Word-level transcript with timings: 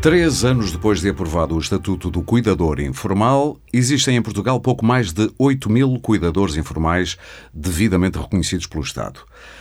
Três 0.00 0.44
anos 0.44 0.72
depois 0.72 1.02
de 1.02 1.10
aprovado 1.10 1.54
o 1.54 1.58
Estatuto 1.58 2.10
do 2.10 2.22
Cuidador 2.22 2.80
Informal, 2.80 3.60
existem 3.70 4.16
em 4.16 4.22
Portugal 4.22 4.58
pouco 4.58 4.82
mais 4.82 5.12
de 5.12 5.30
8 5.38 5.68
mil 5.68 6.00
cuidadores 6.00 6.56
informais 6.56 7.18
devidamente 7.52 8.18
reconhecidos 8.18 8.66
pelo 8.66 8.82
Estado. 8.82 9.20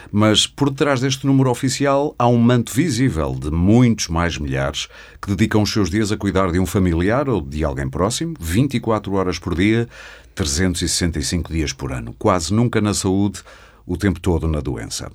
Mas 0.09 0.48
por 0.48 0.70
detrás 0.70 1.02
deste 1.02 1.27
número 1.27 1.49
oficial 1.49 2.15
há 2.17 2.25
um 2.29 2.38
manto 2.38 2.71
visível 2.71 3.35
de 3.38 3.52
muitos 3.52 4.07
mais 4.07 4.38
milhares 4.38 4.88
que 5.21 5.27
dedicam 5.27 5.62
os 5.62 5.73
seus 5.73 5.89
dias 5.89 6.09
a 6.09 6.15
cuidar 6.15 6.53
de 6.53 6.59
um 6.59 6.65
familiar 6.65 7.27
ou 7.27 7.41
de 7.41 7.65
alguém 7.65 7.90
próximo, 7.90 8.34
24 8.40 9.13
horas 9.15 9.37
por 9.37 9.53
dia, 9.53 9.90
365 10.35 11.51
dias 11.51 11.73
por 11.73 11.91
ano. 11.91 12.15
Quase 12.17 12.53
nunca 12.53 12.79
na 12.79 12.93
saúde, 12.93 13.41
o 13.85 13.98
tempo 13.98 14.21
todo 14.21 14.48
na 14.48 14.62
doença. 14.62 15.12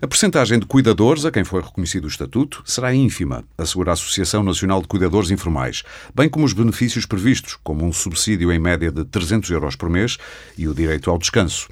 A 0.00 0.06
percentagem 0.06 0.58
de 0.58 0.66
cuidadores 0.66 1.24
a 1.24 1.30
quem 1.30 1.42
foi 1.42 1.60
reconhecido 1.60 2.04
o 2.04 2.08
estatuto 2.08 2.62
será 2.64 2.94
ínfima, 2.94 3.44
assegura 3.56 3.90
a 3.90 3.94
Associação 3.94 4.42
Nacional 4.42 4.80
de 4.80 4.86
Cuidadores 4.86 5.30
Informais, 5.30 5.82
bem 6.14 6.28
como 6.28 6.44
os 6.44 6.52
benefícios 6.52 7.04
previstos, 7.04 7.58
como 7.64 7.84
um 7.84 7.92
subsídio 7.92 8.52
em 8.52 8.58
média 8.58 8.92
de 8.92 9.04
300 9.04 9.50
euros 9.50 9.74
por 9.74 9.90
mês 9.90 10.16
e 10.56 10.68
o 10.68 10.74
direito 10.74 11.10
ao 11.10 11.18
descanso. 11.18 11.68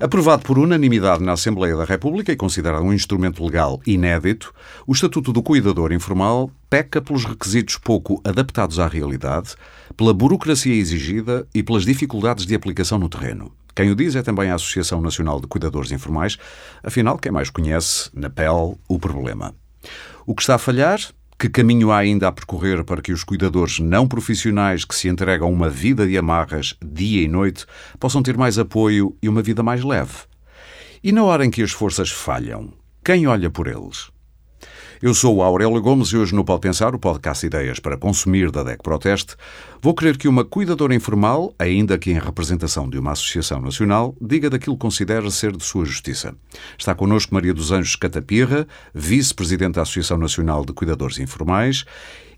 Aprovado 0.00 0.42
por 0.42 0.58
unanimidade 0.58 1.22
na 1.22 1.32
Assembleia 1.32 1.76
da 1.76 1.84
República 1.84 2.32
e 2.32 2.36
considerado 2.36 2.82
um 2.82 2.92
instrumento 2.92 3.44
legal 3.44 3.80
inédito, 3.86 4.52
o 4.84 4.92
Estatuto 4.92 5.32
do 5.32 5.42
Cuidador 5.42 5.92
Informal 5.92 6.50
peca 6.68 7.00
pelos 7.00 7.24
requisitos 7.24 7.76
pouco 7.76 8.20
adaptados 8.24 8.80
à 8.80 8.88
realidade, 8.88 9.54
pela 9.96 10.12
burocracia 10.12 10.74
exigida 10.74 11.46
e 11.54 11.62
pelas 11.62 11.84
dificuldades 11.84 12.46
de 12.46 12.54
aplicação 12.54 12.98
no 12.98 13.08
terreno. 13.08 13.52
Quem 13.74 13.90
o 13.90 13.94
diz 13.94 14.14
é 14.16 14.22
também 14.22 14.50
a 14.50 14.54
Associação 14.54 15.00
Nacional 15.00 15.40
de 15.40 15.46
Cuidadores 15.46 15.90
Informais, 15.92 16.38
afinal, 16.82 17.18
quem 17.18 17.32
mais 17.32 17.48
conhece, 17.48 18.10
na 18.12 18.28
pele, 18.28 18.76
o 18.88 18.98
problema. 18.98 19.54
O 20.26 20.34
que 20.34 20.42
está 20.42 20.56
a 20.56 20.58
falhar? 20.58 21.00
Que 21.38 21.48
caminho 21.48 21.90
há 21.90 21.98
ainda 21.98 22.28
a 22.28 22.32
percorrer 22.32 22.84
para 22.84 23.02
que 23.02 23.12
os 23.12 23.24
cuidadores 23.24 23.80
não 23.80 24.06
profissionais 24.06 24.84
que 24.84 24.94
se 24.94 25.08
entregam 25.08 25.52
uma 25.52 25.68
vida 25.68 26.06
de 26.06 26.16
amarras 26.16 26.76
dia 26.80 27.22
e 27.22 27.26
noite 27.26 27.66
possam 27.98 28.22
ter 28.22 28.36
mais 28.36 28.58
apoio 28.60 29.16
e 29.20 29.28
uma 29.28 29.42
vida 29.42 29.60
mais 29.60 29.82
leve? 29.82 30.18
E 31.02 31.10
na 31.10 31.24
hora 31.24 31.44
em 31.44 31.50
que 31.50 31.62
as 31.62 31.72
forças 31.72 32.12
falham, 32.12 32.72
quem 33.04 33.26
olha 33.26 33.50
por 33.50 33.66
eles? 33.66 34.11
Eu 35.02 35.12
sou 35.14 35.38
o 35.38 35.42
Aurélio 35.42 35.82
Gomes 35.82 36.10
e 36.10 36.16
hoje 36.16 36.32
no 36.32 36.44
Pode 36.44 36.60
Pensar, 36.60 36.94
o 36.94 36.98
podcast 36.98 37.44
Ideias 37.44 37.80
para 37.80 37.96
Consumir 37.96 38.52
da 38.52 38.62
DEC 38.62 38.80
Proteste, 38.84 39.34
vou 39.82 39.96
querer 39.96 40.16
que 40.16 40.28
uma 40.28 40.44
cuidadora 40.44 40.94
informal, 40.94 41.52
ainda 41.58 41.98
que 41.98 42.12
em 42.12 42.20
representação 42.20 42.88
de 42.88 43.00
uma 43.00 43.10
associação 43.10 43.60
nacional, 43.60 44.14
diga 44.20 44.48
daquilo 44.48 44.76
que 44.76 44.82
considera 44.82 45.28
ser 45.28 45.56
de 45.56 45.64
sua 45.64 45.84
justiça. 45.84 46.36
Está 46.78 46.94
connosco 46.94 47.34
Maria 47.34 47.52
dos 47.52 47.72
Anjos 47.72 47.96
Catapirra, 47.96 48.64
vice-presidente 48.94 49.74
da 49.74 49.82
Associação 49.82 50.16
Nacional 50.16 50.64
de 50.64 50.72
Cuidadores 50.72 51.18
Informais, 51.18 51.84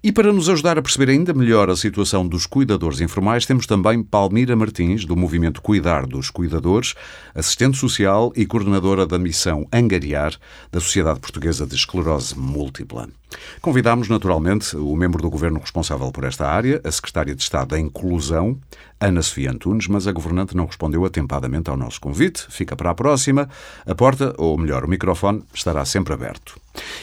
e 0.05 0.13
para 0.13 0.35
nos 0.35 0.51
ajudar 0.51 0.79
a 0.79 0.83
perceber 0.83 1.11
ainda 1.11 1.33
melhor 1.33 1.71
a 1.71 1.77
situação 1.77 2.29
dos 2.29 2.45
cuidadores 2.45 3.01
informais, 3.01 3.47
temos 3.47 3.67
também 3.67 4.03
Palmira 4.03 4.55
Martins, 4.55 5.07
do 5.07 5.17
movimento 5.17 5.63
Cuidar 5.63 6.07
dos 6.07 6.29
Cuidadores, 6.29 6.93
assistente 7.35 7.79
social 7.79 8.31
e 8.37 8.45
coordenadora 8.45 9.07
da 9.07 9.19
missão 9.19 9.67
Angariar, 9.73 10.35
da 10.71 10.79
Sociedade 10.79 11.21
Portuguesa 11.21 11.67
de 11.67 11.75
Esclerose 11.75 12.39
Múltipla. 12.39 13.09
Convidámos, 13.61 14.09
naturalmente, 14.09 14.77
o 14.77 14.95
membro 14.97 15.23
do 15.23 15.31
governo 15.31 15.61
responsável 15.61 16.11
por 16.13 16.25
esta 16.25 16.47
área, 16.47 16.81
a 16.85 16.91
secretária 16.91 17.35
de 17.35 17.43
Estado 17.43 17.69
da 17.69 17.79
Inclusão, 17.79 18.59
Ana 19.01 19.23
Sofia 19.23 19.51
Antunes, 19.51 19.87
mas 19.89 20.07
a 20.07 20.13
governante 20.13 20.57
não 20.57 20.67
respondeu 20.67 21.05
atempadamente 21.05 21.69
ao 21.69 21.77
nosso 21.77 22.01
convite. 22.01 22.47
Fica 22.49 22.75
para 22.75 22.91
a 22.91 22.95
próxima. 22.95 23.49
A 23.85 23.95
porta, 23.95 24.35
ou 24.39 24.57
melhor, 24.57 24.85
o 24.85 24.89
microfone, 24.89 25.43
estará 25.53 25.85
sempre 25.85 26.15
aberto. 26.15 26.59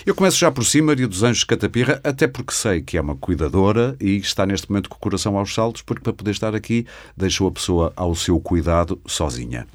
Eu 0.05 0.15
começo 0.15 0.37
já 0.37 0.51
por 0.51 0.65
si, 0.65 0.81
Maria 0.81 1.07
dos 1.07 1.23
Anjos 1.23 1.43
Catapirra, 1.43 2.01
até 2.03 2.27
porque 2.27 2.53
sei 2.53 2.81
que 2.81 2.97
é 2.97 3.01
uma 3.01 3.15
cuidadora 3.15 3.95
e 3.99 4.17
está 4.17 4.45
neste 4.45 4.69
momento 4.69 4.89
com 4.89 4.95
o 4.95 4.99
coração 4.99 5.37
aos 5.37 5.53
saltos, 5.53 5.81
porque 5.81 6.01
para 6.01 6.13
poder 6.13 6.31
estar 6.31 6.55
aqui 6.55 6.85
deixou 7.15 7.47
a 7.47 7.51
pessoa 7.51 7.93
ao 7.95 8.15
seu 8.15 8.39
cuidado 8.39 8.99
sozinha. 9.05 9.67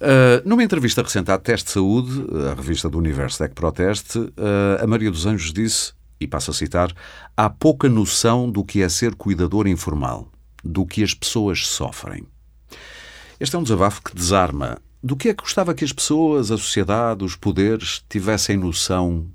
Uh, 0.00 0.46
numa 0.46 0.62
entrevista 0.62 1.02
recente 1.02 1.30
à 1.30 1.38
Teste 1.38 1.70
Saúde, 1.70 2.26
a 2.50 2.54
revista 2.54 2.88
do 2.88 2.98
Universo 2.98 3.38
Tec 3.38 3.54
Proteste, 3.54 4.18
uh, 4.18 4.82
a 4.82 4.86
Maria 4.86 5.10
dos 5.10 5.24
Anjos 5.24 5.52
disse, 5.52 5.92
e 6.20 6.26
passo 6.26 6.50
a 6.50 6.54
citar, 6.54 6.92
há 7.36 7.48
pouca 7.48 7.88
noção 7.88 8.50
do 8.50 8.64
que 8.64 8.82
é 8.82 8.88
ser 8.88 9.14
cuidador 9.14 9.66
informal, 9.66 10.28
do 10.62 10.84
que 10.84 11.02
as 11.02 11.14
pessoas 11.14 11.66
sofrem. 11.66 12.26
Este 13.38 13.56
é 13.56 13.58
um 13.58 13.62
desabafo 13.62 14.02
que 14.02 14.14
desarma. 14.14 14.78
Do 15.02 15.16
que 15.16 15.28
é 15.28 15.34
que 15.34 15.42
gostava 15.42 15.74
que 15.74 15.84
as 15.84 15.92
pessoas, 15.92 16.50
a 16.50 16.56
sociedade, 16.56 17.24
os 17.24 17.36
poderes 17.36 18.02
tivessem 18.08 18.56
noção 18.56 19.26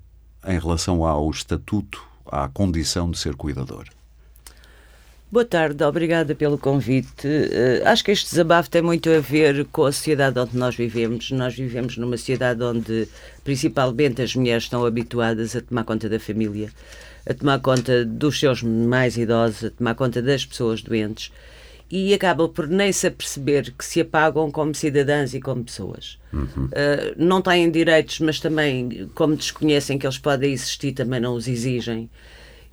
em 0.46 0.58
relação 0.58 1.06
ao 1.06 1.30
estatuto, 1.30 2.04
à 2.26 2.48
condição 2.48 3.10
de 3.12 3.18
ser 3.18 3.36
cuidador? 3.36 3.86
Boa 5.32 5.46
tarde, 5.46 5.84
obrigada 5.84 6.34
pelo 6.34 6.58
convite. 6.58 7.28
Uh, 7.28 7.88
acho 7.88 8.04
que 8.04 8.10
este 8.10 8.32
desabafo 8.32 8.68
tem 8.68 8.82
muito 8.82 9.12
a 9.12 9.20
ver 9.20 9.64
com 9.66 9.86
a 9.86 9.92
sociedade 9.92 10.40
onde 10.40 10.58
nós 10.58 10.76
vivemos. 10.76 11.30
Nós 11.30 11.54
vivemos 11.54 11.98
numa 11.98 12.18
sociedade 12.18 12.64
onde, 12.64 13.08
principalmente, 13.44 14.24
as 14.24 14.36
mulheres 14.36 14.64
estão 14.64 14.84
habituadas 14.84 15.56
a 15.56 15.62
tomar 15.62 15.84
conta 15.84 16.10
da 16.10 16.20
família, 16.20 16.72
a 17.30 17.34
tomar 17.36 17.60
conta 17.60 18.04
dos 18.04 18.40
seus 18.40 18.64
mais 18.64 19.18
idosos, 19.18 19.66
a 19.66 19.70
tomar 19.70 19.94
conta 19.94 20.20
das 20.20 20.44
pessoas 20.44 20.82
doentes 20.82 21.32
e 21.92 22.12
acabam 22.12 22.50
por 22.50 22.68
nem 22.68 22.92
se 22.92 23.06
aperceber 23.06 23.72
que 23.78 23.86
se 23.86 24.02
apagam 24.02 24.50
como 24.50 24.74
cidadãs 24.74 25.36
e 25.36 25.40
como 25.40 25.64
pessoas. 25.64 26.18
Uhum. 26.34 26.66
Uh, 26.66 27.14
não 27.18 27.40
têm 27.40 27.70
direitos, 27.70 28.20
mas 28.20 28.40
também, 28.40 29.08
como 29.14 29.36
desconhecem 29.36 30.00
que 30.00 30.08
eles 30.08 30.18
podem 30.18 30.52
existir, 30.52 30.94
também 30.94 31.20
não 31.20 31.36
os 31.36 31.48
exigem. 31.48 32.10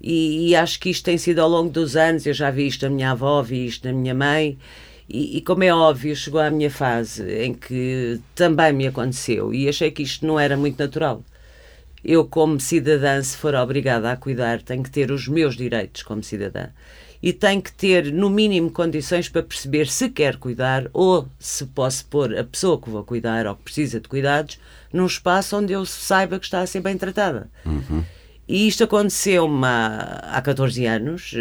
E, 0.01 0.51
e, 0.51 0.57
acho 0.57 0.79
que 0.79 0.91
isto 0.91 1.05
tem 1.05 1.17
sido 1.17 1.41
ao 1.41 1.49
longo 1.49 1.71
dos 1.71 1.97
anos, 1.97 2.27
eu 2.27 2.34
já 2.34 2.51
vi 2.51 2.67
isto 2.67 2.83
na 2.83 2.91
minha 2.91 3.11
avó, 3.12 3.43
vi 3.43 3.67
isto 3.67 3.87
na 3.89 3.95
minha 3.95 4.15
mãe, 4.15 4.59
e, 5.09 5.39
e, 5.39 5.41
como 5.41 5.62
é 5.62 5.73
óbvio, 5.73 6.15
chegou 6.17 6.41
à 6.41 6.51
minha 6.51 6.71
fase 6.71 7.23
em 7.43 7.55
que 7.55 8.21
também 8.34 8.73
me 8.73 8.87
aconteceu 8.87 9.55
e 9.55 9.69
achei 9.69 9.91
que 9.91 10.03
isto 10.03 10.27
não 10.27 10.39
era 10.39 10.57
muito 10.57 10.79
natural. 10.79 11.23
Eu, 12.05 12.25
como 12.25 12.61
cidadã, 12.61 13.23
se 13.23 13.37
for 13.37 13.55
obrigada 13.55 14.11
a 14.12 14.17
cuidar, 14.17 14.62
tenho 14.62 14.83
que 14.83 14.91
ter 14.91 15.11
os 15.11 15.27
meus 15.27 15.57
direitos 15.57 16.03
como 16.03 16.23
cidadã. 16.23 16.69
E 17.23 17.33
tenho 17.33 17.63
que 17.63 17.73
ter, 17.73 18.13
no 18.13 18.28
mínimo, 18.28 18.71
condições 18.71 19.28
para 19.28 19.43
perceber 19.43 19.89
se 19.89 20.09
quer 20.11 20.37
cuidar 20.37 20.89
ou 20.93 21.27
se 21.39 21.65
posso 21.67 22.05
pôr 22.07 22.37
a 22.39 22.45
pessoa 22.45 22.81
que 22.81 22.91
vou 22.91 23.03
cuidar 23.03 23.47
ou 23.47 23.57
que 23.57 23.63
precisa 23.63 24.01
de 24.01 24.09
cuidados 24.09 24.61
num 24.93 25.07
espaço 25.07 25.57
onde 25.57 25.73
eu 25.73 25.84
saiba 25.84 26.39
que 26.39 26.45
está 26.45 26.61
a 26.61 26.67
ser 26.67 26.81
bem 26.81 26.97
tratada. 26.97 27.49
Uhum. 27.65 28.05
E 28.49 28.69
isto 28.69 28.84
aconteceu-me 28.84 29.67
há, 29.67 30.21
há 30.33 30.43
14 30.43 30.87
anos. 30.87 31.34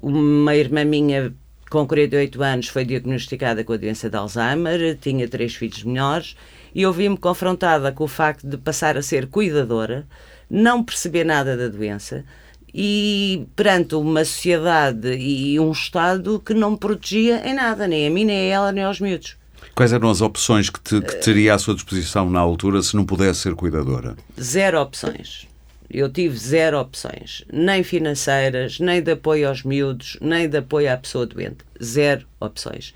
Uma 0.00 0.54
irmã 0.54 0.84
minha 0.84 1.34
com 1.70 1.86
48 1.86 2.42
anos 2.42 2.68
foi 2.68 2.84
diagnosticada 2.84 3.64
com 3.64 3.72
a 3.72 3.76
doença 3.76 4.08
de 4.08 4.16
Alzheimer, 4.16 4.96
tinha 5.00 5.26
três 5.28 5.56
filhos 5.56 5.82
menores 5.82 6.36
e 6.72 6.82
eu 6.82 6.92
vi-me 6.92 7.16
confrontada 7.16 7.90
com 7.90 8.04
o 8.04 8.08
facto 8.08 8.46
de 8.46 8.56
passar 8.56 8.96
a 8.96 9.02
ser 9.02 9.26
cuidadora, 9.26 10.06
não 10.48 10.84
perceber 10.84 11.24
nada 11.24 11.56
da 11.56 11.66
doença 11.68 12.24
e 12.72 13.46
perante 13.56 13.94
uma 13.94 14.24
sociedade 14.24 15.16
e 15.16 15.58
um 15.58 15.72
Estado 15.72 16.40
que 16.44 16.54
não 16.54 16.72
me 16.72 16.78
protegia 16.78 17.42
em 17.48 17.54
nada, 17.54 17.86
nem 17.86 18.06
a 18.06 18.10
mim, 18.10 18.24
nem 18.24 18.36
a 18.36 18.54
ela, 18.54 18.72
nem 18.72 18.84
aos 18.84 19.00
miúdos. 19.00 19.36
Quais 19.74 19.92
eram 19.92 20.10
as 20.10 20.20
opções 20.20 20.70
que, 20.70 20.80
te, 20.80 21.00
que 21.00 21.16
teria 21.16 21.54
à 21.54 21.58
sua 21.58 21.74
disposição 21.74 22.28
na 22.30 22.38
altura 22.38 22.82
se 22.82 22.94
não 22.94 23.04
pudesse 23.04 23.40
ser 23.40 23.54
cuidadora? 23.54 24.14
Zero 24.40 24.80
opções. 24.80 25.48
Eu 25.90 26.10
tive 26.10 26.36
zero 26.36 26.78
opções, 26.80 27.44
nem 27.52 27.82
financeiras, 27.82 28.80
nem 28.80 29.02
de 29.02 29.12
apoio 29.12 29.48
aos 29.48 29.62
miúdos, 29.62 30.16
nem 30.20 30.48
de 30.48 30.58
apoio 30.58 30.92
à 30.92 30.96
pessoa 30.96 31.26
doente. 31.26 31.58
Zero 31.82 32.26
opções. 32.40 32.94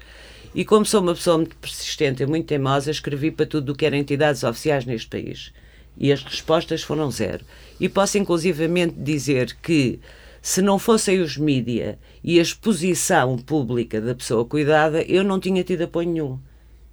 E 0.55 0.65
como 0.65 0.85
sou 0.85 1.03
uma 1.03 1.15
pessoa 1.15 1.39
muito 1.39 1.57
persistente 1.57 2.23
e 2.23 2.27
muito 2.27 2.47
teimosa, 2.47 2.91
escrevi 2.91 3.31
para 3.31 3.47
tudo 3.47 3.73
o 3.73 3.75
que 3.77 3.87
eram 3.87 3.99
entidades 3.99 4.43
oficiais 4.43 4.85
neste 4.85 5.09
país. 5.09 5.53
E 5.97 6.11
as 6.11 6.23
respostas 6.23 6.83
foram 6.83 7.11
zero. 7.11 7.45
E 7.79 7.89
posso 7.89 8.19
inclusivamente 8.19 8.95
dizer 8.97 9.57
que 9.63 10.01
se 10.41 10.63
não 10.63 10.79
fossem 10.79 11.21
os 11.21 11.37
mídia 11.37 11.99
e 12.25 12.39
a 12.39 12.43
exposição 12.43 13.37
pública 13.37 14.01
da 14.01 14.15
pessoa 14.15 14.45
cuidada, 14.45 15.03
eu 15.03 15.23
não 15.23 15.39
tinha 15.39 15.63
tido 15.63 15.83
apoio 15.83 16.09
nenhum. 16.09 16.39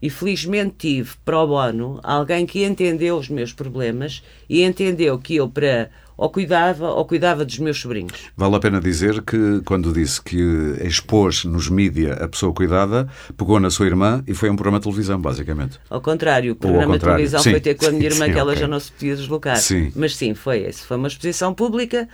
E 0.02 0.10
felizmente 0.10 0.76
tive 0.78 1.12
pro 1.24 1.48
bono 1.48 2.00
alguém 2.04 2.46
que 2.46 2.64
entendeu 2.64 3.18
os 3.18 3.30
meus 3.30 3.54
problemas 3.54 4.22
e 4.50 4.64
entendeu 4.64 5.18
que 5.18 5.36
eu, 5.36 5.50
para 5.50 5.90
ou 6.18 6.30
cuidava 6.30 6.92
ou 6.92 7.06
cuidava 7.06 7.44
dos 7.44 7.60
meus 7.60 7.80
sobrinhos. 7.80 8.32
Vale 8.38 8.56
a 8.56 8.60
pena 8.60 8.80
dizer 8.80 9.22
que, 9.22 9.62
quando 9.66 9.92
disse 9.92 10.22
que 10.22 10.40
expôs 10.82 11.44
nos 11.44 11.70
mídia 11.70 12.14
a 12.14 12.28
pessoa 12.28 12.54
cuidada, 12.54 13.08
pegou 13.38 13.60
na 13.60 13.70
sua 13.70 13.86
irmã 13.86 14.24
e 14.28 14.34
foi 14.34 14.50
a 14.50 14.52
um 14.52 14.56
programa 14.56 14.80
de 14.80 14.84
televisão, 14.84 15.20
basicamente. 15.20 15.80
Ao 15.90 16.02
contrário, 16.02 16.54
o 16.54 16.56
programa 16.56 16.98
de 16.98 17.04
televisão 17.04 17.42
sim. 17.42 17.52
foi 17.52 17.60
ter 17.60 17.76
com 17.76 17.88
a 17.88 17.92
minha 17.92 18.06
irmã, 18.08 18.26
sim, 18.26 18.32
que 18.32 18.40
ela 18.40 18.52
okay. 18.52 18.62
já 18.62 18.68
não 18.68 18.80
se 18.80 18.92
podia 18.92 19.16
deslocar. 19.16 19.58
Sim. 19.58 19.92
Mas 19.96 20.16
sim, 20.16 20.34
foi 20.34 20.60
esse. 20.60 20.86
Foi 20.86 20.98
uma 20.98 21.08
exposição 21.08 21.54
pública 21.54 22.08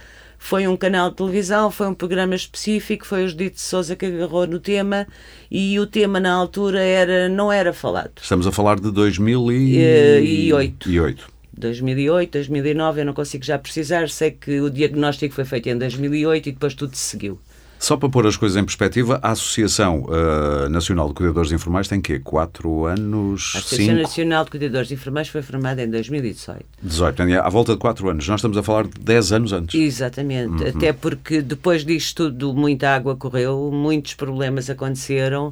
foi 0.44 0.68
um 0.68 0.76
canal 0.76 1.12
de 1.12 1.18
televisão, 1.18 1.70
foi 1.70 1.88
um 1.88 1.94
programa 1.94 2.34
específico, 2.34 3.06
foi 3.06 3.24
o 3.24 3.30
Judite 3.30 3.58
de 3.58 3.62
Souza 3.62 3.96
que 3.96 4.08
agarrou 4.08 4.48
no 4.48 4.60
tema 4.60 5.08
e 5.52 5.80
o 5.80 5.86
tema 5.86 6.20
na 6.20 6.34
altura 6.34 6.82
era, 6.82 7.30
não 7.30 7.52
era 7.52 7.72
falado. 7.72 8.14
Estamos 8.20 8.48
a 8.48 8.52
falar 8.52 8.80
de 8.80 8.92
2008. 8.92 10.90
E, 10.90 11.00
8. 11.00 11.30
2008, 11.54 12.32
2009, 12.32 13.02
eu 13.02 13.06
não 13.06 13.14
consigo 13.14 13.46
já 13.46 13.58
precisar, 13.60 14.10
sei 14.10 14.32
que 14.32 14.60
o 14.60 14.70
diagnóstico 14.72 15.36
foi 15.36 15.46
feito 15.46 15.70
em 15.70 15.78
2008 15.78 16.50
e 16.50 16.52
depois 16.52 16.74
tudo 16.74 16.96
se 16.96 17.04
seguiu. 17.04 17.40
Só 17.82 17.98
para 17.98 18.08
pôr 18.10 18.28
as 18.28 18.38
coisas 18.38 18.56
em 18.62 18.64
perspectiva, 18.64 19.20
a 19.24 19.32
Associação 19.32 20.04
uh, 20.04 20.70
Nacional 20.70 21.08
de 21.08 21.16
Cuidadores 21.16 21.52
Informais 21.52 21.88
tem 21.88 22.00
quê? 22.00 22.20
Quatro 22.20 22.86
anos? 22.86 23.54
A 23.56 23.58
Associação 23.58 23.86
cinco? 23.88 24.02
Nacional 24.04 24.44
de 24.46 24.52
Cuidadores 24.52 24.92
Informais 24.92 25.28
foi 25.30 25.42
formada 25.42 25.82
em 25.82 25.90
2018. 25.90 26.64
18, 26.84 27.24
à 27.42 27.50
volta 27.50 27.74
de 27.74 27.80
quatro 27.80 28.08
anos. 28.08 28.28
Nós 28.28 28.38
estamos 28.38 28.56
a 28.56 28.62
falar 28.62 28.84
de 28.84 29.00
10 29.00 29.32
anos 29.32 29.52
antes. 29.52 29.82
Exatamente, 29.82 30.62
uhum. 30.62 30.70
até 30.70 30.94
porque 30.94 31.42
depois 31.42 31.84
disto 31.84 32.26
tudo 32.26 32.54
muita 32.54 32.88
água 32.88 33.16
correu, 33.16 33.72
muitos 33.74 34.14
problemas 34.14 34.70
aconteceram. 34.70 35.48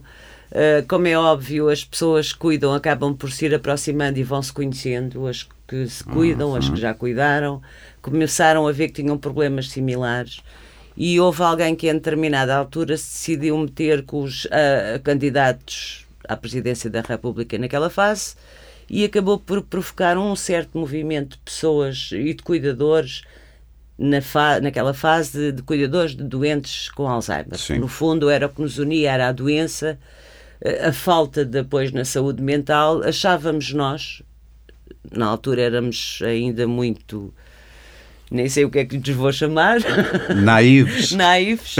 Uh, 0.51 0.85
como 0.87 1.07
é 1.07 1.17
óbvio, 1.17 1.67
as 1.67 1.83
pessoas 1.83 2.31
que 2.31 2.37
cuidam 2.37 2.75
acabam 2.75 3.11
por 3.11 3.31
se 3.31 3.47
ir 3.47 3.55
aproximando 3.55 4.19
e 4.19 4.23
vão 4.23 4.43
se 4.43 4.53
conhecendo, 4.53 5.25
as 5.25 5.47
que 5.67 5.87
se 5.87 6.03
cuidam, 6.03 6.49
uhum. 6.49 6.57
as 6.57 6.69
que 6.69 6.79
já 6.79 6.93
cuidaram, 6.93 7.59
começaram 8.03 8.67
a 8.67 8.71
ver 8.71 8.89
que 8.89 9.01
tinham 9.01 9.17
problemas 9.17 9.69
similares 9.69 10.43
e 10.95 11.19
houve 11.19 11.41
alguém 11.41 11.75
que, 11.75 11.89
em 11.89 11.93
determinada 11.93 12.55
altura, 12.55 12.97
se 12.97 13.35
decidiu 13.35 13.57
meter 13.57 14.03
com 14.03 14.23
os 14.23 14.45
uh, 14.45 14.99
candidatos 15.03 16.05
à 16.27 16.35
presidência 16.35 16.89
da 16.89 17.01
República 17.01 17.57
naquela 17.57 17.89
fase 17.89 18.35
e 18.89 19.05
acabou 19.05 19.39
por 19.39 19.61
provocar 19.61 20.17
um 20.17 20.35
certo 20.35 20.77
movimento 20.77 21.37
de 21.37 21.43
pessoas 21.43 22.09
e 22.11 22.33
de 22.33 22.43
cuidadores 22.43 23.21
na 23.97 24.21
fa 24.21 24.59
naquela 24.61 24.93
fase 24.93 25.37
de, 25.37 25.51
de, 25.51 25.61
cuidadores 25.61 26.15
de 26.15 26.23
doentes 26.23 26.89
com 26.89 27.07
Alzheimer. 27.07 27.57
Sim. 27.57 27.79
No 27.79 27.87
fundo, 27.87 28.29
era 28.29 28.47
o 28.47 28.49
que 28.49 28.61
nos 28.61 28.79
unia, 28.79 29.11
era 29.11 29.27
a 29.27 29.31
doença, 29.31 29.99
a 30.85 30.91
falta 30.91 31.45
de 31.45 31.59
apoio 31.59 31.93
na 31.93 32.05
saúde 32.05 32.41
mental. 32.41 33.03
Achávamos 33.03 33.73
nós, 33.73 34.23
na 35.11 35.27
altura 35.27 35.61
éramos 35.61 36.21
ainda 36.23 36.67
muito 36.67 37.33
nem 38.31 38.47
sei 38.47 38.63
o 38.63 38.69
que 38.69 38.79
é 38.79 38.85
que 38.85 38.97
lhes 38.97 39.15
vou 39.15 39.31
chamar. 39.31 39.79
Naivos. 40.35 41.11
Naivos. 41.13 41.75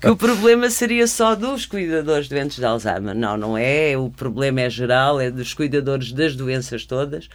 Que 0.00 0.10
o 0.10 0.16
problema 0.16 0.68
seria 0.68 1.06
só 1.06 1.34
dos 1.34 1.64
cuidadores 1.64 2.28
doentes 2.28 2.58
de 2.58 2.64
Alzheimer. 2.64 3.14
Não, 3.14 3.36
não 3.36 3.56
é. 3.56 3.96
O 3.96 4.10
problema 4.10 4.62
é 4.62 4.70
geral, 4.70 5.20
é 5.20 5.30
dos 5.30 5.54
cuidadores 5.54 6.12
das 6.12 6.34
doenças 6.34 6.84
todas. 6.84 7.28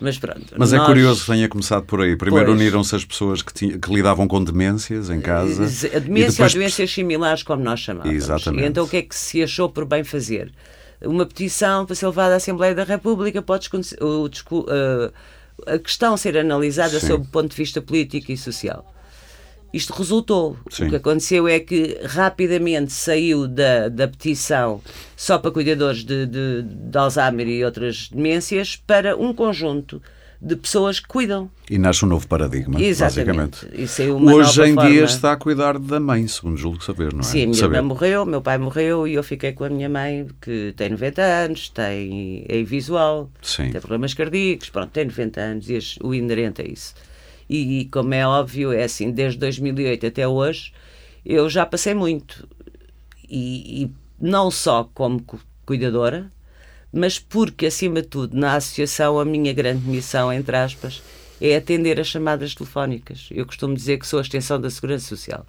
Mas 0.00 0.18
pronto. 0.18 0.54
Mas 0.56 0.72
é 0.72 0.76
nós... 0.76 0.84
é 0.84 0.86
curioso 0.86 1.20
que 1.20 1.32
tenha 1.32 1.48
começado 1.48 1.84
por 1.84 2.00
aí. 2.00 2.16
Primeiro 2.16 2.52
uniram-se 2.52 2.96
as 2.96 3.04
pessoas 3.04 3.42
que, 3.42 3.52
tinham, 3.52 3.78
que, 3.78 3.92
lidavam 3.92 4.26
com 4.26 4.42
demências 4.42 5.10
em 5.10 5.20
casa. 5.20 5.64
A 5.64 5.98
demência 5.98 6.30
depois... 6.30 6.54
ou 6.54 6.60
doenças 6.60 6.90
similares, 6.90 7.42
como 7.42 7.62
nós 7.62 7.80
chamamos. 7.80 8.10
Exatamente. 8.10 8.64
E 8.64 8.66
então 8.66 8.84
o 8.84 8.88
que 8.88 8.96
é 8.96 9.02
que 9.02 9.14
se 9.14 9.42
achou 9.42 9.68
por 9.68 9.84
bem 9.84 10.02
fazer? 10.02 10.50
Uma 11.02 11.24
petição 11.24 11.86
para 11.86 11.94
ser 11.94 12.06
levada 12.06 12.34
à 12.34 12.36
Assembleia 12.36 12.74
da 12.74 12.84
República 12.84 13.40
pode 13.40 13.68
o, 14.00 14.26
uh, 14.26 15.12
a 15.66 15.78
questão 15.78 16.16
ser 16.16 16.36
analisada 16.36 17.00
Sim. 17.00 17.06
sob 17.06 17.24
o 17.24 17.30
ponto 17.30 17.50
de 17.50 17.56
vista 17.56 17.80
político 17.80 18.32
e 18.32 18.36
social. 18.36 18.84
Isto 19.72 19.92
resultou. 19.92 20.56
Sim. 20.68 20.86
O 20.86 20.90
que 20.90 20.96
aconteceu 20.96 21.46
é 21.46 21.60
que 21.60 21.98
rapidamente 22.04 22.92
saiu 22.92 23.46
da, 23.46 23.88
da 23.88 24.08
petição 24.08 24.80
só 25.16 25.38
para 25.38 25.50
cuidadores 25.50 26.04
de, 26.04 26.26
de, 26.26 26.62
de 26.62 26.98
Alzheimer 26.98 27.46
e 27.46 27.64
outras 27.64 28.08
demências 28.08 28.74
para 28.74 29.16
um 29.16 29.32
conjunto 29.32 30.02
de 30.42 30.56
pessoas 30.56 30.98
que 30.98 31.06
cuidam. 31.06 31.50
E 31.68 31.76
nasce 31.76 32.04
um 32.04 32.08
novo 32.08 32.26
paradigma, 32.26 32.80
Exatamente. 32.80 33.66
basicamente. 33.66 34.34
Hoje 34.34 34.62
em 34.62 34.74
forma... 34.74 34.90
dia 34.90 35.04
está 35.04 35.32
a 35.32 35.36
cuidar 35.36 35.78
da 35.78 36.00
mãe, 36.00 36.26
segundo 36.26 36.56
julgo 36.56 36.82
saber, 36.82 37.12
não 37.12 37.20
é? 37.20 37.24
Sim, 37.24 37.42
a 37.42 37.46
minha 37.46 37.54
saber. 37.54 37.76
irmã 37.76 37.88
morreu, 37.88 38.24
meu 38.24 38.40
pai 38.40 38.56
morreu 38.56 39.06
e 39.06 39.14
eu 39.14 39.22
fiquei 39.22 39.52
com 39.52 39.64
a 39.64 39.68
minha 39.68 39.88
mãe, 39.88 40.26
que 40.40 40.72
tem 40.76 40.88
90 40.88 41.22
anos, 41.22 41.68
tem 41.68 42.46
é 42.48 42.62
visual, 42.62 43.30
Sim. 43.42 43.70
tem 43.70 43.80
problemas 43.80 44.14
cardíacos, 44.14 44.70
pronto, 44.70 44.90
tem 44.90 45.04
90 45.04 45.40
anos 45.40 45.68
e 45.68 45.78
o 46.02 46.14
inerente 46.14 46.62
é 46.62 46.68
isso. 46.68 46.94
E, 47.48 47.80
e 47.80 47.84
como 47.86 48.14
é 48.14 48.26
óbvio, 48.26 48.72
é 48.72 48.84
assim, 48.84 49.10
desde 49.10 49.38
2008 49.38 50.06
até 50.06 50.26
hoje, 50.26 50.72
eu 51.26 51.50
já 51.50 51.66
passei 51.66 51.92
muito. 51.92 52.48
E, 53.28 53.82
e 53.84 53.90
não 54.18 54.50
só 54.50 54.88
como 54.94 55.22
cuidadora, 55.66 56.30
mas 56.92 57.18
porque, 57.18 57.66
acima 57.66 58.02
de 58.02 58.08
tudo, 58.08 58.36
na 58.36 58.54
associação, 58.54 59.18
a 59.18 59.24
minha 59.24 59.52
grande 59.52 59.86
missão, 59.86 60.32
entre 60.32 60.56
aspas, 60.56 61.02
é 61.40 61.56
atender 61.56 62.00
as 62.00 62.08
chamadas 62.08 62.54
telefónicas. 62.54 63.28
Eu 63.30 63.46
costumo 63.46 63.74
dizer 63.74 63.98
que 63.98 64.06
sou 64.06 64.18
a 64.18 64.22
extensão 64.22 64.60
da 64.60 64.68
Segurança 64.68 65.06
Social. 65.06 65.46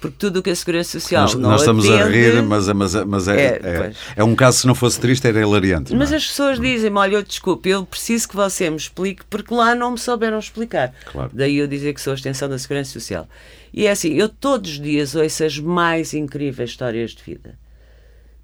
Porque 0.00 0.16
tudo 0.18 0.40
o 0.40 0.42
que 0.42 0.50
a 0.50 0.56
Segurança 0.56 1.00
Social 1.00 1.22
nós, 1.22 1.34
não 1.34 1.50
Nós 1.50 1.60
estamos 1.62 1.88
atende, 1.88 2.02
a 2.02 2.06
rir, 2.06 2.42
mas, 2.42 2.68
mas, 2.68 2.94
mas 3.06 3.28
é, 3.28 3.34
é, 3.34 3.60
é, 3.62 3.92
é, 4.16 4.24
um 4.24 4.34
caso, 4.34 4.58
se 4.58 4.66
não 4.66 4.74
fosse 4.74 5.00
triste, 5.00 5.26
era 5.26 5.40
hilariante. 5.40 5.94
Mas 5.94 6.12
é? 6.12 6.16
as 6.16 6.26
pessoas 6.26 6.60
dizem-me, 6.60 6.98
olha, 6.98 7.14
eu 7.14 7.22
desculpe, 7.22 7.70
eu 7.70 7.86
preciso 7.86 8.28
que 8.28 8.36
você 8.36 8.68
me 8.68 8.76
explique, 8.76 9.24
porque 9.30 9.54
lá 9.54 9.74
não 9.74 9.92
me 9.92 9.98
souberam 9.98 10.38
explicar. 10.38 10.92
Claro. 11.10 11.30
Daí 11.32 11.56
eu 11.56 11.66
dizer 11.66 11.94
que 11.94 12.00
sou 12.00 12.10
a 12.10 12.16
extensão 12.16 12.48
da 12.48 12.58
Segurança 12.58 12.90
Social. 12.90 13.26
E 13.72 13.86
é 13.86 13.90
assim, 13.90 14.12
eu 14.14 14.28
todos 14.28 14.72
os 14.72 14.80
dias 14.80 15.14
ouço 15.14 15.44
as 15.44 15.58
mais 15.58 16.12
incríveis 16.12 16.70
histórias 16.70 17.12
de 17.12 17.22
vida 17.22 17.54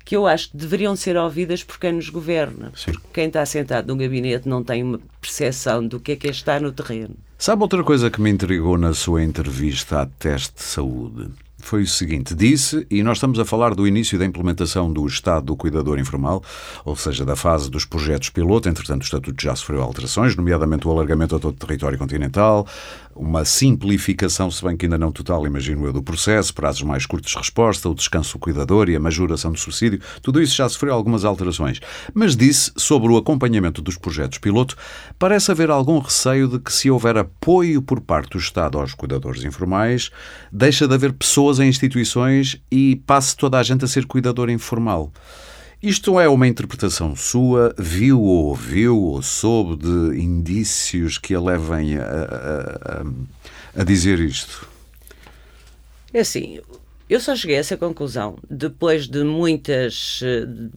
que 0.05 0.17
eu 0.17 0.27
acho 0.27 0.51
que 0.51 0.57
deveriam 0.57 0.95
ser 0.97 1.17
ouvidas 1.17 1.63
por 1.63 1.79
quem 1.79 1.93
nos 1.93 2.09
governa. 2.09 2.73
Sim. 2.75 2.93
Quem 3.13 3.27
está 3.27 3.45
sentado 3.47 3.89
num 3.89 3.99
gabinete 3.99 4.49
não 4.49 4.63
tem 4.63 4.83
uma 4.83 5.01
percepção 5.21 5.87
do 5.87 6.01
que 6.01 6.13
é 6.13 6.17
que 6.17 6.29
é 6.29 6.31
estar 6.31 6.61
no 6.61 6.73
terreno. 6.73 7.17
Sabe 7.39 7.63
outra 7.63 7.83
coisa 7.83 8.11
que 8.11 8.21
me 8.21 8.31
intrigou 8.31 8.79
na 8.79 8.95
sua 8.95 9.23
entrevista 9.23 10.03
à 10.03 10.07
teste 10.07 10.55
de 10.57 10.63
saúde? 10.63 11.31
foi 11.63 11.83
o 11.83 11.87
seguinte: 11.87 12.35
disse, 12.35 12.87
e 12.91 13.03
nós 13.03 13.17
estamos 13.17 13.39
a 13.39 13.45
falar 13.45 13.75
do 13.75 13.87
início 13.87 14.19
da 14.19 14.27
implementação 14.27 14.93
do 14.93 15.07
Estado 15.07 15.47
do 15.47 15.57
Cuidador 15.57 15.99
Informal, 15.99 16.43
ou 16.85 16.95
seja, 16.95 17.25
da 17.25 17.37
fase 17.37 17.71
dos 17.71 17.85
projetos 17.85 18.29
piloto, 18.29 18.69
entretanto 18.69 19.03
o 19.03 19.05
Estatuto 19.05 19.43
já 19.43 19.55
sofreu 19.55 19.83
alterações, 19.83 20.37
nomeadamente 20.37 20.87
o 20.87 20.91
alargamento 20.91 21.37
a 21.37 21.39
todo 21.39 21.55
o 21.55 21.59
território 21.59 21.99
continental, 21.99 22.67
uma 23.15 23.45
simplificação, 23.45 24.51
se 24.51 24.65
bem 24.65 24.77
que 24.77 24.87
ainda 24.87 24.99
não 24.99 25.13
total, 25.13 25.47
imagino 25.47 25.87
eu, 25.87 25.93
do 25.93 26.03
processo, 26.03 26.55
prazos 26.55 26.83
mais 26.83 27.07
curtos 27.07 27.31
de 27.31 27.39
resposta, 27.39 27.89
o 27.89 27.95
descanso 27.95 28.35
do 28.35 28.39
cuidador 28.39 28.89
e 28.89 28.97
a 28.97 29.01
majoração 29.01 29.53
do 29.53 29.59
subsídio, 29.59 30.01
tudo 30.21 30.41
isso 30.41 30.57
já 30.57 30.69
sofreu 30.69 30.95
algumas 30.95 31.25
alterações. 31.25 31.81
Mas 32.15 32.37
disse, 32.37 32.73
sobre 32.77 33.13
o 33.13 33.17
acompanhamento 33.17 33.83
dos 33.83 33.97
projetos 33.97 34.39
piloto, 34.39 34.77
parece 35.19 35.51
haver 35.51 35.71
algum 35.71 35.99
receio 35.99 36.49
de 36.49 36.59
que 36.59 36.73
se 36.73 36.91
houver 36.91 37.17
apoio 37.17 37.83
por 37.83 38.01
parte 38.01 38.31
do 38.31 38.39
Estado 38.39 38.79
aos 38.79 38.95
cuidadores 38.95 39.45
informais, 39.45 40.11
deixa 40.51 40.89
de 40.89 40.95
haver 40.95 41.13
pessoas 41.13 41.59
em 41.61 41.69
instituições 41.69 42.61
e 42.71 42.97
passe 43.07 43.37
toda 43.37 43.59
a 43.59 43.63
gente 43.63 43.85
a 43.85 43.89
ser 43.89 44.07
cuidador 44.07 44.51
informal. 44.51 45.13
Isto 45.83 46.21
é 46.21 46.29
uma 46.29 46.47
interpretação 46.47 47.17
sua? 47.17 47.75
Viu 47.77 48.21
ou 48.21 48.47
ouviu 48.51 48.97
ou 49.03 49.21
soube 49.21 49.83
de 49.83 50.23
indícios 50.23 51.19
que 51.19 51.35
a 51.35 51.41
levem 51.41 51.97
a, 51.97 52.05
a, 52.05 53.81
a, 53.81 53.83
dizer 53.83 54.21
isto? 54.21 54.69
É 56.15 56.21
assim, 56.21 56.61
eu 57.11 57.19
só 57.19 57.35
cheguei 57.35 57.57
a 57.57 57.59
essa 57.59 57.77
conclusão 57.77 58.39
depois 58.49 59.09
de 59.09 59.25
muitas. 59.25 60.21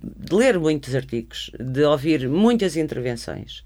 de 0.04 0.36
ler 0.36 0.58
muitos 0.58 0.96
artigos, 0.96 1.52
de 1.60 1.84
ouvir 1.84 2.28
muitas 2.28 2.76
intervenções 2.76 3.64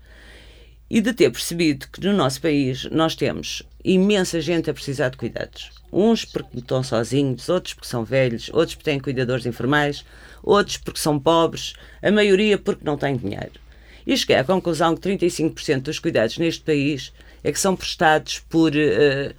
e 0.89 0.99
de 0.99 1.13
ter 1.13 1.31
percebido 1.31 1.87
que 1.87 2.05
no 2.05 2.11
nosso 2.11 2.41
país 2.41 2.83
nós 2.91 3.15
temos 3.15 3.63
imensa 3.81 4.41
gente 4.41 4.69
a 4.69 4.73
precisar 4.73 5.07
de 5.07 5.15
cuidados. 5.15 5.78
Uns 5.91 6.25
porque 6.25 6.59
estão 6.59 6.83
sozinhos, 6.83 7.49
outros 7.49 7.73
porque 7.73 7.87
são 7.87 8.03
velhos, 8.03 8.49
outros 8.53 8.75
porque 8.75 8.91
têm 8.91 8.99
cuidadores 8.99 9.45
informais, 9.45 10.05
outros 10.43 10.77
porque 10.77 10.99
são 10.99 11.19
pobres, 11.19 11.73
a 12.01 12.11
maioria 12.11 12.57
porque 12.57 12.85
não 12.85 12.97
têm 12.97 13.17
dinheiro. 13.17 13.59
E 14.05 14.17
cheguei 14.17 14.37
à 14.37 14.43
conclusão 14.43 14.95
que 14.95 15.07
35% 15.09 15.81
dos 15.81 15.99
cuidados 15.99 16.37
neste 16.37 16.63
país 16.63 17.13
é 17.43 17.51
que 17.51 17.59
são 17.59 17.75
prestados 17.75 18.39
por, 18.49 18.71
uh, 18.71 19.33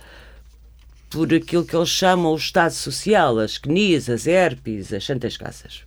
por 1.08 1.32
aquilo 1.34 1.64
que 1.64 1.74
eles 1.74 1.88
chamam 1.88 2.32
o 2.32 2.36
Estado 2.36 2.72
Social, 2.72 3.38
as 3.38 3.58
CNIs, 3.58 4.08
as 4.08 4.26
ERPs, 4.26 4.92
as 4.92 5.04
Santas 5.04 5.36
Casas. 5.36 5.84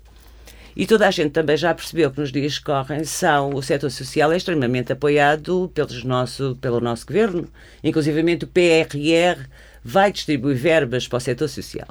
E 0.76 0.88
toda 0.88 1.08
a 1.08 1.12
gente 1.12 1.32
também 1.32 1.56
já 1.56 1.74
percebeu 1.74 2.10
que 2.10 2.20
nos 2.20 2.32
dias 2.32 2.58
que 2.58 2.66
correm 2.66 3.04
são, 3.04 3.54
o 3.54 3.62
setor 3.62 3.92
social 3.92 4.32
é 4.32 4.38
extremamente 4.38 4.92
apoiado 4.92 5.72
pelos 5.74 6.04
nosso, 6.04 6.58
pelo 6.60 6.82
nosso 6.82 7.06
governo, 7.06 7.48
inclusive 7.84 8.20
o 8.20 8.48
PRR 8.48 9.48
vai 9.84 10.12
distribuir 10.12 10.56
verbas 10.56 11.08
para 11.08 11.18
o 11.18 11.20
setor 11.20 11.48
social. 11.48 11.88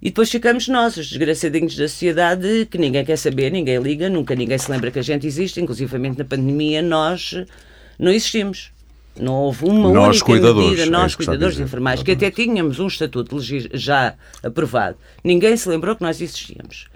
E 0.00 0.10
depois 0.10 0.30
ficamos 0.30 0.68
nós, 0.68 0.96
os 0.96 1.08
desgraçadinhos 1.08 1.74
da 1.76 1.88
sociedade, 1.88 2.68
que 2.70 2.78
ninguém 2.78 3.04
quer 3.04 3.16
saber, 3.16 3.50
ninguém 3.50 3.78
liga, 3.78 4.08
nunca 4.08 4.34
ninguém 4.34 4.58
se 4.58 4.70
lembra 4.70 4.90
que 4.90 4.98
a 4.98 5.02
gente 5.02 5.26
existe, 5.26 5.60
inclusivamente 5.60 6.18
na 6.18 6.24
pandemia 6.24 6.82
nós 6.82 7.34
não 7.98 8.12
existimos. 8.12 8.70
Não 9.18 9.32
houve 9.32 9.64
uma 9.64 9.90
nós 9.90 10.20
única 10.20 10.52
medida, 10.52 10.82
é 10.82 10.86
nós, 10.86 11.14
é 11.14 11.16
cuidadores 11.16 11.58
informais, 11.58 12.02
que 12.02 12.10
até 12.10 12.30
tínhamos 12.30 12.78
um 12.78 12.86
estatuto 12.86 13.38
já 13.72 14.14
aprovado. 14.42 14.98
Ninguém 15.24 15.56
se 15.56 15.68
lembrou 15.68 15.96
que 15.96 16.02
nós 16.02 16.20
existíamos. 16.20 16.88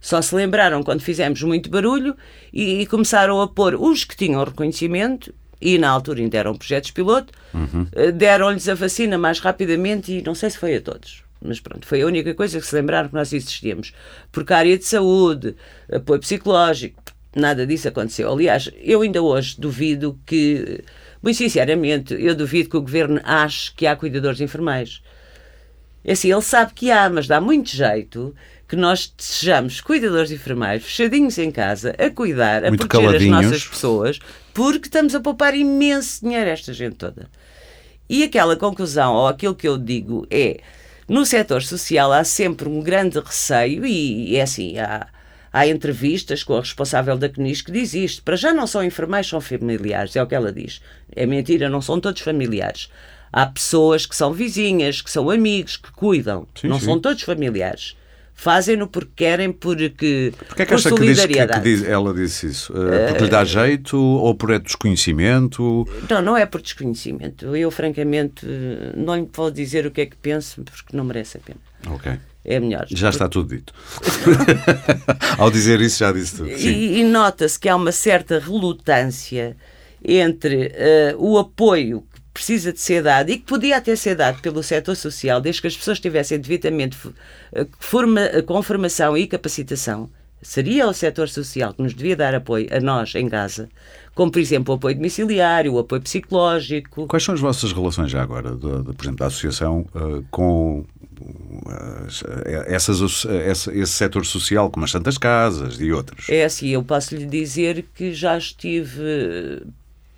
Só 0.00 0.22
se 0.22 0.34
lembraram 0.34 0.82
quando 0.82 1.02
fizemos 1.02 1.42
muito 1.42 1.68
barulho 1.68 2.16
e, 2.52 2.80
e 2.80 2.86
começaram 2.86 3.40
a 3.42 3.48
pôr 3.48 3.74
os 3.74 4.04
que 4.04 4.16
tinham 4.16 4.42
reconhecimento 4.42 5.34
e 5.60 5.78
na 5.78 5.88
altura 5.88 6.20
ainda 6.20 6.38
eram 6.38 6.54
projetos 6.54 6.90
piloto, 6.90 7.32
uhum. 7.54 7.86
Deram-lhes 8.14 8.68
a 8.68 8.74
vacina 8.74 9.16
mais 9.16 9.38
rapidamente 9.38 10.12
e 10.12 10.22
não 10.22 10.34
sei 10.34 10.50
se 10.50 10.58
foi 10.58 10.76
a 10.76 10.80
todos. 10.80 11.22
Mas 11.42 11.60
pronto, 11.60 11.86
foi 11.86 12.02
a 12.02 12.06
única 12.06 12.34
coisa 12.34 12.58
que 12.58 12.66
se 12.66 12.74
lembraram 12.74 13.08
que 13.08 13.14
nós 13.14 13.32
existíamos. 13.32 13.92
Porque 14.32 14.52
a 14.52 14.58
área 14.58 14.76
de 14.76 14.84
saúde, 14.84 15.54
apoio 15.92 16.20
psicológico, 16.20 17.02
nada 17.34 17.66
disso 17.66 17.88
aconteceu. 17.88 18.32
Aliás, 18.32 18.70
eu 18.82 19.02
ainda 19.02 19.22
hoje 19.22 19.56
duvido 19.58 20.18
que 20.26 20.82
muito 21.22 21.38
sinceramente, 21.38 22.14
eu 22.14 22.34
duvido 22.34 22.70
que 22.70 22.76
o 22.76 22.80
governo 22.80 23.20
ache 23.24 23.72
que 23.74 23.86
há 23.86 23.96
cuidadores 23.96 24.40
informais. 24.40 25.02
É 26.04 26.12
assim, 26.12 26.32
ele 26.32 26.42
sabe 26.42 26.72
que 26.72 26.90
há, 26.90 27.10
mas 27.10 27.26
dá 27.26 27.40
muito 27.40 27.70
jeito 27.70 28.32
que 28.68 28.76
nós 28.76 29.12
sejamos 29.18 29.80
cuidadores 29.80 30.30
enfermeiros, 30.30 30.84
fechadinhos 30.84 31.36
em 31.38 31.50
casa, 31.50 31.94
a 31.98 32.10
cuidar, 32.10 32.64
a 32.64 32.68
muito 32.68 32.86
proteger 32.86 33.16
as 33.16 33.24
nossas 33.24 33.66
pessoas, 33.66 34.18
porque 34.56 34.88
estamos 34.88 35.14
a 35.14 35.20
poupar 35.20 35.54
imenso 35.54 36.22
dinheiro 36.22 36.48
a 36.48 36.52
esta 36.54 36.72
gente 36.72 36.96
toda. 36.96 37.28
E 38.08 38.24
aquela 38.24 38.56
conclusão, 38.56 39.12
ou 39.12 39.28
aquilo 39.28 39.54
que 39.54 39.68
eu 39.68 39.76
digo, 39.76 40.26
é 40.30 40.60
no 41.06 41.26
setor 41.26 41.62
social 41.62 42.10
há 42.10 42.24
sempre 42.24 42.66
um 42.66 42.80
grande 42.80 43.20
receio, 43.20 43.84
e 43.84 44.34
é 44.34 44.40
assim, 44.40 44.78
há, 44.78 45.08
há 45.52 45.66
entrevistas 45.68 46.42
com 46.42 46.56
a 46.56 46.60
responsável 46.60 47.18
da 47.18 47.28
CNIS 47.28 47.60
que 47.60 47.70
diz 47.70 47.92
isto. 47.92 48.22
Para 48.22 48.34
já 48.34 48.54
não 48.54 48.66
são 48.66 48.82
enfermeiros, 48.82 49.28
são 49.28 49.42
familiares, 49.42 50.16
é 50.16 50.22
o 50.22 50.26
que 50.26 50.34
ela 50.34 50.50
diz. 50.50 50.80
É 51.14 51.26
mentira, 51.26 51.68
não 51.68 51.82
são 51.82 52.00
todos 52.00 52.22
familiares. 52.22 52.88
Há 53.30 53.44
pessoas 53.44 54.06
que 54.06 54.16
são 54.16 54.32
vizinhas, 54.32 55.02
que 55.02 55.10
são 55.10 55.28
amigos, 55.28 55.76
que 55.76 55.92
cuidam. 55.92 56.48
Sim, 56.58 56.68
não 56.68 56.78
sim. 56.78 56.86
são 56.86 56.98
todos 56.98 57.22
familiares. 57.22 57.94
Fazem-no 58.38 58.86
porque 58.86 59.10
querem, 59.16 59.50
porque 59.50 60.30
Porquê 60.46 60.62
é 60.62 60.66
que 60.66 60.72
por 60.72 60.74
acha 60.78 60.90
que, 60.90 61.00
diz, 61.00 61.08
que, 61.08 61.22
solidariedade. 61.22 61.62
que 61.62 61.68
diz- 61.76 61.84
ela 61.88 62.12
disse 62.12 62.46
isso? 62.48 62.70
Uh, 62.72 63.08
porque 63.08 63.24
lhe 63.24 63.30
dá 63.30 63.44
jeito 63.44 63.96
ou 63.98 64.34
por 64.34 64.50
é 64.50 64.58
desconhecimento? 64.58 65.88
Não, 66.08 66.20
não 66.20 66.36
é 66.36 66.44
por 66.44 66.60
desconhecimento. 66.60 67.56
Eu, 67.56 67.70
francamente, 67.70 68.46
não 68.94 69.16
lhe 69.16 69.28
vou 69.32 69.50
dizer 69.50 69.86
o 69.86 69.90
que 69.90 70.02
é 70.02 70.06
que 70.06 70.16
penso, 70.16 70.62
porque 70.62 70.94
não 70.94 71.02
merece 71.04 71.38
a 71.38 71.40
pena. 71.40 71.58
Ok. 71.88 72.12
É 72.44 72.60
melhor. 72.60 72.86
Já 72.90 73.08
está 73.08 73.26
tudo 73.26 73.56
dito. 73.56 73.72
Ao 75.38 75.50
dizer 75.50 75.80
isso, 75.80 75.98
já 76.00 76.12
disse 76.12 76.36
tudo. 76.36 76.50
Sim. 76.56 76.68
E, 76.68 77.00
e 77.00 77.04
nota-se 77.04 77.58
que 77.58 77.68
há 77.68 77.74
uma 77.74 77.90
certa 77.90 78.38
relutância 78.38 79.56
entre 80.04 80.70
eh, 80.74 81.14
o 81.18 81.38
apoio 81.38 82.04
precisa 82.36 82.72
de 82.72 82.80
ser 82.80 83.02
dado 83.02 83.30
e 83.30 83.38
que 83.38 83.44
podia 83.44 83.76
até 83.78 83.96
ser 83.96 84.14
dado 84.14 84.40
pelo 84.40 84.62
setor 84.62 84.94
social, 84.96 85.40
desde 85.40 85.60
que 85.60 85.66
as 85.68 85.76
pessoas 85.76 85.96
estivessem 85.96 86.38
devidamente 86.38 86.96
eh, 87.52 87.66
forma, 87.80 88.20
eh, 88.20 88.42
com 88.42 88.62
formação 88.62 89.16
e 89.16 89.26
capacitação. 89.26 90.08
Seria 90.42 90.86
o 90.86 90.92
setor 90.92 91.28
social 91.28 91.72
que 91.74 91.82
nos 91.82 91.94
devia 91.94 92.14
dar 92.14 92.34
apoio 92.34 92.68
a 92.70 92.78
nós 92.78 93.14
em 93.14 93.28
casa, 93.28 93.68
como 94.14 94.30
por 94.30 94.38
exemplo 94.38 94.74
o 94.74 94.76
apoio 94.76 94.94
domiciliário, 94.94 95.72
o 95.72 95.78
apoio 95.78 96.02
psicológico. 96.02 97.06
Quais 97.06 97.24
são 97.24 97.34
as 97.34 97.40
vossas 97.40 97.72
relações 97.72 98.10
já 98.10 98.22
agora, 98.22 98.50
de, 98.54 98.82
de, 98.82 98.92
por 98.92 99.02
exemplo, 99.02 99.16
da 99.20 99.26
associação 99.26 99.86
uh, 99.94 100.22
com 100.30 100.84
as- 102.06 102.22
essas, 102.66 103.24
essa- 103.26 103.74
esse 103.74 103.92
setor 103.92 104.24
social, 104.26 104.70
como 104.70 104.84
as 104.84 104.90
Santas 104.90 105.16
Casas 105.18 105.80
e 105.80 105.90
outros? 105.90 106.26
É 106.28 106.44
assim, 106.44 106.68
eu 106.68 106.82
posso 106.84 107.16
lhe 107.16 107.26
dizer 107.26 107.86
que 107.94 108.12
já 108.12 108.36
estive 108.36 109.62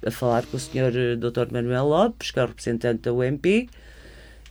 a 0.04 0.10
falar 0.10 0.44
com 0.46 0.56
o 0.56 0.60
Sr. 0.60 1.16
Dr. 1.16 1.52
Manuel 1.52 1.86
Lopes, 1.86 2.30
que 2.30 2.38
é 2.38 2.44
o 2.44 2.46
representante 2.46 3.02
da 3.02 3.12
UMP, 3.12 3.68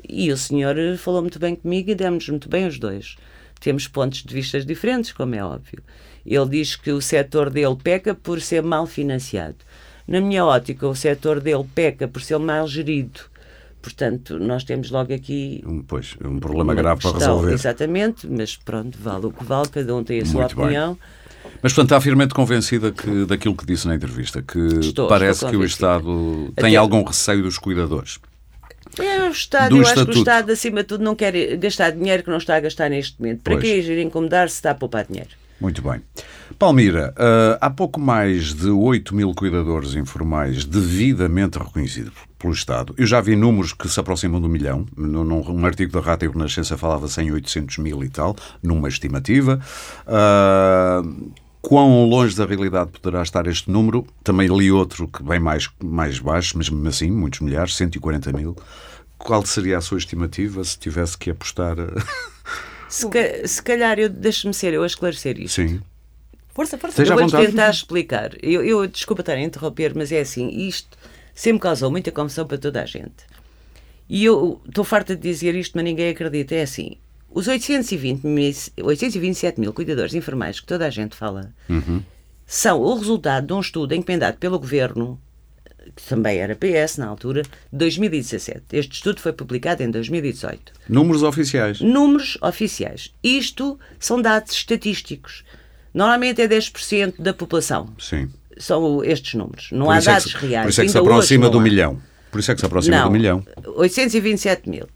e 0.08 0.32
o 0.32 0.38
senhor 0.38 0.78
eh, 0.78 0.98
falou 0.98 1.22
muito 1.22 1.40
bem 1.40 1.56
comigo 1.56 1.90
e 1.90 1.96
demos 1.96 2.28
muito 2.30 2.50
bem 2.50 2.68
os 2.68 2.78
dois. 2.78 3.16
Temos 3.60 3.88
pontos 3.88 4.24
de 4.24 4.34
vista 4.34 4.60
diferentes, 4.64 5.12
como 5.12 5.36
é 5.36 5.44
óbvio. 5.44 5.82
Ele 6.26 6.50
diz 6.50 6.76
que 6.76 6.92
o 6.92 7.02
setor 7.02 7.50
dele 7.50 7.76
peca 7.82 8.14
por 8.14 8.40
ser 8.42 8.62
mal 8.62 8.86
financiado. 8.86 9.58
Na 10.08 10.22
minha 10.22 10.46
ótica, 10.46 10.88
o 10.88 10.96
setor 10.96 11.40
dele 11.42 11.66
peca 11.74 12.08
por 12.08 12.22
ser 12.22 12.38
mal 12.38 12.68
gerido. 12.68 13.22
Portanto, 13.82 14.38
nós 14.40 14.64
temos 14.64 14.92
logo 14.92 15.14
aqui 15.14 15.64
Um, 15.66 15.82
pois, 15.82 16.16
um 16.24 16.40
problema 16.40 16.76
grave 16.76 17.02
para 17.02 17.12
questão, 17.12 17.36
resolver. 17.36 17.54
Exatamente, 17.54 18.28
mas 18.28 18.58
pronto, 18.58 18.98
vale 19.00 19.28
o 19.28 19.32
que 19.32 19.44
vale, 19.44 19.70
cada 19.70 19.96
um 19.96 20.04
tem 20.04 20.20
a 20.20 20.26
sua 20.26 20.42
Muito 20.42 20.56
bem. 20.56 20.98
Mas, 21.62 21.74
portanto, 21.74 21.86
está 21.92 22.02
firmemente 22.02 22.34
convencida 22.34 22.92
que, 22.92 23.26
daquilo 23.26 23.56
que 23.56 23.66
disse 23.66 23.88
na 23.88 23.96
entrevista, 23.96 24.42
que 24.42 24.60
Estou, 24.80 25.08
parece 25.08 25.46
estou 25.46 25.50
que 25.50 25.58
o. 25.58 25.64
Estado 25.66 26.54
tem 26.56 26.68
Até- 26.68 26.76
algum 26.76 27.04
receio 27.04 27.42
dos 27.44 27.58
cuidadores. 27.58 28.20
É 29.00 29.24
o 29.28 29.32
Estado, 29.32 29.70
Do 29.70 29.78
eu 29.78 29.82
acho 29.82 29.94
que 29.94 30.00
estatuto. 30.00 30.18
o 30.18 30.22
Estado, 30.22 30.52
acima 30.52 30.78
de 30.82 30.88
tudo, 30.88 31.04
não 31.04 31.16
quer 31.16 31.34
gastar 31.58 31.92
dinheiro 31.92 32.24
que 32.24 32.30
não 32.30 32.38
está 32.38 32.56
a 32.56 32.60
gastar 32.60 32.90
neste 32.90 33.20
momento. 33.20 33.42
Para 33.42 33.54
Pois. 33.54 33.64
que 33.64 33.76
ir 33.76 34.00
incomodar 34.00 34.50
se 34.50 34.56
está 34.56 34.72
a 34.72 34.76
poupar 34.76 35.06
dinheiro? 35.06 35.30
Muito 35.60 35.82
bem. 35.82 36.02
Palmira, 36.58 37.14
ah, 37.18 37.58
há 37.62 37.70
pouco 37.70 38.00
mais 38.00 38.54
de 38.54 38.70
8 38.70 39.14
mil 39.16 39.34
cuidadores 39.34 39.96
informais 39.96 40.64
devidamente 40.64 41.58
reconhecidos 41.58 42.14
pelo 42.38 42.54
Estado. 42.54 42.94
Eu 42.98 43.06
já 43.06 43.20
vi 43.22 43.36
números 43.36 43.74
que 43.74 43.88
se 43.90 44.00
aproximam 44.00 44.40
do 44.40 44.48
milhão. 44.50 44.86
Num, 44.96 45.24
num 45.24 45.66
artigo 45.66 45.92
da 45.92 46.00
Rádio 46.00 46.32
Renascença 46.32 46.78
falava-se 46.78 47.22
em 47.22 47.32
800 47.32 47.78
mil 47.80 48.04
e 48.04 48.10
tal, 48.10 48.36
numa 48.62 48.88
estimativa. 48.88 49.60
Ah, 50.06 51.02
quão 51.62 52.06
longe 52.06 52.36
da 52.36 52.46
realidade 52.46 52.92
poderá 52.92 53.22
estar 53.24 53.48
este 53.48 53.70
número? 53.70 54.06
Também 54.24 54.48
li 54.48 54.72
outro 54.72 55.08
que 55.08 55.22
bem 55.24 55.40
mais, 55.40 55.70
mais 55.84 56.20
baixo, 56.20 56.58
mas 56.58 56.70
mesmo 56.70 56.88
assim, 56.88 57.12
muitos 57.12 57.40
milhares, 57.42 57.76
140 57.76 58.32
mil. 58.34 58.56
Qual 59.18 59.44
seria 59.46 59.78
a 59.78 59.82
sua 59.82 59.98
estimativa 59.98 60.64
se 60.64 60.78
tivesse 60.78 61.18
que 61.18 61.30
apostar? 61.32 61.76
Se, 62.90 63.06
ca- 63.10 63.46
se 63.46 63.62
calhar, 63.62 64.00
eu 64.00 64.08
deixe-me 64.08 64.54
ser 64.54 64.74
eu 64.74 64.82
a 64.82 64.86
esclarecer 64.88 65.38
isto. 65.38 65.56
Sim. 65.56 65.82
Força, 66.56 66.78
força. 66.78 66.96
Seja 66.96 67.16
eu 67.16 67.18
vou 67.20 67.30
tentar 67.30 67.70
explicar. 67.70 68.32
Eu, 68.42 68.64
eu 68.64 68.88
desculpa 68.88 69.22
estar 69.22 69.34
a 69.34 69.42
interromper, 69.42 69.92
mas 69.94 70.10
é 70.10 70.22
assim, 70.22 70.48
isto 70.48 70.98
sempre 71.38 71.62
causou 71.62 71.92
muita 71.92 72.12
confusão 72.12 72.48
para 72.48 72.58
toda 72.58 72.82
a 72.82 72.86
gente. 72.86 73.26
E 74.10 74.26
eu 74.26 74.60
estou 74.68 74.84
farta 74.84 75.16
de 75.16 75.22
dizer 75.22 75.54
isto, 75.56 75.74
mas 75.76 75.84
ninguém 75.86 76.10
acredita. 76.10 76.56
É 76.56 76.64
assim, 76.64 76.98
os 77.30 77.48
820 77.48 78.24
mil, 78.26 78.54
827 78.84 79.60
mil 79.60 79.72
cuidadores 79.72 80.14
informais 80.16 80.60
que 80.60 80.66
toda 80.66 80.88
a 80.88 80.90
gente 80.90 81.16
fala 81.16 81.54
são 82.46 82.82
o 82.82 82.96
resultado 82.98 83.46
de 83.48 83.54
um 83.54 83.60
estudo 83.60 83.94
encomendado 83.94 84.38
pelo 84.38 84.58
Governo, 84.58 85.22
que 85.96 86.02
também 86.04 86.38
era 86.40 86.56
PS 86.56 86.98
na 86.98 87.06
altura, 87.08 87.44
de 87.44 87.50
2017. 87.78 88.62
Este 88.74 88.94
estudo 88.96 89.20
foi 89.20 89.34
publicado 89.34 89.84
em 89.84 89.92
2018 89.92 90.72
Números 90.90 91.22
oficiais. 91.22 91.80
números 91.82 92.38
oficiais. 92.42 93.14
Isto 93.24 93.78
são 94.00 94.22
dados 94.22 94.54
estatísticos. 94.54 95.44
Normalmente 95.94 96.42
é 96.42 96.48
10% 96.48 97.16
da 97.22 97.34
população. 97.34 97.94
Sim. 98.00 98.30
São 98.60 99.04
estes 99.04 99.34
números. 99.36 99.70
Não 99.72 99.90
há 99.90 99.98
é 99.98 100.00
que 100.00 100.06
dados 100.06 100.32
se- 100.32 100.38
reais. 100.38 100.66
Por 100.66 100.70
isso 100.70 100.82
é 100.82 100.86
que 100.86 100.92
se 100.92 100.98
aproxima 100.98 101.50
do 101.50 101.60
há. 101.60 101.62
milhão. 101.62 102.02
Por 102.32 102.40
isso 102.40 102.52
é 102.52 102.54
que 102.56 102.60
se 102.60 102.66
aproxima 102.66 102.98
Não, 102.98 103.06
do 103.06 103.12
milhão. 103.12 103.44
827 103.76 104.70
mil. 104.70 104.88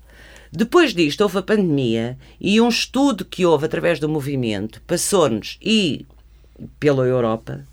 Depois 0.52 0.94
disto 0.94 1.22
houve 1.22 1.38
a 1.38 1.42
pandemia 1.42 2.18
e 2.40 2.60
um 2.60 2.68
estudo 2.68 3.24
que 3.24 3.46
houve 3.46 3.66
através 3.66 4.00
do 4.00 4.10
movimento 4.10 4.82
passou-nos 4.86 5.58
e 5.62 6.06
pela 6.80 7.06
Europa 7.06 7.66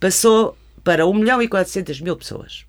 passou 0.00 0.56
para 0.82 1.06
1 1.06 1.12
milhão 1.14 1.42
e 1.42 1.46
400 1.48 2.00
mil 2.00 2.16
pessoas. 2.16 2.64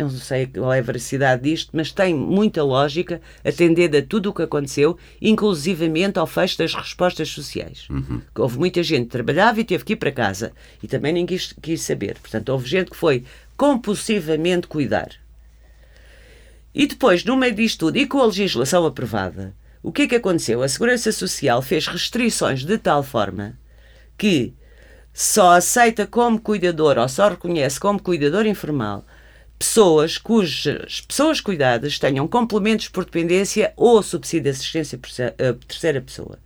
Eu 0.00 0.08
não 0.08 0.18
sei 0.18 0.46
qual 0.46 0.72
é 0.72 0.78
a 0.78 0.82
veracidade 0.82 1.42
disto, 1.42 1.72
mas 1.74 1.92
tem 1.92 2.14
muita 2.14 2.64
lógica 2.64 3.20
atendendo 3.44 3.98
a 3.98 4.02
tudo 4.02 4.30
o 4.30 4.32
que 4.32 4.40
aconteceu, 4.40 4.96
inclusivamente 5.20 6.18
ao 6.18 6.26
fecho 6.26 6.56
das 6.56 6.72
respostas 6.72 7.28
sociais. 7.28 7.86
Que 8.34 8.40
Houve 8.40 8.58
muita 8.58 8.82
gente 8.82 9.04
que 9.04 9.10
trabalhava 9.10 9.60
e 9.60 9.64
teve 9.64 9.84
que 9.84 9.92
ir 9.92 9.96
para 9.96 10.10
casa 10.10 10.52
e 10.82 10.88
também 10.88 11.12
ninguém 11.12 11.36
quis, 11.36 11.52
quis 11.60 11.82
saber. 11.82 12.16
Portanto, 12.18 12.48
houve 12.48 12.66
gente 12.66 12.90
que 12.90 12.96
foi 12.96 13.24
compulsivamente 13.58 14.68
cuidar. 14.68 15.10
E 16.74 16.86
depois, 16.86 17.22
no 17.22 17.36
meio 17.36 17.54
disto 17.54 17.80
tudo, 17.80 17.98
e 17.98 18.06
com 18.06 18.22
a 18.22 18.26
legislação 18.26 18.86
aprovada, 18.86 19.54
o 19.82 19.92
que 19.92 20.02
é 20.02 20.06
que 20.06 20.16
aconteceu? 20.16 20.62
A 20.62 20.68
Segurança 20.68 21.12
Social 21.12 21.60
fez 21.60 21.86
restrições 21.86 22.64
de 22.64 22.78
tal 22.78 23.02
forma 23.02 23.58
que 24.16 24.54
só 25.12 25.56
aceita 25.56 26.06
como 26.06 26.40
cuidador 26.40 26.96
ou 26.96 27.08
só 27.08 27.28
reconhece 27.28 27.78
como 27.78 28.00
cuidador 28.00 28.46
informal 28.46 29.04
pessoas 29.60 30.16
cujas 30.16 31.02
pessoas 31.02 31.38
cuidadas 31.38 31.98
tenham 31.98 32.26
complementos 32.26 32.88
por 32.88 33.04
dependência 33.04 33.74
ou 33.76 34.02
subsídio 34.02 34.44
de 34.44 34.48
assistência 34.56 34.96
por 34.96 35.10
se- 35.10 35.22
a 35.22 35.52
terceira 35.68 36.00
pessoa. 36.00 36.38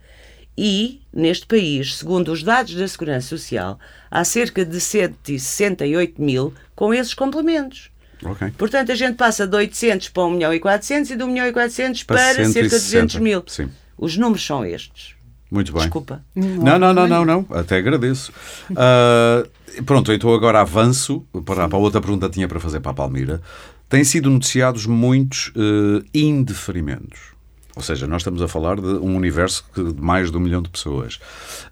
E, 0.58 1.00
neste 1.12 1.46
país, 1.46 1.96
segundo 1.96 2.32
os 2.32 2.42
dados 2.42 2.74
da 2.74 2.86
Segurança 2.88 3.28
Social, 3.28 3.78
há 4.10 4.24
cerca 4.24 4.64
de 4.64 4.80
168 4.80 6.20
mil 6.20 6.52
com 6.74 6.92
esses 6.92 7.14
complementos. 7.14 7.88
Ok. 8.24 8.50
Portanto, 8.58 8.90
a 8.90 8.94
gente 8.96 9.16
passa 9.16 9.46
de 9.46 9.56
800 9.56 10.08
para 10.08 10.24
1 10.24 10.30
milhão 10.30 10.52
e 10.54 10.58
400 10.60 11.10
e 11.12 11.16
de 11.16 11.22
1 11.22 11.26
milhão 11.28 11.46
e 11.46 11.52
400 11.52 12.02
Para 12.04 12.16
para, 12.16 12.34
cerca 12.46 12.62
de 12.62 12.68
200 12.68 13.16
mil. 13.16 13.40
160, 13.46 13.50
sim. 13.70 13.76
Os 13.96 14.16
números 14.16 14.44
são 14.44 14.64
estes. 14.64 15.13
Muito 15.54 15.72
bem. 15.72 15.82
Desculpa. 15.82 16.20
Não, 16.34 16.78
não, 16.78 16.92
não, 16.92 17.06
não, 17.06 17.24
não. 17.24 17.46
Até 17.50 17.76
agradeço. 17.78 18.32
Ah, 18.76 19.44
pronto, 19.86 20.12
então 20.12 20.32
agora 20.34 20.60
avanço 20.60 21.24
para, 21.44 21.68
para 21.68 21.78
a 21.78 21.80
outra 21.80 22.00
pergunta 22.00 22.26
que 22.28 22.34
tinha 22.34 22.48
para 22.48 22.58
fazer 22.60 22.80
para 22.80 22.90
a 22.90 22.94
Palmira. 22.94 23.40
Têm 23.88 24.02
sido 24.02 24.28
noticiados 24.30 24.86
muitos 24.86 25.52
eh, 25.56 26.04
indeferimentos. 26.14 27.32
Ou 27.76 27.82
seja, 27.82 28.06
nós 28.06 28.22
estamos 28.22 28.40
a 28.40 28.46
falar 28.46 28.76
de 28.80 28.86
um 28.86 29.16
universo 29.16 29.64
que- 29.74 29.82
de 29.92 30.00
mais 30.00 30.30
de 30.30 30.36
um 30.36 30.40
milhão 30.40 30.62
de 30.62 30.68
pessoas. 30.70 31.18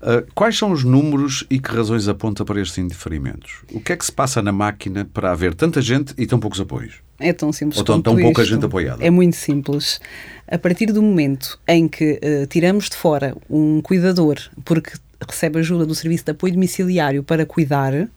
Ah, 0.00 0.24
quais 0.34 0.56
são 0.58 0.72
os 0.72 0.82
números 0.84 1.44
e 1.48 1.58
que 1.60 1.74
razões 1.74 2.08
aponta 2.08 2.44
para 2.44 2.60
estes 2.60 2.76
indeferimentos? 2.78 3.62
O 3.72 3.80
que 3.80 3.92
é 3.92 3.96
que 3.96 4.04
se 4.04 4.10
passa 4.12 4.42
na 4.42 4.50
máquina 4.52 5.08
para 5.12 5.30
haver 5.32 5.54
tanta 5.54 5.80
gente 5.80 6.12
e 6.18 6.26
tão 6.26 6.38
poucos 6.40 6.60
apoios? 6.60 6.94
É 7.20 7.32
tão 7.32 7.52
simples 7.52 7.78
Ou 7.78 7.84
tão- 7.84 8.02
tão 8.02 8.16
pouca 8.16 8.42
isto. 8.42 8.52
gente 8.52 8.64
apoiada. 8.64 9.04
É 9.04 9.10
muito 9.10 9.36
simples. 9.36 10.00
A 10.46 10.58
partir 10.58 10.86
do 10.86 11.02
momento 11.02 11.58
em 11.66 11.88
que 11.88 12.18
eh, 12.20 12.46
tiramos 12.46 12.88
de 12.88 12.96
fora 12.96 13.34
um 13.48 13.80
cuidador 13.80 14.38
porque 14.64 14.92
recebe 15.26 15.58
ajuda 15.58 15.86
do 15.86 15.94
serviço 15.94 16.24
de 16.24 16.32
apoio 16.32 16.52
domiciliário 16.52 17.22
para 17.22 17.46
cuidar, 17.46 18.08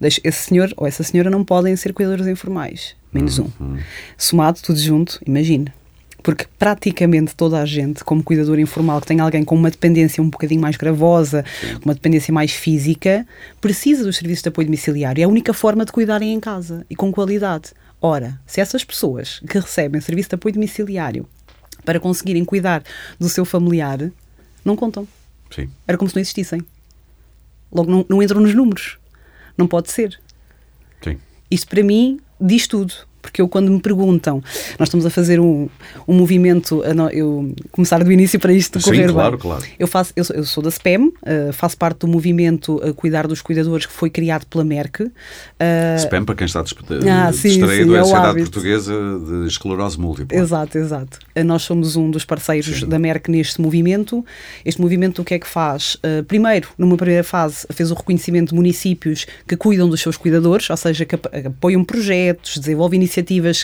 esse 0.00 0.48
senhor 0.48 0.72
ou 0.76 0.86
essa 0.86 1.02
senhora 1.02 1.30
não 1.30 1.44
podem 1.44 1.74
ser 1.76 1.92
cuidadores 1.92 2.26
informais. 2.26 2.94
Menos 3.12 3.38
um. 3.38 3.48
Uhum. 3.60 3.78
Somado 4.18 4.60
tudo 4.60 4.78
junto, 4.78 5.20
imagine. 5.26 5.72
Porque 6.22 6.46
praticamente 6.58 7.34
toda 7.34 7.60
a 7.60 7.66
gente, 7.66 8.02
como 8.02 8.22
cuidador 8.22 8.58
informal, 8.58 9.00
que 9.00 9.06
tem 9.06 9.20
alguém 9.20 9.44
com 9.44 9.54
uma 9.54 9.70
dependência 9.70 10.22
um 10.22 10.30
bocadinho 10.30 10.60
mais 10.60 10.76
gravosa, 10.76 11.44
Sim. 11.60 11.78
uma 11.84 11.92
dependência 11.92 12.32
mais 12.32 12.50
física, 12.52 13.26
precisa 13.60 14.02
dos 14.04 14.16
serviços 14.16 14.42
de 14.42 14.48
apoio 14.48 14.66
domiciliário. 14.66 15.20
É 15.20 15.24
a 15.24 15.28
única 15.28 15.52
forma 15.52 15.84
de 15.84 15.92
cuidarem 15.92 16.32
em 16.32 16.40
casa 16.40 16.84
e 16.88 16.96
com 16.96 17.12
qualidade. 17.12 17.72
Ora, 18.00 18.40
se 18.46 18.60
essas 18.60 18.82
pessoas 18.82 19.40
que 19.48 19.58
recebem 19.58 20.00
serviço 20.00 20.30
de 20.30 20.34
apoio 20.34 20.54
domiciliário 20.54 21.26
para 21.84 22.00
conseguirem 22.00 22.44
cuidar 22.44 22.82
do 23.18 23.28
seu 23.28 23.44
familiar, 23.44 24.10
não 24.64 24.76
contam. 24.76 25.06
Sim. 25.50 25.70
Era 25.86 25.98
como 25.98 26.08
se 26.08 26.16
não 26.16 26.20
existissem. 26.20 26.62
Logo, 27.70 27.90
não, 27.90 28.06
não 28.08 28.22
entram 28.22 28.40
nos 28.40 28.54
números. 28.54 28.98
Não 29.56 29.66
pode 29.66 29.90
ser. 29.90 30.20
Sim. 31.02 31.18
Isto 31.50 31.68
para 31.68 31.82
mim 31.82 32.20
diz 32.40 32.66
tudo. 32.66 32.94
Porque 33.24 33.40
eu, 33.40 33.48
quando 33.48 33.70
me 33.72 33.80
perguntam, 33.80 34.42
nós 34.78 34.88
estamos 34.88 35.06
a 35.06 35.10
fazer 35.10 35.40
um, 35.40 35.68
um 36.06 36.14
movimento, 36.14 36.82
eu 37.12 37.52
começar 37.72 38.02
do 38.04 38.12
início 38.12 38.38
para 38.38 38.52
isto 38.52 38.78
Sim, 38.78 38.84
correr 38.90 39.10
claro, 39.12 39.30
bem. 39.32 39.40
claro. 39.40 39.64
Eu, 39.78 39.86
faço, 39.86 40.12
eu, 40.14 40.24
sou- 40.24 40.36
eu 40.36 40.44
sou 40.44 40.62
da 40.62 40.70
SPEM, 40.70 41.12
eh, 41.24 41.50
faço 41.52 41.76
parte 41.78 42.00
do 42.00 42.08
movimento 42.08 42.80
a 42.84 42.92
Cuidar 42.92 43.26
dos 43.26 43.40
Cuidadores 43.40 43.86
que 43.86 43.92
foi 43.92 44.10
criado 44.10 44.44
pela 44.46 44.62
Merck. 44.62 45.10
Eh, 45.58 45.96
Spam 46.00 46.24
para 46.24 46.34
quem 46.34 46.44
está 46.46 46.62
desp- 46.62 46.80
Ah, 47.10 47.32
sim, 47.32 47.48
distraído 47.48 47.90
sim, 47.90 47.94
é 47.94 47.96
é 47.96 48.00
a 48.00 48.04
Sociedade. 48.04 48.38
Portuguesa 48.40 48.92
de 48.92 49.46
Esclerose 49.48 49.98
Múltipla. 49.98 50.38
Exato, 50.38 50.78
exato. 50.78 51.18
Eh, 51.34 51.42
Nós 51.42 51.62
somos 51.62 51.96
um 51.96 52.10
dos 52.10 52.24
parceiros 52.24 52.80
Sim. 52.80 52.86
da 52.88 52.98
Merck 52.98 53.30
neste 53.30 53.60
movimento. 53.60 54.24
Este 54.64 54.80
movimento 54.80 55.22
o 55.22 55.24
que 55.24 55.34
é 55.34 55.38
que 55.38 55.46
faz? 55.46 55.96
Eh, 56.02 56.22
primeiro, 56.22 56.68
numa 56.76 56.96
primeira 56.96 57.24
fase, 57.24 57.66
fez 57.72 57.90
o 57.90 57.94
reconhecimento 57.94 58.50
de 58.50 58.54
municípios 58.54 59.26
que 59.48 59.56
cuidam 59.56 59.88
dos 59.88 60.00
seus 60.00 60.16
cuidadores, 60.16 60.68
ou 60.68 60.76
seja, 60.76 61.04
que 61.04 61.14
ap- 61.14 61.26
apoiam 61.46 61.84
projetos, 61.84 62.58
desenvolvem 62.58 62.98
iniciativas 62.98 63.13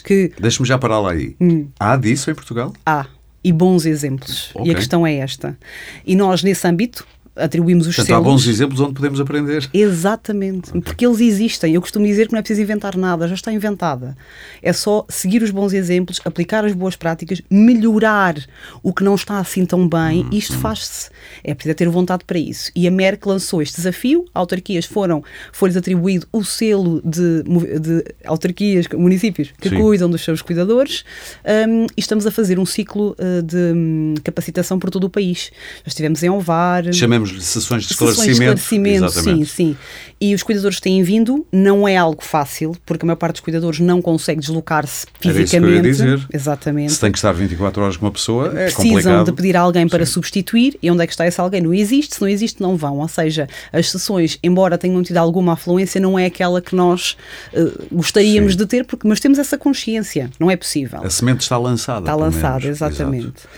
que 0.01 0.33
Deixa-me 0.39 0.69
já 0.69 0.79
parar 0.79 1.01
lá 1.01 1.13
aí. 1.13 1.35
Hum. 1.41 1.69
Há 1.79 1.97
disso 1.97 2.31
em 2.31 2.35
Portugal? 2.35 2.73
há 2.85 3.07
e 3.43 3.53
bons 3.53 3.87
exemplos. 3.87 4.51
Ok. 4.55 4.69
E 4.69 4.71
a 4.71 4.75
questão 4.75 5.07
é 5.07 5.15
esta. 5.17 5.59
E 6.07 6.15
nós, 6.15 6.43
nesse 6.43 6.67
âmbito, 6.67 7.07
atribuímos 7.37 7.87
os 7.87 7.97
Portanto, 7.97 8.15
há 8.15 8.19
selos. 8.19 8.33
bons 8.33 8.47
exemplos 8.47 8.81
onde 8.81 8.95
podemos 8.95 9.21
aprender. 9.21 9.69
Exatamente, 9.73 10.73
porque 10.83 11.07
eles 11.07 11.21
existem. 11.21 11.75
Eu 11.75 11.81
costumo 11.81 12.07
dizer 12.07 12.27
que 12.27 12.33
não 12.33 12.39
é 12.39 12.43
preciso 12.43 12.63
inventar 12.63 12.97
nada, 12.97 13.29
já 13.29 13.35
está 13.35 13.53
inventada. 13.53 14.17
É 14.63 14.73
só 14.73 15.05
seguir 15.09 15.43
os 15.43 15.51
bons 15.51 15.73
exemplos, 15.73 16.21
aplicar 16.25 16.65
as 16.65 16.73
boas 16.73 16.97
práticas, 16.97 17.41
melhorar 17.51 18.37
o 18.83 18.93
que 18.93 19.05
não 19.05 19.15
está 19.15 19.39
assim 19.39 19.65
tão 19.65 19.89
bem. 19.89 20.27
Isto 20.33 20.57
faz-se. 20.59 21.11
É 21.43 21.55
preciso 21.55 21.75
ter 21.75 21.89
vontade 21.89 22.25
para 22.25 22.39
isso. 22.39 22.71
E 22.75 22.87
a 22.87 22.91
Merck 22.91 23.27
lançou 23.27 23.63
este 23.63 23.77
desafio. 23.77 24.25
Autarquias 24.35 24.85
foram, 24.85 25.23
foi-lhes 25.53 25.77
atribuído 25.77 26.27
o 26.33 26.45
selo 26.45 27.01
de, 27.05 27.43
de 27.79 28.05
autarquias, 28.25 28.87
municípios 28.93 29.53
que 29.61 29.69
Sim. 29.69 29.81
cuidam 29.81 30.11
dos 30.11 30.23
seus 30.23 30.43
cuidadores. 30.43 31.05
Hum, 31.45 31.87
e 31.97 32.01
estamos 32.01 32.27
a 32.27 32.31
fazer 32.31 32.59
um 32.59 32.67
ciclo 32.67 33.17
uh, 33.19 33.43
de 33.43 33.57
hum, 33.57 34.15
capacitação 34.23 34.79
por 34.79 34.91
todo 34.91 35.05
o 35.05 35.11
país. 35.11 35.51
Já 35.85 35.89
estivemos 35.89 36.23
em 36.23 36.31
Ovar. 36.31 36.93
Chamemos-lhe 37.25 37.41
sessões 37.41 37.83
de 37.85 37.89
Sessões 37.95 38.07
de 38.27 38.33
esclarecimento. 38.33 38.61
esclarecimento, 38.61 39.11
sim, 39.11 39.45
sim. 39.45 39.77
E 40.21 40.35
os 40.35 40.43
cuidadores 40.43 40.81
têm 40.81 41.03
vindo, 41.03 41.47
não 41.51 41.89
é 41.89 41.97
algo 41.97 42.23
fácil, 42.23 42.77
porque 42.85 43.05
a 43.05 43.07
maior 43.07 43.17
parte 43.17 43.35
dos 43.37 43.41
cuidadores 43.41 43.81
não 43.81 44.03
consegue 44.03 44.41
deslocar-se 44.41 45.07
Era 45.25 45.41
isso 45.41 45.51
que 45.51 45.57
eu 45.57 45.69
ia 45.71 45.83
fisicamente. 45.83 46.17
dizer. 46.19 46.29
Exatamente. 46.33 46.93
Se 46.93 47.01
tem 47.01 47.11
que 47.11 47.17
estar 47.19 47.33
24 47.33 47.83
horas 47.83 47.97
com 47.97 48.05
uma 48.07 48.13
pessoa, 48.13 48.49
é 48.49 48.65
Precisam 48.67 48.85
complicado. 48.85 49.25
de 49.27 49.33
pedir 49.33 49.57
alguém 49.57 49.89
para 49.89 50.05
substituir 50.05 50.79
e 50.83 50.91
onde 50.91 51.03
é 51.03 51.07
que 51.07 51.13
está 51.13 51.27
esse 51.27 51.41
alguém? 51.41 51.63
Não 51.63 51.73
existe, 51.73 52.17
se 52.17 52.21
não 52.21 52.29
existe, 52.29 52.61
não 52.61 52.77
vão. 52.77 52.99
Ou 52.99 53.09
seja, 53.09 53.49
as 53.73 53.91
sessões, 53.91 54.39
embora 54.43 54.77
tenham 54.77 55.03
tido 55.03 55.17
alguma 55.17 55.55
afluência, 55.55 55.99
não 56.01 56.19
é 56.19 56.27
aquela 56.27 56.61
que 56.61 56.75
nós 56.77 57.17
eh, 57.55 57.71
gostaríamos 57.91 58.53
Sim. 58.53 58.59
de 58.59 58.67
ter, 58.67 58.85
porque, 58.85 59.09
mas 59.09 59.21
temos 59.21 59.39
essa 59.39 59.57
consciência, 59.57 60.29
não 60.39 60.51
é 60.51 60.57
possível. 60.57 61.01
A 61.03 61.09
semente 61.09 61.41
está 61.41 61.57
lançada. 61.57 62.01
Está 62.01 62.15
lançada, 62.15 62.67
exatamente. 62.67 63.25
Exato. 63.27 63.49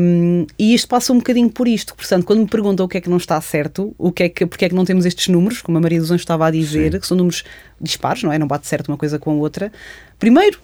Um, 0.00 0.44
e 0.58 0.74
isto 0.74 0.88
passa 0.88 1.12
um 1.12 1.18
bocadinho 1.18 1.48
por 1.48 1.68
isto. 1.68 1.94
Portanto, 1.94 2.24
quando 2.24 2.40
me 2.40 2.48
perguntam 2.48 2.84
o 2.84 2.88
que 2.88 2.98
é 2.98 3.00
que 3.00 3.08
não 3.08 3.16
está 3.16 3.40
certo, 3.40 3.94
o 3.96 4.10
que 4.10 4.24
é 4.24 4.28
que, 4.28 4.44
porque 4.44 4.64
é 4.64 4.68
que 4.68 4.74
não 4.74 4.84
temos 4.84 5.06
estes 5.06 5.28
números, 5.28 5.62
como 5.62 5.78
a 5.78 5.80
Maria 5.80 6.00
dos 6.00 6.10
Anjos 6.10 6.22
estava 6.22 6.46
a 6.46 6.50
dizer, 6.50 6.92
Sim. 6.92 6.98
que 6.98 7.06
são 7.06 7.16
números 7.16 7.44
dispares, 7.80 8.24
não 8.24 8.32
é? 8.32 8.38
Não 8.38 8.46
bate 8.46 8.66
certo 8.66 8.88
uma 8.88 8.96
coisa 8.96 9.18
com 9.18 9.30
a 9.30 9.34
outra. 9.34 9.72
Primeiro, 10.18 10.58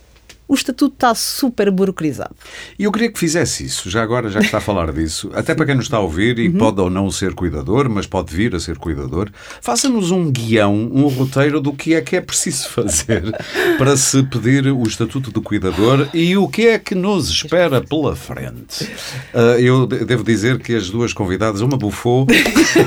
o 0.48 0.54
estatuto 0.54 0.94
está 0.94 1.14
super 1.14 1.70
burocratizado. 1.70 2.34
E 2.78 2.84
eu 2.84 2.90
queria 2.92 3.12
que 3.12 3.18
fizesse 3.18 3.64
isso, 3.64 3.88
já 3.90 4.02
agora, 4.02 4.30
já 4.30 4.40
que 4.40 4.46
está 4.46 4.58
a 4.58 4.60
falar 4.62 4.90
disso, 4.92 5.30
até 5.36 5.54
para 5.54 5.66
quem 5.66 5.74
nos 5.74 5.84
está 5.84 5.98
a 5.98 6.00
ouvir 6.00 6.38
Uhum. 6.38 6.44
e 6.44 6.50
pode 6.50 6.80
ou 6.80 6.88
não 6.90 7.10
ser 7.10 7.34
cuidador, 7.34 7.88
mas 7.88 8.06
pode 8.06 8.34
vir 8.34 8.54
a 8.54 8.60
ser 8.60 8.76
cuidador, 8.78 9.28
faça-nos 9.60 10.10
um 10.10 10.30
guião, 10.30 10.74
um 10.92 11.06
roteiro 11.08 11.60
do 11.60 11.72
que 11.72 11.94
é 11.94 12.00
que 12.00 12.16
é 12.16 12.20
preciso 12.20 12.68
fazer 12.70 13.22
para 13.76 13.96
se 13.96 14.22
pedir 14.22 14.66
o 14.68 14.82
estatuto 14.84 15.30
de 15.32 15.40
cuidador 15.40 16.08
e 16.14 16.36
o 16.36 16.48
que 16.48 16.66
é 16.68 16.78
que 16.78 16.94
nos 16.94 17.28
espera 17.28 17.80
pela 17.80 18.16
frente. 18.16 18.88
Ah, 19.34 19.58
eu 19.60 19.86
de- 19.86 20.04
devo 20.04 20.24
dizer 20.24 20.58
que 20.60 20.74
as 20.74 20.88
duas 20.90 21.12
convidadas, 21.12 21.60
uma 21.60 21.76
bufou 21.76 22.26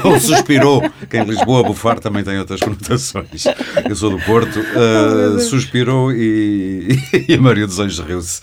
ou 0.03 0.19
suspirou, 0.19 0.81
que 1.09 1.17
em 1.17 1.23
Lisboa 1.23 1.63
bufar 1.63 1.99
também 1.99 2.23
tem 2.23 2.37
outras 2.39 2.59
conotações. 2.59 3.43
Eu 3.87 3.95
sou 3.95 4.09
do 4.09 4.19
Porto, 4.25 4.59
ah, 4.75 5.39
suspirou 5.39 6.11
e, 6.11 6.97
e 7.27 7.37
Maria 7.51 7.67
dos 7.67 7.79
Anjos 7.79 7.99
riu-se. 7.99 8.41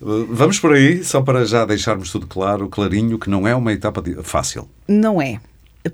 Vamos 0.00 0.58
por 0.58 0.72
aí, 0.72 1.04
só 1.04 1.20
para 1.20 1.44
já 1.44 1.64
deixarmos 1.64 2.10
tudo 2.10 2.26
claro, 2.26 2.68
clarinho, 2.68 3.18
que 3.18 3.28
não 3.30 3.46
é 3.46 3.54
uma 3.54 3.72
etapa 3.72 4.02
fácil. 4.22 4.68
Não 4.88 5.20
é. 5.20 5.38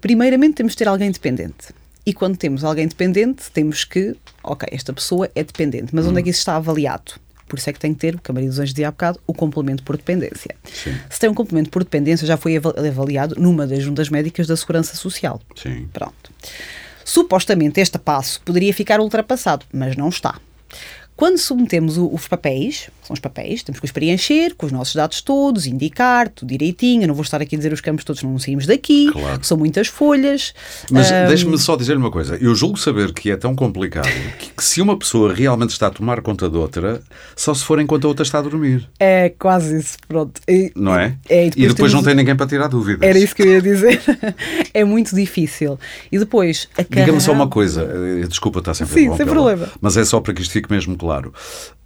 Primeiramente, 0.01 0.55
temos 0.55 0.73
de 0.73 0.79
ter 0.79 0.89
alguém 0.89 1.11
dependente. 1.11 1.75
E 2.05 2.15
quando 2.15 2.37
temos 2.37 2.63
alguém 2.65 2.87
dependente, 2.87 3.51
temos 3.53 3.85
que, 3.85 4.17
ok, 4.43 4.69
esta 4.71 4.93
pessoa 4.93 5.29
é 5.35 5.43
dependente, 5.43 5.93
mas 5.95 6.07
onde 6.07 6.21
é 6.21 6.23
que 6.23 6.31
isso 6.31 6.39
está 6.39 6.57
avaliado? 6.57 7.13
Por 7.49 7.59
isso 7.59 7.69
é 7.69 7.73
que 7.73 7.79
tem 7.81 7.93
que 7.93 8.01
ter, 8.01 8.15
o 8.15 8.19
que 8.21 8.31
a 8.31 8.35
Maria 8.35 8.49
dos 8.49 8.59
Anjos 8.59 8.71
dizia 8.73 8.89
há 8.89 8.91
bocado, 8.91 9.21
o 9.27 9.35
complemento 9.35 9.83
por 9.83 9.97
dependência. 9.97 10.55
Sim. 10.73 10.97
Se 11.11 11.19
tem 11.21 11.29
um 11.29 11.35
complemento 11.35 11.71
por 11.71 11.83
dependência, 11.85 12.27
já 12.27 12.37
foi 12.37 12.57
ava- 12.57 12.75
avaliado 12.79 13.35
numa 13.39 13.67
das 13.67 13.83
juntas 13.83 14.09
médicas 14.09 14.47
da 14.47 14.57
Segurança 14.57 14.97
Social. 14.97 15.41
Sim. 15.57 15.89
Pronto. 15.93 16.31
Supostamente 17.05 17.81
este 17.81 17.99
passo 17.99 18.41
poderia 18.45 18.73
ficar 18.73 19.01
ultrapassado, 19.01 19.65
mas 19.73 19.97
não 19.97 20.09
está. 20.09 20.41
Quando 21.17 21.39
submetemos 21.39 21.97
o- 21.97 22.13
os 22.13 22.29
papéis, 22.29 22.91
são 23.07 23.15
os 23.15 23.21
papéis, 23.21 23.63
temos 23.63 23.79
que 23.81 23.87
os 23.87 23.93
preencher 23.93 24.55
com 24.57 24.67
os 24.67 24.73
nossos 24.73 24.95
dados 24.95 25.21
todos, 25.21 25.67
indicar 25.67 26.29
tudo 26.29 26.49
direitinho. 26.49 27.05
Eu 27.05 27.09
não 27.09 27.15
vou 27.15 27.23
estar 27.23 27.41
aqui 27.41 27.55
a 27.55 27.59
dizer 27.59 27.73
os 27.73 27.81
campos 27.81 28.05
todos, 28.05 28.23
não 28.23 28.39
saímos 28.39 28.67
daqui, 28.67 29.11
Claro. 29.13 29.39
são 29.45 29.57
muitas 29.57 29.87
folhas. 29.89 30.53
Mas 30.91 31.11
Ahm, 31.11 31.29
deixe-me 31.29 31.59
só 31.59 31.77
dizer 31.77 31.97
uma 31.97 32.11
coisa. 32.11 32.37
Eu 32.41 32.55
julgo 32.55 32.77
saber 32.79 33.13
que 33.13 33.31
é 33.31 33.37
tão 33.37 33.55
complicado 33.55 34.09
que, 34.39 34.51
que 34.57 34.65
se 34.65 34.81
uma 34.81 34.99
pessoa 34.99 35.33
realmente 35.33 35.71
está 35.71 35.87
a 35.87 35.91
tomar 35.91 36.21
conta 36.21 36.49
de 36.51 36.57
outra, 36.57 37.01
só 37.37 37.55
se 37.55 37.65
for 37.65 37.81
enquanto 37.81 38.05
a 38.05 38.09
outra 38.09 38.25
está 38.25 38.39
a 38.39 38.43
dormir. 38.43 38.89
É 38.99 39.29
quase 39.39 39.79
isso, 39.79 39.97
pronto. 40.09 40.41
E- 40.49 40.73
Não 40.75 40.99
é? 40.99 41.17
É, 41.29 41.47
e 41.47 41.51
depois, 41.51 41.75
temos- 41.75 41.93
não 41.95 42.03
tem 42.03 42.15
ninguém 42.15 42.35
para 42.35 42.47
tirar 42.47 42.69
dúvidas. 42.69 43.09
Era 43.09 43.19
isso 43.19 43.35
que 43.35 43.43
eu 43.43 43.47
ia 43.53 43.63
dizer. 43.63 44.01
é 44.75 44.85
muito 44.85 45.15
difícil. 45.15 45.79
E 46.11 46.19
depois, 46.19 46.69
a 46.77 46.83
Diga-me 46.83 47.21
só 47.21 47.33
uma 47.33 47.49
coisa, 47.49 47.83
eh, 48.23 48.27
desculpa 48.27 48.59
estar 48.59 48.75
sempre 48.75 48.93
a 48.93 48.95
Sim, 48.95 49.01
sem 49.05 49.15
interrompê-la, 49.15 49.35
problema. 49.57 49.73
Mas 49.81 49.97
é 49.97 50.05
só 50.05 50.21
para 50.21 50.35
que 50.35 50.43
isto 50.43 50.53
fique 50.53 50.71
mesmo 50.71 50.97
claro. 50.97 51.33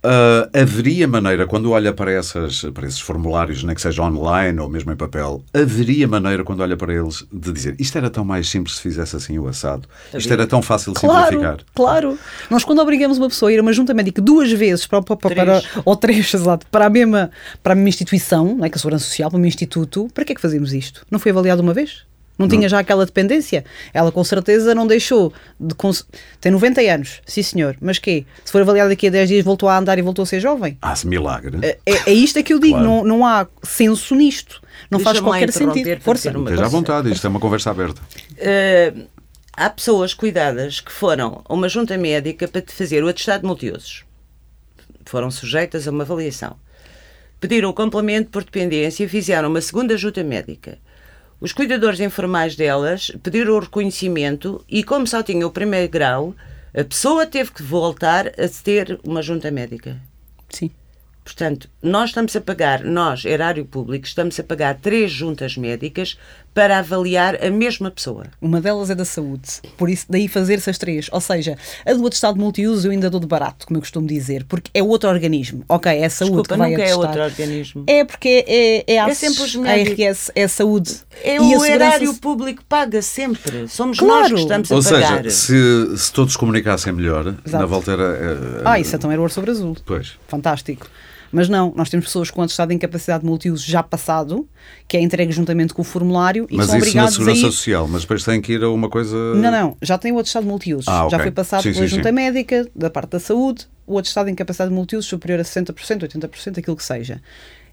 Ah, 0.03 0.49
haveria 0.55 1.07
maneira, 1.11 1.47
quando 1.47 1.71
olha 1.73 1.93
para, 1.93 2.11
essas, 2.13 2.63
para 2.73 2.87
esses 2.87 3.01
formulários, 3.01 3.63
nem 3.65 3.75
que 3.75 3.83
seja 3.83 4.03
online 4.03 4.59
ou 4.61 4.69
mesmo 4.69 4.91
em 4.93 4.97
papel, 4.97 5.43
haveria 5.53 6.07
maneira, 6.09 6.43
quando 6.45 6.61
olha 6.61 6.77
para 6.77 6.95
eles, 6.95 7.27
de 7.33 7.53
dizer 7.53 7.75
isto 7.79 7.99
era 7.99 8.09
tão 8.09 8.25
mais 8.25 8.49
simples 8.49 8.77
se 8.77 8.83
fizesse 8.83 9.17
assim 9.17 9.39
o 9.39 9.47
assado, 9.49 9.89
isto 10.15 10.33
era 10.33 10.47
tão 10.47 10.63
fácil 10.63 10.93
de 10.93 11.01
Claro, 11.01 11.25
simplificar. 11.27 11.59
claro. 11.75 12.19
Nós 12.49 12.65
quando 12.65 12.79
obrigamos 12.81 13.19
uma 13.19 13.29
pessoa 13.29 13.51
a 13.51 13.53
ir 13.55 13.59
a 13.59 13.63
uma 13.63 13.73
junta 13.73 13.93
médica 13.93 14.23
duas 14.23 14.51
vezes 14.53 14.87
para, 14.87 15.03
para, 15.03 15.17
para, 15.17 15.35
Três. 15.61 15.69
ou 15.85 15.97
três, 15.97 16.33
exato, 16.35 16.67
para 16.71 16.87
a 16.87 16.91
mesma, 16.91 17.31
para 17.63 17.73
a 17.73 17.77
mesma 17.77 17.89
instituição, 17.91 18.55
não 18.57 18.65
é, 18.65 18.69
que 18.69 18.75
é 18.75 18.77
a 18.77 18.81
Segurança 18.81 19.05
Social, 19.05 19.29
para 19.31 19.37
o 19.37 19.41
mesmo 19.41 19.49
instituto, 19.55 20.09
para 20.15 20.25
que 20.25 20.33
é 20.33 20.35
que 20.35 20.41
fazemos 20.41 20.73
isto? 20.73 21.05
Não 21.11 21.19
foi 21.19 21.33
avaliado 21.33 21.61
uma 21.63 21.75
vez? 21.75 22.05
Não, 22.41 22.49
tinha 22.49 22.69
já 22.69 22.79
aquela 22.79 23.05
dependência? 23.07 23.65
Ela 23.95 24.11
com 24.11 24.25
certeza 24.25 24.75
não 24.75 24.87
deixou 24.87 25.33
de... 25.59 25.75
cons- 25.75 26.07
Tem 26.41 26.51
90 26.51 26.81
anos, 26.81 27.21
sim 27.27 27.43
senhor, 27.43 27.77
mas 27.81 27.99
quê? 27.99 28.25
Se 28.45 28.51
for 28.51 28.63
avaliada 28.63 28.89
daqui 28.91 29.07
a 29.07 29.11
10 29.11 29.29
dias 29.29 29.45
voltou 29.45 29.69
a 29.69 29.77
andar 29.79 29.99
e 29.99 30.03
voltou 30.03 30.23
a 30.23 30.27
ser 30.27 30.41
jovem? 30.41 30.77
Ah, 30.83 30.97
se 30.97 31.07
milagre. 31.07 31.59
É, 31.63 31.79
é 31.87 32.13
isto 32.13 32.39
é 32.39 32.43
que 32.43 32.53
eu 32.53 32.59
digo, 32.59 32.75
Claro. 32.79 32.87
não, 32.89 33.05
não 33.05 33.27
há 33.27 33.47
senso 33.63 34.15
nisto. 34.15 34.61
Não 34.91 34.99
faz 34.99 35.21
qualquer 35.21 35.53
sentido. 35.53 36.01
Força. 36.01 36.31
Esteja 36.31 36.65
à 36.65 36.69
vontade, 36.69 37.13
isto 37.13 37.27
é 37.27 37.31
uma 37.31 37.39
conversa 37.41 37.71
aberta. 37.71 38.01
Uh, 38.33 39.07
há 39.53 39.69
pessoas 39.71 40.15
cuidadas 40.15 40.81
que 40.81 40.91
foram 40.91 41.43
a 41.49 41.53
uma 41.55 41.69
junta 41.69 41.97
médica 41.99 42.49
para 42.49 42.63
te 42.63 42.73
fazer 42.73 43.05
o 43.05 43.09
atestado 43.09 43.43
de 43.43 43.47
multiusos. 43.47 44.05
Foram 45.05 45.31
sujeitas 45.31 45.87
a 45.87 45.91
uma 45.91 46.05
avaliação. 46.05 46.57
Pediram 47.41 47.71
o 47.71 47.75
complemento 47.75 48.31
por 48.31 48.45
dependência 48.45 49.05
e 49.05 49.09
fizeram 49.09 49.49
uma 49.49 49.61
segunda 49.61 49.97
junta 49.97 50.23
médica. 50.23 50.79
Os 51.41 51.55
cuidadores 51.55 52.01
informais 52.01 52.55
delas 52.55 53.11
pediram 53.23 53.55
o 53.55 53.61
reconhecimento 53.61 54.63
e, 54.69 54.85
como 54.85 55.07
só 55.07 55.23
tinha 55.23 55.47
o 55.47 55.51
primeiro 55.51 55.91
grau, 55.91 56.35
a 56.75 56.85
pessoa 56.85 57.27
teve 57.27 57.51
que 57.51 57.63
voltar 57.63 58.27
a 58.29 58.63
ter 58.63 59.01
uma 59.03 59.23
junta 59.23 59.51
médica. 59.51 59.99
Sim. 60.51 60.71
Portanto, 61.25 61.71
nós 61.83 62.11
estamos 62.11 62.37
a 62.37 62.41
pagar, 62.43 62.85
nós, 62.85 63.25
erário 63.25 63.65
público, 63.65 64.07
estamos 64.07 64.39
a 64.39 64.45
pagar 64.45 64.81
três 64.81 65.11
juntas 65.11 65.57
médicas 65.57 66.19
para 66.53 66.79
avaliar 66.79 67.43
a 67.45 67.51
mesma 67.51 67.91
pessoa. 67.91 68.25
Uma 68.41 68.61
delas 68.61 68.91
é 68.91 68.95
da 68.95 69.05
saúde, 69.05 69.49
por 69.79 69.89
isso 69.89 70.07
daí 70.11 70.27
fazer-se 70.29 70.69
as 70.69 70.77
três. 70.79 71.09
Ou 71.13 71.21
seja, 71.21 71.57
a 71.87 71.93
do 71.93 72.09
estado 72.09 72.39
multiuso 72.39 72.89
eu 72.89 72.93
ainda 72.93 73.09
dou 73.09 73.21
de 73.21 73.27
barato, 73.27 73.67
como 73.67 73.77
eu 73.79 73.81
costumo 73.81 74.07
dizer, 74.07 74.45
porque 74.45 74.71
é 74.75 74.83
outro 74.83 75.09
organismo. 75.09 75.65
Ok, 75.69 75.91
é 75.93 76.05
a 76.05 76.11
saúde 76.11 76.33
Desculpa, 76.43 76.55
que 76.55 76.59
vai 76.59 76.71
nunca 76.71 76.83
é 76.83 76.85
atestar. 76.87 77.07
outro 77.07 77.23
organismo. 77.23 77.85
É 77.87 78.05
porque 78.05 78.45
é, 78.49 78.85
é, 78.95 78.99
a 78.99 79.09
É 79.09 79.15
sempre 79.15 79.43
os 79.43 79.55
a 79.57 79.61
médicos. 79.61 79.99
RS, 80.05 80.33
é 80.35 80.43
a 80.45 80.49
saúde. 80.49 80.97
É 81.23 81.35
E 81.35 81.37
a 81.37 81.41
o 81.43 81.45
segurança- 81.49 81.71
erário 81.73 82.15
público 82.15 82.65
paga 82.69 83.01
sempre. 83.01 83.69
Somos 83.69 83.99
Claro. 83.99 84.21
nós 84.23 84.33
que 84.33 84.41
estamos 84.41 84.73
a 84.73 84.75
Ou 84.77 84.83
pagar. 84.83 85.17
seja, 85.25 85.31
se, 85.31 85.99
se 85.99 86.13
todos 86.13 86.37
comunicassem 86.37 86.93
melhor, 86.93 87.29
Exato. 87.47 87.59
na 87.63 87.67
volta 87.67 87.93
era. 87.93 88.03
eh, 88.03 88.63
Ah, 88.65 88.79
isso 88.81 88.95
então 88.97 89.11
era 89.11 89.21
o 89.21 89.23
ouro 89.23 89.33
sobre 89.33 89.51
azul. 89.53 89.77
Pois. 89.87 90.13
Fantástico. 90.27 90.87
Mas 91.33 91.49
não, 91.49 91.73
nós 91.77 91.89
temos 91.89 92.07
pessoas 92.07 92.31
com 92.31 92.43
atestado 92.43 92.71
de 92.71 92.75
incapacidade 92.75 93.25
multiuso 93.25 93.65
já 93.65 93.83
passado, 93.83 94.49
que 94.89 94.97
é 94.97 95.01
entregue 95.01 95.33
juntamente 95.33 95.73
com 95.73 95.83
o 95.83 95.85
formulário 95.85 96.47
e 96.51 96.57
Mas 96.57 96.67
são 96.67 96.77
isso 96.79 96.87
na 96.87 96.89
obrigados 96.89 97.15
a 97.15 97.17
Segurança 97.19 97.41
ir. 97.41 97.53
Social, 97.53 97.89
mas 97.89 98.03
depois 98.03 98.25
tem 98.25 98.41
que 98.41 98.53
ir 98.55 98.63
a 98.65 98.71
uma 98.71 98.89
coisa. 98.89 99.17
Não, 99.35 99.51
não, 99.51 99.77
já 99.81 99.97
tem 99.97 100.13
o 100.13 100.19
atestado 100.19 100.45
de 100.45 100.51
multiusos. 100.51 100.89
Ah, 100.89 101.05
ok. 101.05 101.11
Já 101.17 101.23
foi 101.23 101.31
passado 101.31 101.63
Sim, 101.63 101.73
pela 101.73 101.89
sim, 101.89 101.97
junta 101.97 102.09
sim. 102.09 102.15
médica, 102.15 102.69
da 102.75 102.91
parte 102.91 103.11
da 103.11 103.21
saúde, 103.21 103.67
o 103.87 103.99
atestado 103.99 104.27
de 104.27 104.33
incapacidade 104.33 104.71
de 104.71 104.75
multiusos 104.75 105.09
superior 105.09 105.41
a 105.41 105.45
60%, 105.45 105.73
80%, 106.09 106.59
aquilo 106.59 106.77
que 106.77 106.85
seja. 106.85 107.21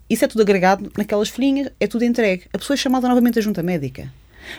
Isso 0.10 0.24
é 0.24 0.28
tudo 0.28 0.41
agregado 0.41 0.91
naquelas 0.98 1.30
folhinhas, 1.30 1.70
é 1.80 1.88
tudo 1.88 2.06
entregue. 2.06 2.43
A 2.54 2.58
pessoa 2.58 2.76
é 2.76 2.78
chamada 2.78 3.08
novamente 3.08 3.39
à 3.39 3.41
junta 3.41 3.62
médica. 3.62 4.12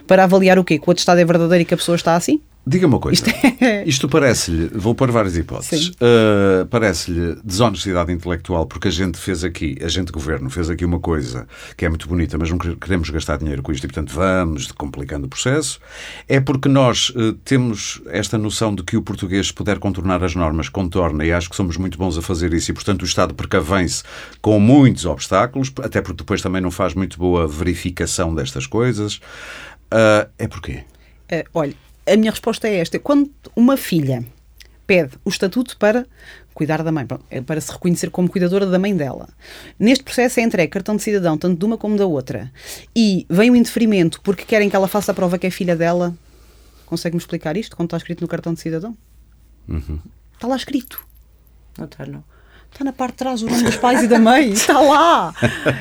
Para 0.07 0.25
avaliar 0.25 0.59
o 0.59 0.65
quê? 0.65 0.79
Que 0.79 0.89
o 0.89 0.93
atestado 0.93 1.21
é 1.21 1.25
verdadeiro 1.25 1.63
e 1.63 1.65
que 1.65 1.73
a 1.73 1.77
pessoa 1.77 1.97
está 1.97 2.15
assim? 2.15 2.41
Diga-me 2.69 2.93
uma 2.95 3.01
coisa. 3.01 3.17
Isto 3.25 3.31
é- 3.65 3.85
Isto 3.87 4.09
parece-lhe, 4.09 4.69
vou 4.75 4.95
pôr 4.95 5.11
várias 5.11 5.37
hipóteses. 5.37 5.89
Uh, 5.89 6.67
parece-lhe 6.69 7.37
desonestidade 7.43 8.13
intelectual 8.13 8.67
porque 8.67 8.89
a 8.89 8.91
gente 8.91 9.17
fez 9.19 9.43
aqui, 9.43 9.77
a 9.83 9.89
gente 9.89 10.13
governo 10.13 10.51
fez 10.51 10.69
aqui 10.69 10.85
uma 10.85 11.01
coisa 11.01 11.47
que 11.77 11.87
é 11.87 11.89
muito 11.89 12.07
bonita, 12.07 12.37
mas 12.37 12.51
não 12.51 12.59
quer- 12.59 12.77
queremos 12.77 13.09
gastar 13.09 13.39
dinheiro 13.39 13.63
com 13.63 13.73
isto 13.73 13.85
e, 13.85 13.87
portanto, 13.89 14.13
vamos 14.13 14.71
complicando 14.73 15.27
o 15.27 15.29
processo. 15.29 15.81
É 16.29 16.41
porque 16.41 16.69
nós 16.69 17.09
uh, 17.11 17.33
temos 17.45 18.03
esta 18.09 18.37
noção 18.37 18.75
de 18.75 18.83
que 18.83 18.97
o 18.97 19.03
português, 19.03 19.47
se 19.47 19.55
puder 19.55 19.79
contornar 19.79 20.23
as 20.23 20.35
normas, 20.35 20.69
contorna 20.69 21.25
e 21.25 21.33
acho 21.33 21.49
que 21.49 21.57
somos 21.57 21.77
muito 21.79 21.97
bons 21.97 22.19
a 22.19 22.23
fazer 22.23 22.53
isso 22.53 22.71
e, 22.71 22.75
portanto, 22.75 23.01
o 23.03 23.05
Estado 23.07 23.33
precavém-se 23.35 24.03
com 24.43 24.61
muitos 24.61 25.07
obstáculos, 25.07 25.73
até 25.83 26.03
porque 26.03 26.19
depois 26.19 26.43
também 26.43 26.61
não 26.61 26.71
faz 26.71 26.93
muito 26.93 27.19
boa 27.19 27.47
verificação 27.49 28.35
destas 28.35 28.67
coisas. 28.67 29.17
Uh, 29.91 30.29
é 30.39 30.47
porquê? 30.47 30.83
Eh, 31.31 31.45
olha, 31.55 31.75
a 32.13 32.17
minha 32.17 32.31
resposta 32.31 32.69
é 32.69 32.77
esta. 32.77 32.99
Quando 32.99 33.31
uma 33.55 33.77
filha 33.77 34.25
pede 34.87 35.13
o 35.25 35.29
estatuto 35.29 35.77
para 35.77 36.07
cuidar 36.55 36.83
da 36.83 36.91
mãe, 36.91 37.07
é 37.31 37.41
para 37.41 37.61
se 37.61 37.71
reconhecer 37.71 38.11
como 38.11 38.29
cuidadora 38.29 38.67
da 38.67 38.79
mãe 38.79 38.97
dela. 38.97 39.29
Neste 39.79 40.03
processo 40.03 40.41
é 40.41 40.43
entregue 40.43 40.73
cartão 40.73 40.97
de 40.97 41.03
cidadão, 41.03 41.39
tanto 41.39 41.59
de 41.59 41.65
uma 41.65 41.79
como 41.79 41.97
da 41.97 42.07
outra. 42.07 42.51
E 42.97 43.27
vem 43.31 43.51
o 43.51 43.57
indeferimento 43.57 44.21
porque 44.23 44.45
querem 44.45 44.69
que 44.69 44.75
ela 44.75 44.89
faça 44.89 45.13
a 45.13 45.15
prova 45.15 45.39
que 45.39 45.47
é 45.47 45.51
filha 45.51 45.77
dela. 45.77 46.17
Consegue-me 46.87 47.21
explicar 47.21 47.57
isto? 47.57 47.77
Quando 47.77 47.89
está 47.89 47.97
escrito 47.99 48.23
no 48.23 48.29
cartão 48.29 48.55
de 48.55 48.61
cidadão? 48.61 48.97
Está 50.35 50.49
lá 50.49 50.57
escrito. 50.57 51.07
Não 51.77 51.85
está, 51.85 52.07
não. 52.07 52.25
Está 52.73 52.85
na 52.85 52.93
parte 52.93 53.13
de 53.15 53.17
trás 53.19 53.43
o 53.43 53.47
nome 53.47 53.65
dos 53.65 53.77
pais 53.77 54.03
e 54.05 54.07
da 54.07 54.21
mãe. 54.21 54.51
Está 54.53 54.79
lá. 54.81 55.35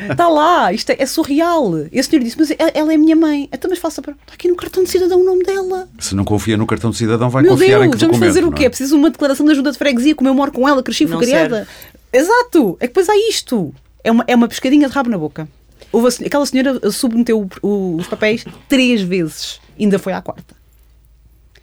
Está 0.10 0.28
lá. 0.28 0.73
Isto 0.73 0.89
é, 0.91 0.95
é 1.00 1.06
surreal. 1.06 1.86
E 1.91 2.00
a 2.00 2.04
senhora 2.04 2.26
disse, 2.26 2.38
mas 2.39 2.52
ela 2.73 2.91
é 2.91 2.97
minha 2.97 3.15
mãe. 3.15 3.47
Então, 3.54 3.69
mas 3.69 3.78
faça 3.78 4.02
para... 4.02 4.13
Está 4.13 4.34
aqui 4.34 4.47
no 4.47 4.56
cartão 4.56 4.84
de 4.84 4.89
cidadão 4.89 5.21
o 5.21 5.23
nome 5.23 5.43
dela. 5.43 5.88
Se 6.00 6.15
não 6.15 6.23
confia 6.26 6.58
no 6.58 6.65
cartão 6.65 6.89
de 6.89 6.97
cidadão, 6.97 7.30
vai 7.30 7.43
Meu 7.43 7.52
confiar 7.52 7.78
em 7.86 7.89
Deus, 7.89 7.95
que 7.95 8.06
vamos 8.06 8.17
fazer 8.19 8.43
o 8.43 8.52
quê? 8.52 8.65
é? 8.65 8.69
Preciso 8.69 8.95
uma 8.97 9.12
declaração 9.12 9.45
de 9.45 9.52
ajuda 9.52 9.71
de 9.71 9.78
freguesia, 9.78 10.15
como 10.15 10.28
eu 10.28 10.34
moro 10.34 10.52
com 10.52 10.67
ela, 10.67 10.82
cresci, 10.82 11.06
fui 11.06 11.17
criada. 11.19 11.67
Exato! 12.12 12.78
É 12.80 12.88
que 12.88 12.93
depois 12.93 13.08
há 13.10 13.15
isto. 13.30 13.73
É 14.04 14.12
uma, 14.12 14.23
é 14.28 14.36
uma 14.36 14.47
pescadinha 14.47 14.88
de 14.88 14.93
rabo 14.93 15.10
na 15.10 15.17
boca. 15.19 15.47
Houve 15.91 16.08
a 16.23 16.26
aquela 16.26 16.45
senhora 16.47 16.89
submeteu 16.91 17.47
o- 17.62 17.67
o- 17.67 17.95
os 17.97 18.08
papéis 18.08 18.43
três 18.67 19.02
vezes. 19.02 19.60
Ainda 19.80 20.00
foi 20.00 20.13
à 20.13 20.21
quarta. 20.21 20.56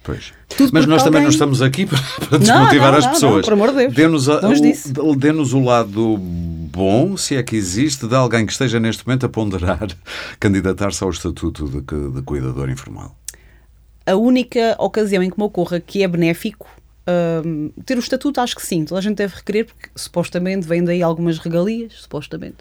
Pois. 0.05 0.31
Tudo 0.55 0.69
Mas 0.71 0.85
nós 0.85 1.01
também 1.03 1.21
não 1.21 1.27
alguém- 1.27 1.33
estamos 1.33 1.61
aqui 1.61 1.85
para, 1.85 1.97
para 2.27 2.37
desmotivar 2.37 2.91
não, 2.91 2.99
as 2.99 3.05
não, 3.05 3.11
pessoas. 3.13 3.33
não, 3.35 3.41
por 3.43 3.53
amor 3.53 3.69
de 3.71 3.75
Deus. 3.77 3.93
Dê-nos, 3.95 4.29
a- 4.29 4.39
o, 5.01 5.15
dê-nos 5.15 5.51
o 5.53 5.63
lado 5.63 6.17
bom, 6.19 7.17
se 7.17 7.35
é 7.35 7.41
que 7.43 7.55
existe, 7.55 8.05
de 8.07 8.15
alguém 8.15 8.45
que 8.45 8.51
esteja 8.51 8.79
neste 8.79 9.05
momento 9.05 9.25
a 9.25 9.29
ponderar 9.29 9.87
candidatar-se 10.39 11.03
ao 11.03 11.09
estatuto 11.09 11.65
de, 11.67 11.81
de 11.81 12.21
cuidador 12.21 12.69
informal. 12.69 13.15
A 14.05 14.15
única 14.15 14.75
ocasião 14.77 15.23
em 15.23 15.31
que 15.31 15.37
me 15.39 15.43
ocorra 15.45 15.79
que 15.79 16.03
é 16.03 16.07
benéfico 16.07 16.67
ter 17.85 17.97
o 17.97 17.99
estatuto, 17.99 18.41
acho 18.41 18.55
que 18.55 18.65
sim, 18.65 18.83
toda 18.83 18.99
a 18.99 19.01
gente 19.01 19.17
deve 19.17 19.35
requerer, 19.35 19.65
porque 19.65 19.89
supostamente 19.95 20.67
vêm 20.67 20.83
daí 20.83 21.03
algumas 21.03 21.37
regalias, 21.37 21.93
supostamente. 21.93 22.57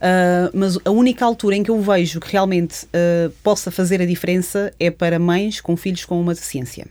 Ah, 0.00 0.50
mas 0.54 0.78
a 0.84 0.90
única 0.90 1.24
altura 1.24 1.56
em 1.56 1.62
que 1.62 1.70
eu 1.70 1.80
vejo 1.80 2.20
que 2.20 2.30
realmente 2.30 2.86
ah, 2.92 3.30
possa 3.42 3.70
fazer 3.70 4.00
a 4.00 4.06
diferença 4.06 4.72
é 4.78 4.90
para 4.90 5.18
mães 5.18 5.60
com 5.60 5.76
filhos 5.76 6.04
com 6.04 6.20
uma 6.20 6.34
deficiência. 6.34 6.86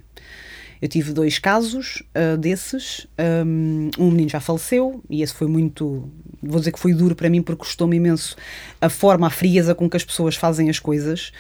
Eu 0.80 0.88
tive 0.88 1.12
dois 1.12 1.40
casos 1.40 2.04
ah, 2.14 2.36
desses. 2.36 3.08
Um, 3.46 3.90
um 3.98 4.12
menino 4.12 4.30
já 4.30 4.40
faleceu 4.40 5.02
e 5.10 5.22
esse 5.22 5.34
foi 5.34 5.48
muito. 5.48 6.10
Vou 6.42 6.60
dizer 6.60 6.72
que 6.72 6.80
foi 6.80 6.94
duro 6.94 7.16
para 7.16 7.30
mim 7.30 7.42
porque 7.42 7.62
custou-me 7.62 7.96
imenso 7.98 8.36
a 8.80 8.90
forma, 8.90 9.28
a 9.28 9.30
frieza 9.30 9.74
com 9.74 9.90
que 9.90 9.98
as 9.98 10.04
pessoas 10.04 10.36
fazem 10.36 10.70
as 10.70 10.80
coisas. 10.80 11.32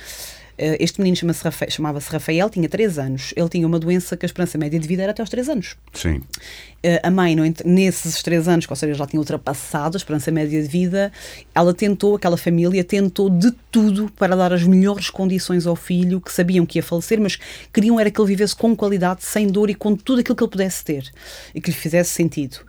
Ah, 0.59 0.75
este 0.79 0.99
menino 0.99 1.15
chama-se 1.15 1.43
Rafa- 1.43 1.69
chamava-se 1.69 2.09
Rafael, 2.11 2.49
tinha 2.49 2.67
3 2.67 2.97
anos. 2.97 3.33
Ele 3.35 3.49
tinha 3.49 3.67
uma 3.67 3.79
doença 3.79 4.17
que 4.17 4.25
a 4.25 4.27
esperança 4.27 4.57
média 4.57 4.79
de 4.79 4.87
vida 4.87 5.03
era 5.03 5.11
até 5.11 5.21
aos 5.21 5.29
3 5.29 5.49
anos. 5.49 5.75
Sim. 5.93 6.15
Uh, 6.17 6.99
a 7.03 7.09
mãe, 7.11 7.35
nesses 7.65 8.21
três 8.21 8.47
anos, 8.47 8.65
que, 8.65 8.71
ou 8.71 8.75
seja, 8.75 8.93
já 8.93 9.05
tinha 9.07 9.19
ultrapassado 9.19 9.95
a 9.95 9.99
esperança 9.99 10.31
média 10.31 10.61
de 10.61 10.67
vida, 10.67 11.11
ela 11.53 11.73
tentou, 11.73 12.15
aquela 12.15 12.37
família 12.37 12.83
tentou 12.83 13.29
de 13.29 13.51
tudo 13.71 14.11
para 14.15 14.35
dar 14.35 14.53
as 14.53 14.63
melhores 14.63 15.09
condições 15.09 15.65
ao 15.65 15.75
filho, 15.75 16.21
que 16.21 16.31
sabiam 16.31 16.65
que 16.65 16.77
ia 16.77 16.83
falecer, 16.83 17.19
mas 17.19 17.37
queriam 17.73 17.99
era 17.99 18.09
que 18.11 18.21
ele 18.21 18.27
vivesse 18.27 18.55
com 18.55 18.75
qualidade, 18.75 19.23
sem 19.23 19.47
dor 19.47 19.69
e 19.69 19.75
com 19.75 19.95
tudo 19.95 20.21
aquilo 20.21 20.35
que 20.35 20.43
ele 20.43 20.51
pudesse 20.51 20.83
ter 20.83 21.11
e 21.53 21.59
que 21.59 21.71
lhe 21.71 21.75
fizesse 21.75 22.11
sentido. 22.11 22.59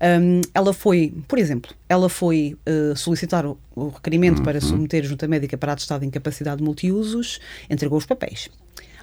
Um, 0.00 0.40
ela 0.54 0.72
foi, 0.72 1.12
por 1.26 1.38
exemplo, 1.38 1.74
ela 1.88 2.08
foi 2.08 2.56
uh, 2.68 2.96
solicitar 2.96 3.44
o, 3.44 3.58
o 3.74 3.88
requerimento 3.88 4.42
para 4.42 4.60
submeter 4.60 5.04
junta 5.04 5.26
médica 5.26 5.56
para 5.58 5.72
atestado 5.72 6.02
de 6.02 6.06
incapacidade 6.06 6.62
multiusos, 6.62 7.40
entregou 7.68 7.98
os 7.98 8.06
papéis. 8.06 8.48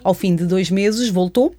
Ao 0.02 0.14
fim 0.14 0.34
de 0.34 0.46
dois 0.46 0.70
meses, 0.70 1.10
voltou 1.10 1.54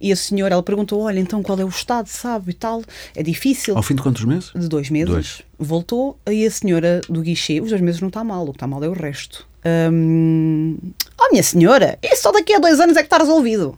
e 0.00 0.12
a 0.12 0.16
senhora, 0.16 0.54
ela 0.54 0.62
perguntou: 0.62 1.00
Olha, 1.00 1.18
então 1.18 1.42
qual 1.42 1.58
é 1.58 1.64
o 1.64 1.68
estado, 1.68 2.06
sabe 2.06 2.52
e 2.52 2.54
tal? 2.54 2.82
É 3.14 3.22
difícil. 3.22 3.76
Ao 3.76 3.82
fim 3.82 3.94
de 3.94 4.02
quantos 4.02 4.24
meses? 4.24 4.52
De 4.54 4.68
dois 4.68 4.90
meses. 4.90 5.08
Dois. 5.08 5.42
Voltou 5.58 6.18
e 6.28 6.46
a 6.46 6.50
senhora 6.50 7.00
do 7.08 7.20
guichê, 7.20 7.60
os 7.60 7.70
dois 7.70 7.80
meses 7.80 8.00
não 8.00 8.08
está 8.08 8.22
mal, 8.22 8.44
o 8.44 8.52
que 8.52 8.56
está 8.56 8.66
mal 8.66 8.82
é 8.82 8.88
o 8.88 8.92
resto. 8.92 9.46
Hum, 9.92 10.76
oh, 11.20 11.30
minha 11.32 11.42
senhora, 11.42 11.98
isso 12.02 12.22
só 12.22 12.32
daqui 12.32 12.54
a 12.54 12.58
dois 12.58 12.78
anos 12.78 12.96
é 12.96 13.00
que 13.00 13.06
está 13.06 13.18
resolvido. 13.18 13.76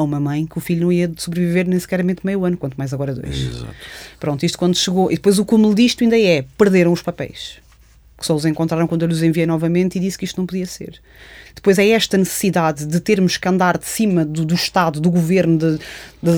A 0.00 0.02
uma 0.02 0.18
mãe 0.18 0.46
que 0.46 0.56
o 0.56 0.60
filho 0.60 0.82
não 0.82 0.92
ia 0.92 1.10
sobreviver 1.16 1.68
nem 1.68 1.78
sequer 1.78 2.02
meio 2.24 2.44
ano, 2.44 2.56
quanto 2.56 2.74
mais 2.76 2.94
agora 2.94 3.14
dois. 3.14 3.36
Exato. 3.36 3.74
Pronto, 4.18 4.44
isto 4.46 4.56
quando 4.58 4.74
chegou. 4.76 5.10
E 5.12 5.16
depois 5.16 5.38
o 5.38 5.44
cúmulo 5.44 5.74
disto 5.74 6.02
ainda 6.02 6.18
é: 6.18 6.44
perderam 6.56 6.92
os 6.92 7.02
papéis. 7.02 7.58
Que 8.16 8.26
só 8.26 8.34
os 8.34 8.44
encontraram 8.44 8.86
quando 8.86 9.02
eu 9.02 9.08
lhes 9.08 9.22
enviei 9.22 9.46
novamente 9.46 9.96
e 9.96 10.00
disse 10.00 10.18
que 10.18 10.24
isto 10.26 10.36
não 10.38 10.46
podia 10.46 10.66
ser. 10.66 11.00
Depois 11.54 11.78
é 11.78 11.88
esta 11.88 12.16
necessidade 12.18 12.84
de 12.86 13.00
termos 13.00 13.36
que 13.36 13.48
andar 13.48 13.76
de 13.78 13.86
cima 13.86 14.24
do, 14.24 14.44
do 14.44 14.54
Estado, 14.54 15.00
do 15.00 15.10
governo, 15.10 15.56
de, 15.58 15.78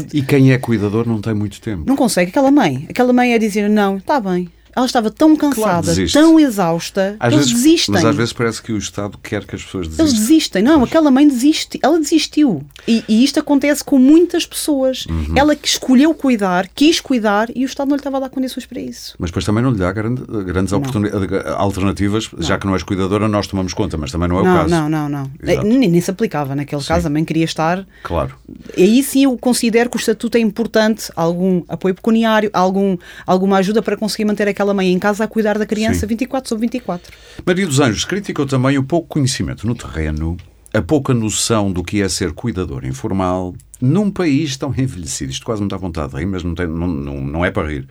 de- 0.05 0.19
E 0.19 0.23
quem 0.23 0.53
é 0.53 0.59
cuidador 0.59 1.07
não 1.09 1.21
tem 1.21 1.35
muito 1.35 1.61
tempo. 1.61 1.85
não 1.87 1.97
consegue. 1.97 2.31
Aquela 2.31 2.51
mãe, 2.51 2.87
aquela 2.91 3.13
mãe 3.13 3.33
é 3.33 3.39
dizer: 3.39 3.69
não, 3.69 3.97
está 3.99 4.21
bem. 4.21 4.49
Ela 4.75 4.87
estava 4.87 5.11
tão 5.11 5.37
cansada, 5.37 5.87
desiste. 5.89 6.19
tão 6.19 6.39
exausta, 6.41 7.17
Às 7.21 7.33
eles 7.33 7.47
vezes- 7.51 7.63
desistem. 7.63 7.95
Mas 7.95 8.05
às 8.05 8.17
vezes 8.17 8.33
parece 8.33 8.63
que 8.63 8.73
o 8.73 8.79
Estado 8.79 9.19
quer 9.23 9.45
que 9.45 9.55
as 9.57 9.63
pessoas 9.63 9.87
Eles 9.87 9.97
desistam. 9.99 10.21
desistem. 10.21 10.63
Não, 10.63 10.83
aquela 10.85 11.11
mãe 11.11 11.27
desiste. 11.29 11.79
Ela 11.83 11.99
desistiu. 11.99 12.63
E, 12.89 13.05
e 13.09 13.23
isto 13.25 13.39
acontece 13.41 13.85
com 13.85 13.99
muitas 13.99 14.47
pessoas. 14.47 15.05
Uhum. 15.07 15.35
Ela 15.37 15.55
que 15.55 15.69
escolheu 15.69 16.15
cuidar, 16.15 16.69
quis 16.75 17.01
cuidar 17.01 17.49
e 17.55 17.65
o 17.65 17.67
Estado 17.67 17.89
não 17.89 17.97
lhe 17.97 18.01
estava 18.01 18.17
a 18.17 18.21
dar 18.21 18.29
condições 18.31 18.65
para 18.67 18.81
isso. 18.81 19.15
Mas 19.19 19.31
depois 19.31 19.45
também 19.45 19.63
não 19.63 19.71
lhe 19.73 19.79
dá 19.79 19.93
grande- 19.93 20.23
grandes 20.45 20.73
oportunidades, 20.73 21.29
alternativas, 21.57 22.31
já 22.39 22.59
que 22.59 22.67
não 22.67 22.75
és 22.75 22.83
cuidadora, 22.83 23.29
nós 23.29 23.47
tomamos 23.47 23.75
conta, 23.75 23.97
mas 23.97 24.11
também 24.13 24.29
não 24.29 24.39
é 24.39 24.43
o 24.43 24.45
não, 24.45 24.57
caso. 24.57 24.69
não, 24.71 24.89
não, 24.89 25.09
não. 25.09 25.31
Exato. 25.43 25.67
Nem, 25.67 25.89
nem 25.89 26.01
se 26.01 26.11
aplicava 26.11 26.55
naquele 26.55 26.83
caso. 26.83 27.07
A 27.07 27.11
mãe 27.11 27.25
queria 27.25 27.45
estar. 27.45 27.87
Claro. 28.03 28.35
Aí 28.77 29.03
sim 29.03 29.25
eu 29.25 29.37
considero 29.37 29.91
que 29.91 29.97
o 29.97 30.01
estatuto 30.01 30.37
é 30.37 30.41
importante, 30.41 31.11
algum 31.17 31.63
apoio 31.69 31.95
pecuniário, 31.95 32.51
algum, 32.53 32.97
alguma 33.27 33.59
ajuda 33.59 33.83
para 33.83 33.97
conseguir 33.97 34.25
manter 34.25 34.49
aquela 34.49 34.62
mãe 34.73 34.93
em 34.93 34.99
casa 34.99 35.25
a 35.25 35.27
cuidar 35.29 35.59
da 35.59 35.67
criança 35.67 36.01
Sim. 36.01 36.07
24 36.07 36.49
sobre 36.49 36.63
24. 36.67 37.13
Maria 37.45 37.67
dos 37.67 37.81
Anjos 37.81 38.05
criticou 38.05 38.47
também 38.47 38.79
o 38.79 38.85
pouco 38.85 39.09
conhecimento 39.09 39.67
no 39.67 39.75
terreno, 39.75 40.37
a 40.73 40.81
pouca 40.81 41.13
noção 41.13 41.73
do 41.73 41.83
que 41.83 42.01
é 42.01 42.09
ser 42.09 42.33
cuidador 42.33 42.85
informal 42.85 43.55
num 43.81 44.11
país 44.11 44.57
tão 44.57 44.71
envelhecido. 44.77 45.33
Isto 45.33 45.45
quase 45.45 45.61
me 45.61 45.69
dá 45.69 45.77
vontade 45.77 46.13
de 46.13 46.19
rir, 46.19 46.27
mas 46.27 46.43
não, 46.45 46.55
tem- 46.55 46.67
não- 46.69 46.87
não- 46.87 47.21
não 47.21 47.45
é 47.45 47.51
para 47.51 47.69
rir. 47.69 47.89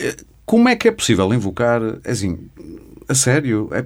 Eh, 0.00 0.16
Como 0.46 0.68
é 0.68 0.74
que 0.74 0.88
é 0.88 0.90
possível 0.90 1.32
invocar, 1.32 1.80
assim, 2.04 2.36
A 3.10 3.14
sério? 3.16 3.68
É 3.72 3.84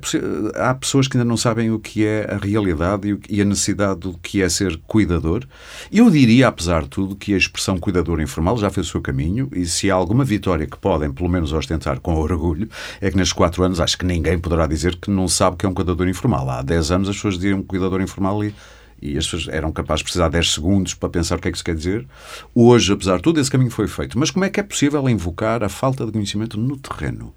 há 0.60 0.74
pessoas 0.74 1.08
que 1.08 1.16
ainda 1.16 1.26
não 1.26 1.38
sabem 1.38 1.70
o 1.70 1.78
que 1.78 2.04
é 2.04 2.30
a 2.30 2.36
realidade 2.36 3.18
e 3.26 3.40
a 3.40 3.44
necessidade 3.46 4.00
do 4.00 4.18
que 4.18 4.42
é 4.42 4.48
ser 4.50 4.78
cuidador. 4.86 5.46
Eu 5.90 6.10
diria, 6.10 6.48
apesar 6.48 6.82
de 6.82 6.90
tudo, 6.90 7.16
que 7.16 7.32
a 7.32 7.38
expressão 7.38 7.78
cuidador 7.78 8.20
informal 8.20 8.58
já 8.58 8.68
fez 8.68 8.86
o 8.86 8.90
seu 8.90 9.00
caminho 9.00 9.48
e 9.54 9.64
se 9.64 9.90
há 9.90 9.94
alguma 9.94 10.26
vitória 10.26 10.66
que 10.66 10.76
podem, 10.76 11.10
pelo 11.10 11.30
menos, 11.30 11.54
ostentar 11.54 12.00
com 12.00 12.14
orgulho, 12.16 12.68
é 13.00 13.10
que 13.10 13.16
nestes 13.16 13.32
quatro 13.32 13.64
anos 13.64 13.80
acho 13.80 13.96
que 13.96 14.04
ninguém 14.04 14.38
poderá 14.38 14.66
dizer 14.66 14.96
que 14.96 15.10
não 15.10 15.26
sabe 15.26 15.54
o 15.54 15.58
que 15.58 15.64
é 15.64 15.68
um 15.70 15.72
cuidador 15.72 16.06
informal. 16.06 16.50
Há 16.50 16.60
dez 16.60 16.90
anos 16.90 17.08
as 17.08 17.16
pessoas 17.16 17.36
diziam 17.36 17.62
cuidador 17.62 18.02
informal 18.02 18.44
e 18.44 18.54
e 19.00 19.16
as 19.16 19.24
pessoas 19.24 19.48
eram 19.48 19.72
capazes 19.72 20.00
de 20.00 20.04
precisar 20.04 20.28
de 20.28 20.32
10 20.32 20.52
segundos 20.52 20.94
para 20.94 21.08
pensar 21.08 21.36
o 21.36 21.40
que 21.40 21.48
é 21.48 21.50
que 21.50 21.56
isso 21.56 21.64
quer 21.64 21.74
dizer. 21.74 22.06
Hoje, 22.54 22.92
apesar 22.92 23.16
de 23.16 23.22
tudo, 23.22 23.40
esse 23.40 23.50
caminho 23.50 23.70
foi 23.70 23.88
feito. 23.88 24.18
Mas 24.18 24.30
como 24.30 24.44
é 24.44 24.50
que 24.50 24.60
é 24.60 24.62
possível 24.62 25.06
invocar 25.08 25.64
a 25.64 25.68
falta 25.68 26.06
de 26.06 26.12
conhecimento 26.12 26.58
no 26.58 26.76
terreno? 26.76 27.34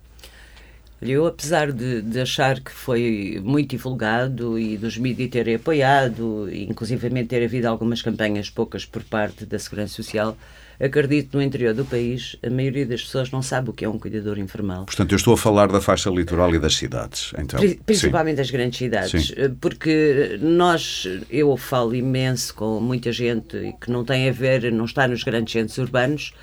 Eu, 1.02 1.28
apesar 1.28 1.72
de, 1.72 2.02
de, 2.02 2.20
achar 2.20 2.60
que 2.60 2.72
foi 2.72 3.40
muito 3.44 3.70
divulgado 3.70 4.58
e 4.58 4.78
dos 4.78 4.98
mídias 4.98 5.30
terem 5.30 5.56
apoiado, 5.56 6.50
inclusivamente 6.52 7.30
ter 7.30 7.44
havido 7.44 7.68
algumas 7.68 8.02
campanhas, 8.02 8.50
poucas 8.50 8.84
por 8.84 9.04
parte 9.04 9.46
da 9.46 9.60
Segurança 9.60 9.94
Social, 9.94 10.36
acredito 10.80 11.38
no 11.38 11.44
interior 11.44 11.74
do 11.74 11.86
país, 11.86 12.36
a 12.44 12.50
maioria 12.50 12.86
das 12.86 13.04
pessoas 13.04 13.32
não 13.32 13.42
sabe 13.42 13.70
o 13.70 13.74
que 13.74 13.86
é 13.86 13.90
um 13.90 13.98
cuidador 13.98 14.38
informal. 14.40 14.86
Portanto, 14.86 15.12
eu 15.12 15.16
estou 15.16 15.34
a 15.34 15.38
falar 15.38 15.68
da 15.68 15.82
faixa 15.82 16.10
litoral 16.10 16.54
e 16.54 16.60
das 16.60 16.76
cidades, 16.76 17.32
então. 17.38 17.60
Principalmente 17.86 18.36
Sim. 18.36 18.42
das 18.42 18.52
grandes 18.52 18.78
cidades, 18.78 19.28
Sim. 19.28 19.34
Eh, 19.38 19.52
porque 19.60 20.38
nós, 20.42 21.08
eu 21.30 21.56
falo 21.58 21.96
imenso 21.96 22.54
com 22.54 22.80
muita 22.80 23.12
gente 23.12 23.76
que 23.82 23.92
não 23.92 24.04
tem 24.04 24.30
a 24.30 24.32
ver, 24.32 24.72
não 24.72 24.86
está 24.86 25.08
nos 25.08 25.24
grandes 25.24 25.54
centros 25.54 25.78
urbanos, 25.78 26.34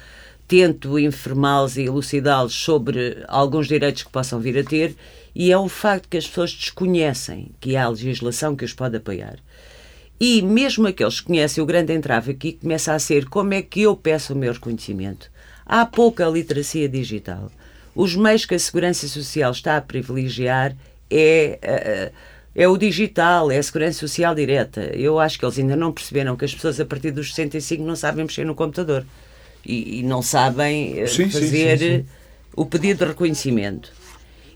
tento 0.46 0.98
informá-los 0.98 1.76
e 1.76 1.83
elucidá-los 1.83 2.54
sobre 2.54 3.24
alguns 3.28 3.66
direitos 3.66 4.02
que 4.02 4.11
possam 4.11 4.40
vir 4.40 4.59
a 4.59 4.64
ter, 4.64 4.94
e 5.35 5.50
é 5.50 5.59
o 5.59 5.68
facto 5.68 6.09
que 6.09 6.16
as 6.16 6.26
pessoas 6.26 6.52
desconhecem 6.52 7.50
que 7.61 7.76
há 7.76 7.88
legislação 7.88 8.54
que 8.54 8.64
os 8.64 8.72
pode 8.72 8.96
apoiar. 8.96 9.38
E 10.20 10.42
mesmo 10.42 10.87
aqueles 10.87 11.20
que 11.20 11.26
conhecem, 11.26 11.62
o 11.62 11.66
grande 11.66 11.92
entrave 11.92 12.33
aqui 12.33 12.52
começa 12.52 12.94
a 12.94 12.98
ser 12.98 13.26
como 13.26 13.52
é 13.52 13.62
que 13.62 13.83
eu 13.83 13.96
peço 13.96 14.33
o 14.33 14.37
meu 14.37 14.52
reconhecimento. 14.52 15.30
Há 15.66 15.85
pouca 15.85 16.26
literacia 16.26 16.88
digital. 16.88 17.50
Os 17.94 18.14
meios 18.14 18.44
que 18.44 18.54
a 18.54 18.59
Segurança 18.59 19.09
Social 19.09 19.50
está 19.50 19.76
a 19.76 19.80
privilegiar 19.83 20.76
é, 21.11 21.59
é, 21.62 22.12
é 22.54 22.68
o 22.68 22.76
digital, 22.76 23.50
é 23.50 23.59
a 23.59 23.62
Segurança 23.62 23.98
Social 23.98 24.35
direta. 24.35 24.83
Eu 24.94 25.18
acho 25.18 25.38
que 25.38 25.44
eles 25.44 25.59
ainda 25.59 25.74
não 25.74 25.92
perceberam 25.92 26.37
que 26.37 26.44
as 26.44 26.54
pessoas 26.54 26.78
a 26.78 26.85
partir 26.85 27.11
dos 27.11 27.35
65 27.35 27.83
não 27.83 27.96
sabem 27.96 28.24
mexer 28.24 28.44
no 28.44 28.54
computador 28.54 29.04
e, 29.66 30.00
e 30.00 30.03
não 30.03 30.22
sabem 30.22 31.00
eh, 31.00 31.07
sim, 31.07 31.29
fazer 31.29 31.79
sim, 31.79 31.98
sim, 31.98 32.07
o 32.55 32.66
pedido 32.66 33.05
de 33.05 33.11
reconhecimento. 33.11 33.92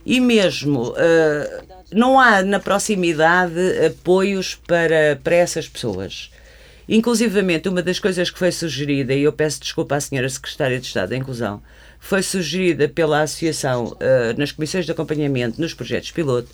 E 0.05 0.21
mesmo 0.21 0.91
uh, 0.91 1.69
não 1.93 2.19
há 2.19 2.43
na 2.43 2.59
proximidade 2.59 3.61
apoios 3.87 4.55
para, 4.55 5.21
para 5.23 5.35
essas 5.35 5.69
pessoas. 5.69 6.31
Inclusivamente, 6.89 7.69
uma 7.69 7.83
das 7.83 7.99
coisas 7.99 8.31
que 8.31 8.39
foi 8.39 8.51
sugerida, 8.51 9.13
e 9.13 9.23
eu 9.23 9.33
peço 9.33 9.61
desculpa 9.61 9.97
à 9.97 10.01
senhora 10.01 10.29
Secretária 10.29 10.81
de 10.81 10.87
Estado 10.87 11.11
da 11.11 11.17
Inclusão, 11.17 11.63
foi 12.01 12.23
sugerida 12.23 12.89
pela 12.89 13.23
Associação 13.23 13.89
uh, 13.89 14.39
nas 14.39 14.53
comissões 14.53 14.87
de 14.87 14.93
acompanhamento 14.93 15.61
nos 15.61 15.75
projetos 15.75 16.11
piloto, 16.11 16.49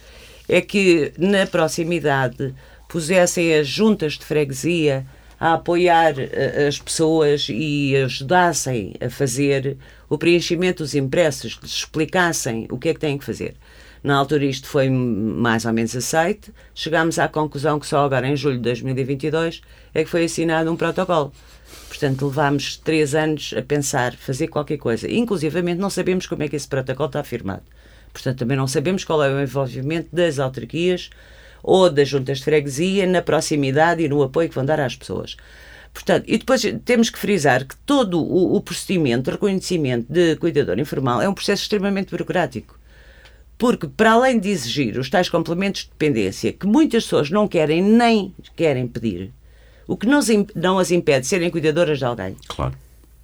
é 0.48 0.60
que 0.60 1.12
na 1.16 1.46
proximidade 1.46 2.54
pusessem 2.88 3.54
as 3.54 3.66
juntas 3.66 4.14
de 4.14 4.24
freguesia 4.24 5.06
a 5.44 5.52
apoiar 5.52 6.14
uh, 6.14 6.66
as 6.66 6.80
pessoas 6.80 7.48
e 7.50 7.94
ajudassem 7.96 8.94
a 8.98 9.10
fazer 9.10 9.76
o 10.08 10.16
preenchimento 10.16 10.82
dos 10.82 10.94
impressos, 10.94 11.58
lhes 11.62 11.72
explicassem 11.72 12.66
o 12.70 12.78
que 12.78 12.88
é 12.88 12.94
que 12.94 13.00
têm 13.00 13.18
que 13.18 13.26
fazer. 13.26 13.54
Na 14.02 14.16
altura 14.16 14.46
isto 14.46 14.66
foi 14.66 14.88
mais 14.88 15.66
ou 15.66 15.72
menos 15.74 15.94
aceite. 15.94 16.50
Chegámos 16.74 17.18
à 17.18 17.28
conclusão 17.28 17.78
que 17.78 17.86
só 17.86 18.06
agora 18.06 18.26
em 18.26 18.34
julho 18.34 18.56
de 18.56 18.62
2022 18.62 19.60
é 19.92 20.02
que 20.02 20.08
foi 20.08 20.24
assinado 20.24 20.72
um 20.72 20.76
protocolo. 20.76 21.30
Portanto, 21.88 22.24
levámos 22.24 22.78
três 22.78 23.14
anos 23.14 23.52
a 23.54 23.60
pensar, 23.60 24.14
fazer 24.14 24.48
qualquer 24.48 24.78
coisa. 24.78 25.10
Inclusivamente 25.10 25.78
não 25.78 25.90
sabemos 25.90 26.26
como 26.26 26.42
é 26.42 26.48
que 26.48 26.56
esse 26.56 26.68
protocolo 26.68 27.08
está 27.08 27.22
firmado. 27.22 27.64
Portanto, 28.14 28.38
também 28.38 28.56
não 28.56 28.66
sabemos 28.66 29.04
qual 29.04 29.22
é 29.22 29.28
o 29.28 29.42
envolvimento 29.42 30.08
das 30.10 30.38
autarquias 30.38 31.10
ou 31.64 31.90
das 31.90 32.08
juntas 32.08 32.38
de 32.38 32.44
freguesia 32.44 33.06
na 33.06 33.22
proximidade 33.22 34.02
e 34.02 34.08
no 34.08 34.22
apoio 34.22 34.48
que 34.48 34.54
vão 34.54 34.64
dar 34.64 34.78
às 34.78 34.94
pessoas. 34.94 35.36
Portanto, 35.92 36.24
e 36.28 36.36
depois 36.36 36.62
temos 36.84 37.08
que 37.08 37.18
frisar 37.18 37.64
que 37.64 37.76
todo 37.86 38.20
o, 38.20 38.56
o 38.56 38.60
procedimento 38.60 39.24
de 39.24 39.30
reconhecimento 39.30 40.12
de 40.12 40.36
cuidador 40.36 40.78
informal 40.78 41.22
é 41.22 41.28
um 41.28 41.34
processo 41.34 41.62
extremamente 41.62 42.10
burocrático. 42.10 42.78
Porque, 43.56 43.86
para 43.86 44.12
além 44.12 44.38
de 44.38 44.50
exigir 44.50 44.98
os 44.98 45.08
tais 45.08 45.28
complementos 45.28 45.82
de 45.82 45.90
dependência, 45.90 46.52
que 46.52 46.66
muitas 46.66 47.04
pessoas 47.04 47.30
não 47.30 47.48
querem 47.48 47.80
nem 47.80 48.34
querem 48.56 48.86
pedir, 48.86 49.30
o 49.86 49.96
que 49.96 50.06
não, 50.06 50.20
não 50.54 50.78
as 50.78 50.90
impede 50.90 51.20
de 51.20 51.26
serem 51.28 51.50
cuidadoras 51.50 51.98
de 51.98 52.04
alguém. 52.04 52.36
Claro. 52.48 52.74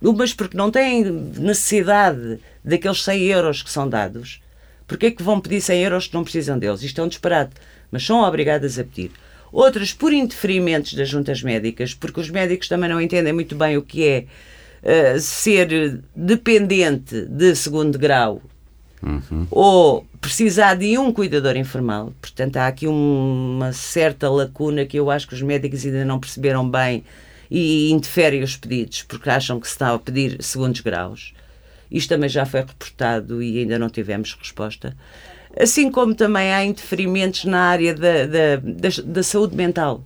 Umas 0.00 0.32
porque 0.32 0.56
não 0.56 0.70
têm 0.70 1.04
necessidade 1.04 2.38
daqueles 2.64 3.02
100 3.02 3.22
euros 3.24 3.62
que 3.62 3.70
são 3.70 3.88
dados. 3.88 4.40
Porque 4.86 5.06
é 5.06 5.10
que 5.10 5.22
vão 5.22 5.40
pedir 5.40 5.60
100 5.60 5.82
euros 5.82 6.06
que 6.06 6.14
não 6.14 6.24
precisam 6.24 6.58
deles? 6.58 6.82
Isto 6.82 7.00
é 7.00 7.04
um 7.04 7.08
disparate. 7.08 7.52
Mas 7.90 8.04
são 8.04 8.22
obrigadas 8.22 8.78
a 8.78 8.84
pedir. 8.84 9.10
Outras 9.52 9.92
por 9.92 10.12
interferimentos 10.12 10.94
das 10.94 11.08
juntas 11.08 11.42
médicas, 11.42 11.92
porque 11.92 12.20
os 12.20 12.30
médicos 12.30 12.68
também 12.68 12.88
não 12.88 13.00
entendem 13.00 13.32
muito 13.32 13.56
bem 13.56 13.76
o 13.76 13.82
que 13.82 14.06
é 14.06 14.24
uh, 15.16 15.20
ser 15.20 16.00
dependente 16.14 17.26
de 17.26 17.54
segundo 17.56 17.98
grau 17.98 18.40
uhum. 19.02 19.46
ou 19.50 20.06
precisar 20.20 20.74
de 20.74 20.96
um 20.98 21.12
cuidador 21.12 21.56
informal. 21.56 22.12
Portanto, 22.20 22.56
há 22.58 22.66
aqui 22.66 22.86
uma 22.86 23.72
certa 23.72 24.28
lacuna 24.28 24.84
que 24.84 24.98
eu 24.98 25.10
acho 25.10 25.26
que 25.26 25.34
os 25.34 25.42
médicos 25.42 25.84
ainda 25.84 26.04
não 26.04 26.20
perceberam 26.20 26.68
bem 26.68 27.04
e 27.50 27.90
interferem 27.90 28.42
os 28.42 28.56
pedidos, 28.56 29.02
porque 29.02 29.28
acham 29.28 29.58
que 29.58 29.66
se 29.66 29.72
está 29.72 29.92
a 29.92 29.98
pedir 29.98 30.42
segundos 30.42 30.80
graus. 30.80 31.34
Isto 31.90 32.10
também 32.10 32.28
já 32.28 32.46
foi 32.46 32.60
reportado 32.60 33.42
e 33.42 33.58
ainda 33.58 33.78
não 33.78 33.88
tivemos 33.88 34.36
resposta. 34.38 34.96
Assim 35.58 35.90
como 35.90 36.14
também 36.14 36.52
há 36.52 36.64
interferimentos 36.64 37.44
na 37.44 37.60
área 37.60 37.94
da, 37.94 38.26
da, 38.26 38.56
da, 38.56 38.88
da 39.04 39.22
saúde 39.22 39.56
mental. 39.56 40.04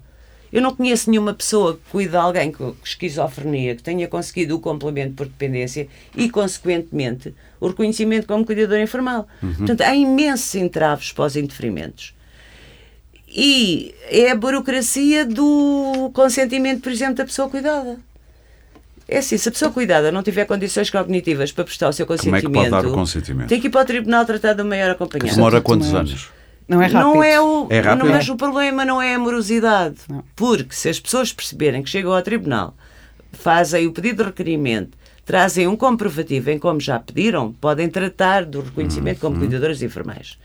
Eu 0.52 0.62
não 0.62 0.74
conheço 0.74 1.10
nenhuma 1.10 1.34
pessoa 1.34 1.74
que 1.74 1.80
cuide 1.90 2.10
de 2.10 2.16
alguém 2.16 2.52
com 2.52 2.76
esquizofrenia 2.84 3.74
que 3.74 3.82
tenha 3.82 4.06
conseguido 4.06 4.54
o 4.54 4.60
complemento 4.60 5.14
por 5.14 5.26
dependência 5.26 5.88
e, 6.16 6.30
consequentemente, 6.30 7.34
o 7.58 7.66
reconhecimento 7.66 8.26
como 8.28 8.46
cuidador 8.46 8.78
informal. 8.78 9.26
Uhum. 9.42 9.54
Portanto, 9.54 9.80
há 9.80 9.94
imensos 9.96 10.54
entraves 10.54 11.10
para 11.10 11.24
os 11.24 11.34
interferimentos. 11.34 12.14
E 13.28 13.96
é 14.08 14.30
a 14.30 14.36
burocracia 14.36 15.26
do 15.26 16.12
consentimento, 16.14 16.82
por 16.82 16.92
exemplo, 16.92 17.16
da 17.16 17.24
pessoa 17.24 17.50
cuidada. 17.50 17.98
É 19.08 19.18
assim, 19.18 19.36
se 19.36 19.48
a 19.48 19.52
pessoa 19.52 19.70
cuidada 19.70 20.10
não 20.10 20.22
tiver 20.22 20.46
condições 20.46 20.88
cognitivas 20.88 21.52
para 21.52 21.64
prestar 21.64 21.88
o 21.88 21.92
seu 21.92 22.06
consentimento, 22.06 22.44
Como 22.44 22.56
é 22.56 22.64
que 22.64 22.70
pode 22.70 22.82
dar 22.82 22.90
o 22.90 22.94
consentimento? 22.94 23.48
tem 23.48 23.60
que 23.60 23.66
ir 23.66 23.70
para 23.70 23.82
o 23.82 23.84
tribunal 23.84 24.24
tratar 24.24 24.54
de 24.54 24.62
um 24.62 24.66
maior 24.66 24.90
acompanhamento. 24.90 25.34
Demora 25.34 25.60
quantos 25.60 25.92
anos? 25.92 26.30
Não 26.66 26.80
é 26.80 26.86
rápido. 26.86 27.14
Não 27.14 27.22
é 27.22 27.40
o, 27.40 27.66
é 27.68 27.80
rápido. 27.80 28.04
Não, 28.04 28.12
mas 28.12 28.28
o 28.28 28.36
problema 28.36 28.84
não 28.84 29.00
é 29.00 29.14
a 29.14 29.18
morosidade. 29.18 29.96
Não. 30.08 30.24
Porque 30.34 30.74
se 30.74 30.88
as 30.88 30.98
pessoas 30.98 31.32
perceberem 31.32 31.82
que 31.82 31.90
chegam 31.90 32.12
ao 32.12 32.22
tribunal, 32.22 32.74
fazem 33.32 33.86
o 33.86 33.92
pedido 33.92 34.22
de 34.22 34.30
requerimento, 34.30 34.96
trazem 35.26 35.66
um 35.66 35.76
comprovativo 35.76 36.50
em 36.50 36.58
como 36.58 36.80
já 36.80 36.98
pediram, 36.98 37.52
podem 37.52 37.88
tratar 37.88 38.44
do 38.46 38.62
reconhecimento 38.62 39.20
como 39.20 39.34
uhum. 39.34 39.40
cuidadoras 39.40 39.82
informais. 39.82 40.38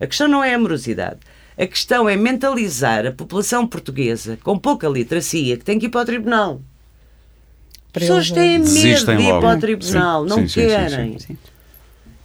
A 0.00 0.06
questão 0.06 0.28
não 0.28 0.44
é 0.44 0.54
a 0.54 0.58
morosidade. 0.58 1.18
A 1.58 1.66
questão 1.66 2.08
é 2.08 2.16
mentalizar 2.16 3.06
a 3.06 3.12
população 3.12 3.66
portuguesa 3.66 4.38
com 4.42 4.58
pouca 4.58 4.86
literacia 4.88 5.56
que 5.56 5.64
tem 5.64 5.78
que 5.78 5.86
ir 5.86 5.88
para 5.88 6.02
o 6.02 6.04
tribunal. 6.04 6.60
As 7.96 8.02
pessoas 8.02 8.30
têm 8.30 8.58
medo 8.58 9.06
de 9.06 9.12
ir 9.22 9.28
logo. 9.28 9.40
para 9.40 9.56
o 9.56 9.60
tribunal, 9.60 10.22
sim, 10.22 10.28
não 10.28 10.48
sim, 10.48 10.60
querem. 10.60 11.18
Sim, 11.18 11.38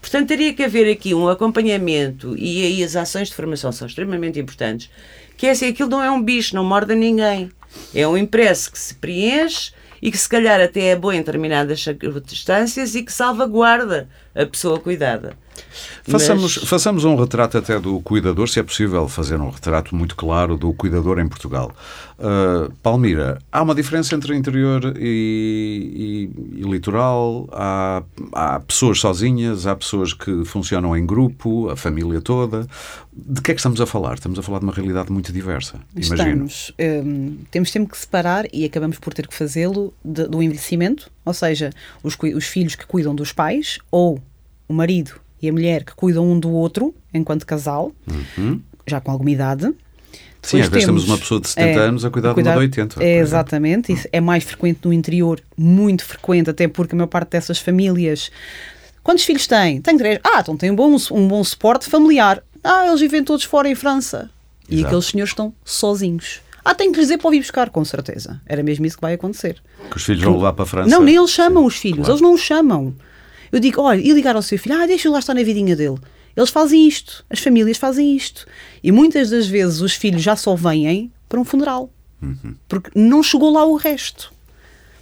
Portanto, 0.02 0.28
teria 0.28 0.54
que 0.54 0.64
haver 0.64 0.92
aqui 0.92 1.14
um 1.14 1.30
acompanhamento 1.30 2.36
e 2.38 2.66
aí 2.66 2.84
as 2.84 2.96
ações 2.96 3.30
de 3.30 3.36
formação 3.36 3.72
são 3.72 3.88
extremamente 3.88 4.40
importantes. 4.40 4.90
Que 5.38 5.48
é 5.48 5.52
assim, 5.52 5.68
aquilo 5.70 5.90
não 5.90 6.04
é 6.04 6.12
um 6.12 6.22
bicho, 6.22 6.56
não 6.56 6.66
morde 6.66 6.96
ninguém. 6.96 7.52
É 7.96 8.08
um 8.08 8.18
impresso 8.18 8.72
que 8.72 8.80
se 8.80 8.96
preenche 8.96 9.72
e 10.02 10.12
que 10.12 10.18
se 10.18 10.28
calhar 10.28 10.60
até 10.60 10.88
é 10.88 10.96
bom 10.96 11.12
em 11.12 11.20
determinadas 11.20 11.84
circunstâncias 11.84 12.96
e 12.96 13.04
que 13.04 13.14
salvaguarda 13.14 14.10
a 14.36 14.46
pessoa 14.46 14.80
cuidada. 14.80 15.38
Façamos, 16.04 16.58
Mas... 16.58 16.70
façamos 16.70 17.06
um 17.06 17.16
retrato 17.16 17.58
até 17.58 17.80
do 17.80 18.00
cuidador, 18.02 18.48
se 18.48 18.60
é 18.60 18.64
possível 18.64 19.08
fazer 19.08 19.40
um 19.40 19.50
retrato 19.50 19.96
muito 19.96 20.16
claro 20.16 20.58
do 20.58 20.74
cuidador 20.74 21.20
em 21.20 21.28
Portugal. 21.28 21.72
Uh, 22.18 22.72
Palmira, 22.84 23.40
há 23.52 23.62
uma 23.62 23.74
diferença 23.74 24.14
entre 24.16 24.36
interior 24.36 24.96
e, 24.98 26.30
e, 26.56 26.62
e 26.62 26.64
litoral? 26.64 27.48
Há, 27.52 28.04
há, 28.32 28.60
pessoas 28.60 29.00
sozinhas, 29.00 29.66
há 29.66 29.76
pessoas 29.76 30.14
que 30.14 30.46
funcionam 30.46 30.96
em 30.96 31.06
grupo, 31.06 31.70
a 31.70 31.76
família 31.76 32.22
toda. 32.22 32.68
De 33.14 33.42
que 33.42 33.52
é 33.52 33.54
que 33.54 33.60
estamos 33.60 33.82
a 33.82 33.86
falar? 33.86 34.14
Estamos 34.16 34.38
a 34.40 34.42
falar 34.42 34.60
de 34.60 34.66
uma 34.66 34.74
realidade 34.74 35.12
muito 35.12 35.34
diversa, 35.34 35.80
imagino. 35.96 36.46
Estamos. 36.46 36.74
Um, 36.80 37.38
temos 37.50 37.72
sempre 37.72 37.92
que 37.92 37.98
separar, 37.98 38.46
e 38.54 38.66
acabamos 38.66 39.00
por 39.00 39.14
ter 39.14 39.28
que 39.28 39.34
fazê-lo, 39.34 39.94
do 40.04 40.42
envelhecimento, 40.42 41.12
ou 41.26 41.34
seja, 41.34 41.72
os, 42.04 42.18
os 42.36 42.46
filhos 42.46 42.76
que 42.76 42.86
cuidam 42.86 43.14
dos 43.14 43.32
pais 43.32 43.80
ou 43.90 44.22
o 44.68 44.74
marido 44.74 45.20
e 45.42 45.50
a 45.50 45.54
mulher 45.54 45.84
que 45.84 45.94
cuidam 45.96 46.30
um 46.30 46.40
do 46.40 46.52
outro 46.52 46.94
enquanto 47.14 47.46
casal, 47.46 47.92
já 48.88 49.02
com 49.02 49.12
alguma 49.12 49.32
idade. 49.32 49.74
Sim, 50.42 50.60
às 50.60 50.70
vezes 50.70 50.86
temos 50.86 51.06
uma 51.08 51.18
pessoa 51.18 51.40
de 51.40 51.50
70 51.50 51.68
é, 51.68 51.84
anos 51.84 52.04
a 52.04 52.10
cuidar, 52.10 52.32
a 52.32 52.34
cuidar 52.34 52.52
de 52.52 52.58
uma 52.58 52.68
de 52.68 52.80
80. 52.80 52.96
por 52.96 53.04
É, 53.04 53.18
exatamente. 53.18 53.94
Isso 53.94 54.08
é 54.12 54.20
mais 54.20 54.44
frequente 54.44 54.80
no 54.84 54.92
interior, 54.92 55.40
muito 55.56 56.04
frequente, 56.04 56.50
até 56.50 56.68
porque 56.68 56.96
a 56.96 56.98
maior 56.98 57.08
parte 57.08 57.30
dessas 57.30 57.60
famílias. 57.60 58.32
Quantos 59.04 59.24
filhos 59.24 59.46
têm? 59.46 59.82
Tenho 59.82 59.98
três. 59.98 60.20
Ah, 60.24 60.40
então 60.40 60.58
tem 60.58 60.72
um 60.72 60.76
bom, 60.76 60.96
um 61.12 61.28
bom 61.28 61.44
suporte 61.44 61.88
familiar. 61.88 62.44
Ah, 62.64 62.88
eles 62.88 63.00
vivem 63.00 63.24
todos 63.24 63.44
fora 63.44 63.70
em 63.70 63.76
França. 63.76 64.30
E 64.68 64.76
Exato. 64.76 64.88
aqueles 64.88 65.06
senhores 65.06 65.32
estão 65.32 65.54
sozinhos. 65.64 66.42
Ah, 66.64 66.76
tenho 66.76 66.92
que 66.92 67.00
lhes 67.00 67.08
dizer 67.08 67.18
para 67.18 67.28
o 67.28 67.32
vir 67.32 67.40
buscar, 67.40 67.70
com 67.70 67.84
certeza. 67.84 68.40
Era 68.46 68.62
mesmo 68.62 68.86
isso 68.86 68.96
que 68.96 69.02
vai 69.02 69.14
acontecer. 69.14 69.58
Que 69.90 69.98
os 69.98 70.04
filhos 70.04 70.24
vão 70.24 70.36
levar 70.36 70.54
para 70.54 70.64
a 70.64 70.68
França. 70.68 70.90
Não, 70.90 71.04
nem 71.04 71.16
eles 71.16 71.32
chamam 71.32 71.66
os 71.66 71.76
filhos, 71.76 71.98
claro. 72.00 72.12
eles 72.12 72.22
não 72.22 72.34
os 72.34 72.42
chamam. 72.42 72.94
Eu 73.52 73.60
digo, 73.60 73.82
olha, 73.82 74.00
e 74.02 74.12
ligar 74.14 74.36
ao 74.36 74.42
seu 74.42 74.58
filho, 74.58 74.76
ah, 74.82 74.86
deixa-o 74.88 75.12
lá 75.12 75.20
estar 75.20 75.34
na 75.34 75.44
vidinha 75.44 75.76
dele. 75.76 75.98
Eles 76.36 76.50
fazem 76.50 76.88
isto, 76.88 77.26
as 77.30 77.40
famílias 77.40 77.78
fazem 77.78 78.16
isto. 78.16 78.46
E 78.84 78.92
muitas 78.92 79.30
das 79.30 79.48
vezes 79.48 79.82
os 79.82 79.94
filhos 79.94 80.22
já 80.22 80.36
só 80.36 80.56
vêm 80.56 81.12
para 81.28 81.40
um 81.40 81.44
funeral. 81.46 81.90
Porque 82.68 82.90
não 82.96 83.22
chegou 83.24 83.52
lá 83.52 83.66
o 83.66 83.76
resto. 83.76 84.32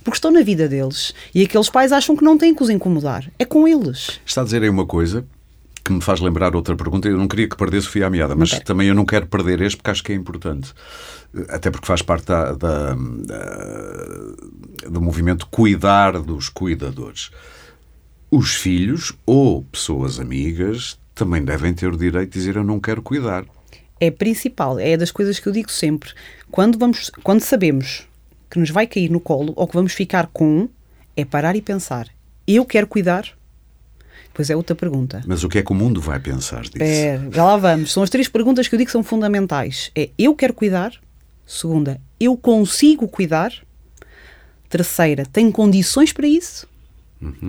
Porque 0.03 0.17
estão 0.17 0.31
na 0.31 0.41
vida 0.41 0.67
deles. 0.67 1.13
E 1.35 1.43
aqueles 1.43 1.69
pais 1.69 1.91
acham 1.91 2.15
que 2.15 2.23
não 2.23 2.37
têm 2.37 2.55
que 2.55 2.63
os 2.63 2.69
incomodar. 2.69 3.29
É 3.37 3.45
com 3.45 3.67
eles. 3.67 4.19
Está 4.25 4.41
a 4.41 4.43
dizer 4.45 4.63
aí 4.63 4.69
uma 4.69 4.85
coisa 4.85 5.25
que 5.83 5.91
me 5.91 6.01
faz 6.01 6.19
lembrar 6.21 6.55
outra 6.55 6.75
pergunta. 6.75 7.07
Eu 7.07 7.17
não 7.17 7.27
queria 7.27 7.47
que 7.47 7.57
perdesse 7.57 7.87
o 7.87 7.89
fio 7.91 8.05
à 8.07 8.09
meada, 8.09 8.35
mas 8.35 8.51
Ok. 8.53 8.63
também 8.63 8.87
eu 8.87 8.95
não 8.95 9.05
quero 9.05 9.27
perder 9.27 9.61
este 9.61 9.77
porque 9.77 9.91
acho 9.91 10.03
que 10.03 10.11
é 10.13 10.15
importante. 10.15 10.73
Até 11.49 11.69
porque 11.69 11.85
faz 11.85 12.01
parte 12.01 12.25
da, 12.25 12.53
da- 12.53 12.95
da- 12.95 14.89
do 14.89 15.01
movimento 15.01 15.45
cuidar 15.47 16.13
dos 16.21 16.49
cuidadores. 16.49 17.29
Os 18.31 18.55
filhos 18.55 19.13
ou 19.25 19.63
pessoas 19.63 20.19
amigas 20.19 20.99
também 21.15 21.43
devem 21.43 21.73
ter 21.73 21.87
o 21.87 21.97
direito 21.97 22.31
de 22.31 22.39
dizer 22.39 22.55
eu 22.55 22.63
não 22.63 22.79
quero 22.79 23.01
cuidar. 23.01 23.45
É 23.99 24.09
principal, 24.09 24.79
é 24.79 24.95
das 24.95 25.11
coisas 25.11 25.39
que 25.39 25.47
eu 25.47 25.51
digo 25.51 25.69
sempre. 25.71 26.11
Quando, 26.49 26.77
vamos, 26.77 27.09
quando 27.23 27.41
sabemos 27.41 28.07
que 28.49 28.59
nos 28.59 28.69
vai 28.69 28.87
cair 28.87 29.09
no 29.09 29.19
colo 29.19 29.53
ou 29.55 29.67
que 29.67 29.73
vamos 29.73 29.93
ficar 29.93 30.27
com, 30.27 30.69
é 31.15 31.25
parar 31.25 31.55
e 31.55 31.61
pensar: 31.61 32.07
eu 32.47 32.65
quero 32.65 32.87
cuidar? 32.87 33.25
Pois 34.33 34.49
é 34.49 34.55
outra 34.55 34.75
pergunta. 34.75 35.21
Mas 35.27 35.43
o 35.43 35.49
que 35.49 35.57
é 35.57 35.63
que 35.63 35.71
o 35.71 35.75
mundo 35.75 35.99
vai 35.99 36.19
pensar 36.19 36.61
disso? 36.61 36.77
É, 36.81 37.19
já 37.31 37.43
lá 37.43 37.57
vamos. 37.57 37.91
São 37.91 38.03
as 38.03 38.09
três 38.09 38.29
perguntas 38.29 38.67
que 38.67 38.75
eu 38.75 38.77
digo 38.77 38.87
que 38.87 38.91
são 38.91 39.03
fundamentais. 39.03 39.91
É 39.95 40.11
eu 40.17 40.33
quero 40.33 40.53
cuidar. 40.53 40.93
Segunda, 41.45 41.99
eu 42.19 42.37
consigo 42.37 43.07
cuidar. 43.07 43.51
Terceira, 44.69 45.25
tenho 45.25 45.51
condições 45.51 46.13
para 46.13 46.27
isso. 46.27 46.67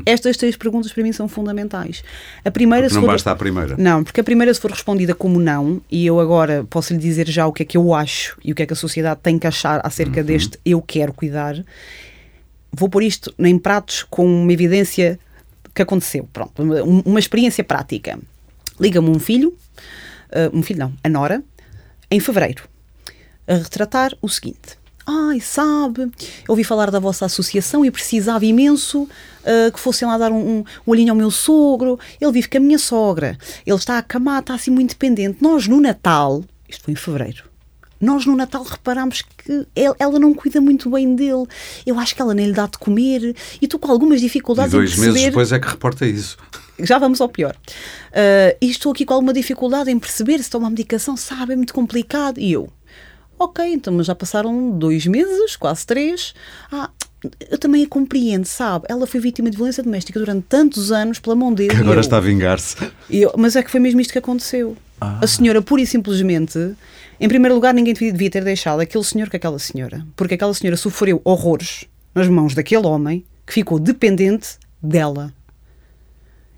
Estas 0.04 0.36
três 0.36 0.56
perguntas 0.56 0.92
para 0.92 1.02
mim 1.02 1.12
são 1.12 1.28
fundamentais. 1.28 2.02
A 2.44 2.50
primeira, 2.50 2.86
Uhum. 2.86 2.88
Porque 2.88 2.94
não 3.00 3.02
for- 3.06 3.12
basta 3.12 3.30
a 3.30 3.36
primeira. 3.36 3.76
Não, 3.78 4.02
porque 4.02 4.20
a 4.20 4.24
primeira, 4.24 4.52
se 4.52 4.60
for 4.60 4.70
respondida 4.70 5.14
como 5.14 5.38
não, 5.38 5.80
e 5.90 6.04
eu 6.06 6.18
agora 6.18 6.64
posso 6.68 6.92
lhe 6.92 6.98
dizer 6.98 7.28
já 7.28 7.46
o 7.46 7.52
que 7.52 7.62
é 7.62 7.66
que 7.66 7.76
eu 7.76 7.94
acho 7.94 8.36
e 8.44 8.50
o 8.50 8.54
que 8.54 8.62
é 8.62 8.66
que 8.66 8.72
a 8.72 8.76
sociedade 8.76 9.20
tem 9.22 9.38
que 9.38 9.46
achar 9.46 9.76
Uhum. 9.76 9.82
acerca 9.84 10.22
deste 10.24 10.58
eu 10.64 10.82
quero 10.82 11.12
cuidar, 11.12 11.54
vou 12.72 12.88
pôr 12.88 13.02
isto 13.04 13.32
em 13.38 13.58
pratos 13.58 14.04
com 14.10 14.26
uma 14.26 14.52
evidência 14.52 15.18
que 15.72 15.82
aconteceu. 15.82 16.28
Pronto, 16.32 16.62
uma, 17.04 17.18
experiência 17.20 17.62
prática. 17.62 18.18
Liga-me 18.80 19.08
um 19.08 19.20
filho, 19.20 19.56
ah, 20.32 20.50
um 20.52 20.62
filho 20.64 20.80
não, 20.80 20.92
a 21.04 21.08
Nora, 21.08 21.42
em 22.10 22.18
fevereiro, 22.18 22.64
a 23.46 23.54
retratar 23.54 24.12
o 24.20 24.28
seguinte. 24.28 24.79
Ai, 25.30 25.40
sabe, 25.40 26.02
eu 26.02 26.10
ouvi 26.50 26.62
falar 26.64 26.90
da 26.90 26.98
vossa 26.98 27.24
associação 27.26 27.84
e 27.84 27.90
precisava 27.90 28.44
imenso 28.44 29.08
ah, 29.44 29.70
que 29.72 29.80
fossem 29.80 30.06
lá 30.06 30.16
dar 30.16 30.30
um, 30.30 30.36
um, 30.36 30.58
um 30.86 30.90
olhinho 30.90 31.10
ao 31.12 31.16
meu 31.16 31.30
sogro. 31.30 31.98
Ele 32.20 32.32
vive 32.32 32.48
com 32.48 32.58
a 32.58 32.60
minha 32.60 32.78
sogra. 32.78 33.36
Ele 33.66 33.76
está 33.76 33.98
a 33.98 34.02
camar, 34.02 34.40
está 34.40 34.54
assim 34.54 34.70
muito 34.70 34.90
dependente. 34.90 35.38
Nós 35.40 35.66
no 35.66 35.80
Natal, 35.80 36.44
isto 36.68 36.84
foi 36.84 36.92
em 36.92 36.96
fevereiro, 36.96 37.44
nós 38.00 38.24
no 38.24 38.34
Natal 38.36 38.62
reparámos 38.62 39.20
que 39.22 39.66
el- 39.76 39.94
ela 39.98 40.18
não 40.18 40.32
cuida 40.32 40.60
muito 40.60 40.88
bem 40.90 41.14
dele. 41.14 41.44
Eu 41.84 41.98
acho 41.98 42.14
que 42.14 42.22
ela 42.22 42.32
nem 42.32 42.46
lhe 42.46 42.52
dá 42.52 42.66
de 42.66 42.78
comer 42.78 43.34
e 43.60 43.64
estou 43.64 43.78
com 43.80 43.90
algumas 43.92 44.20
E 44.20 44.22
dificuldades 44.22 44.72
dois 44.72 44.90
em 44.90 44.94
perceber 44.94 45.12
meses 45.12 45.26
depois 45.26 45.52
é 45.52 45.58
que 45.58 45.68
reporta 45.68 46.06
isso. 46.06 46.38
já 46.78 46.98
vamos 46.98 47.20
ao 47.20 47.28
pior. 47.28 47.54
Ah, 48.12 48.56
e 48.60 48.70
estou 48.70 48.92
aqui 48.92 49.04
com 49.04 49.12
alguma 49.14 49.32
dificuldade 49.34 49.90
em 49.90 49.98
perceber 49.98 50.42
se 50.42 50.48
toma 50.48 50.66
a 50.68 50.70
medicação, 50.70 51.14
sabe, 51.16 51.52
é 51.52 51.56
muito 51.56 51.74
complicado. 51.74 52.38
E 52.40 52.50
eu, 52.52 52.70
ok, 53.40 53.64
então 53.72 53.92
mas 53.92 54.06
já 54.06 54.14
passaram 54.14 54.70
dois 54.78 55.06
meses, 55.06 55.56
quase 55.56 55.84
três. 55.86 56.34
Ah, 56.70 56.90
eu 57.50 57.58
também 57.58 57.84
a 57.84 57.88
compreendo, 57.88 58.44
sabe? 58.46 58.86
Ela 58.88 59.06
foi 59.06 59.18
vítima 59.20 59.50
de 59.50 59.56
violência 59.56 59.82
doméstica 59.82 60.18
durante 60.18 60.44
tantos 60.48 60.92
anos 60.92 61.18
pela 61.18 61.34
mão 61.34 61.52
dele. 61.52 61.70
Que 61.70 61.76
agora 61.76 61.96
eu- 61.96 62.00
está 62.00 62.16
a 62.18 62.20
vingar-se. 62.20 62.76
eu- 63.10 63.32
mas 63.36 63.56
é 63.56 63.62
que 63.62 63.70
foi 63.70 63.80
mesmo 63.80 64.00
isto 64.00 64.12
que 64.12 64.18
aconteceu. 64.18 64.76
A 65.00 65.26
senhora, 65.26 65.62
pura 65.62 65.80
e 65.80 65.86
simplesmente, 65.86 66.74
em 67.18 67.26
primeiro 67.28 67.54
lugar, 67.54 67.72
ninguém 67.72 67.94
devia 67.94 68.30
ter 68.30 68.44
deixado 68.44 68.80
aquele 68.80 69.02
senhor 69.04 69.30
com 69.30 69.36
aquela 69.36 69.58
senhora. 69.58 70.06
Porque 70.14 70.34
aquela 70.34 70.52
senhora 70.52 70.76
sofreu 70.76 71.20
horrores 71.24 71.86
nas 72.14 72.28
mãos 72.28 72.54
daquele 72.54 72.86
homem 72.86 73.24
que 73.46 73.54
ficou 73.54 73.78
dependente 73.78 74.58
dela. 74.82 75.32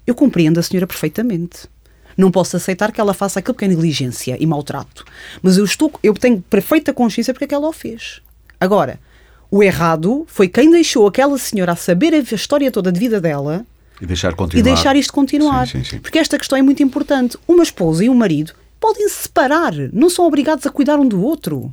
Eu 0.07 0.15
compreendo 0.15 0.59
a 0.59 0.63
senhora 0.63 0.87
perfeitamente. 0.87 1.69
Não 2.17 2.31
posso 2.31 2.57
aceitar 2.57 2.93
que 2.93 3.01
ela 3.01 3.15
faça 3.15 3.39
aquilo 3.39 3.55
que 3.55 3.65
é 3.65 3.69
negligência 3.69 4.37
e 4.39 4.47
maltrato. 4.47 5.05
Mas 5.43 5.57
eu, 5.57 5.65
estou, 5.65 5.93
eu 6.03 6.15
tenho 6.15 6.41
perfeita 6.43 6.93
consciência 6.93 7.33
porque 7.33 7.45
é 7.45 7.49
que 7.49 7.55
ela 7.55 7.69
o 7.69 7.73
fez. 7.73 8.21
Agora, 8.61 8.99
o 9.51 9.63
errado 9.63 10.25
foi 10.29 10.49
quem 10.49 10.71
deixou 10.71 11.07
aquela 11.07 11.37
senhora 11.39 11.73
a 11.73 11.77
saber 11.77 12.15
a 12.15 12.19
história 12.19 12.71
toda 12.71 12.91
de 12.93 12.99
vida 12.99 13.21
dela 13.21 13.65
E 14.01 14.07
deixar 14.07 14.35
continuar. 14.35 14.61
e 14.61 14.63
deixar 14.63 14.97
isto 14.97 15.13
continuar. 15.13 15.67
Sim, 15.67 15.85
sim, 15.85 15.91
sim. 15.91 15.99
Porque 15.99 16.19
esta 16.19 16.39
questão 16.39 16.57
é 16.59 16.63
muito 16.63 16.83
importante. 16.83 17.37
Uma 17.47 17.63
esposa 17.63 18.05
e 18.05 18.09
um 18.09 18.15
marido 18.15 18.53
podem 18.81 19.09
se 19.09 19.23
separar, 19.25 19.73
não 19.93 20.11
são 20.11 20.27
obrigados 20.27 20.67
a 20.67 20.71
cuidar 20.71 20.99
um 20.99 21.07
do 21.07 21.23
outro. 21.23 21.73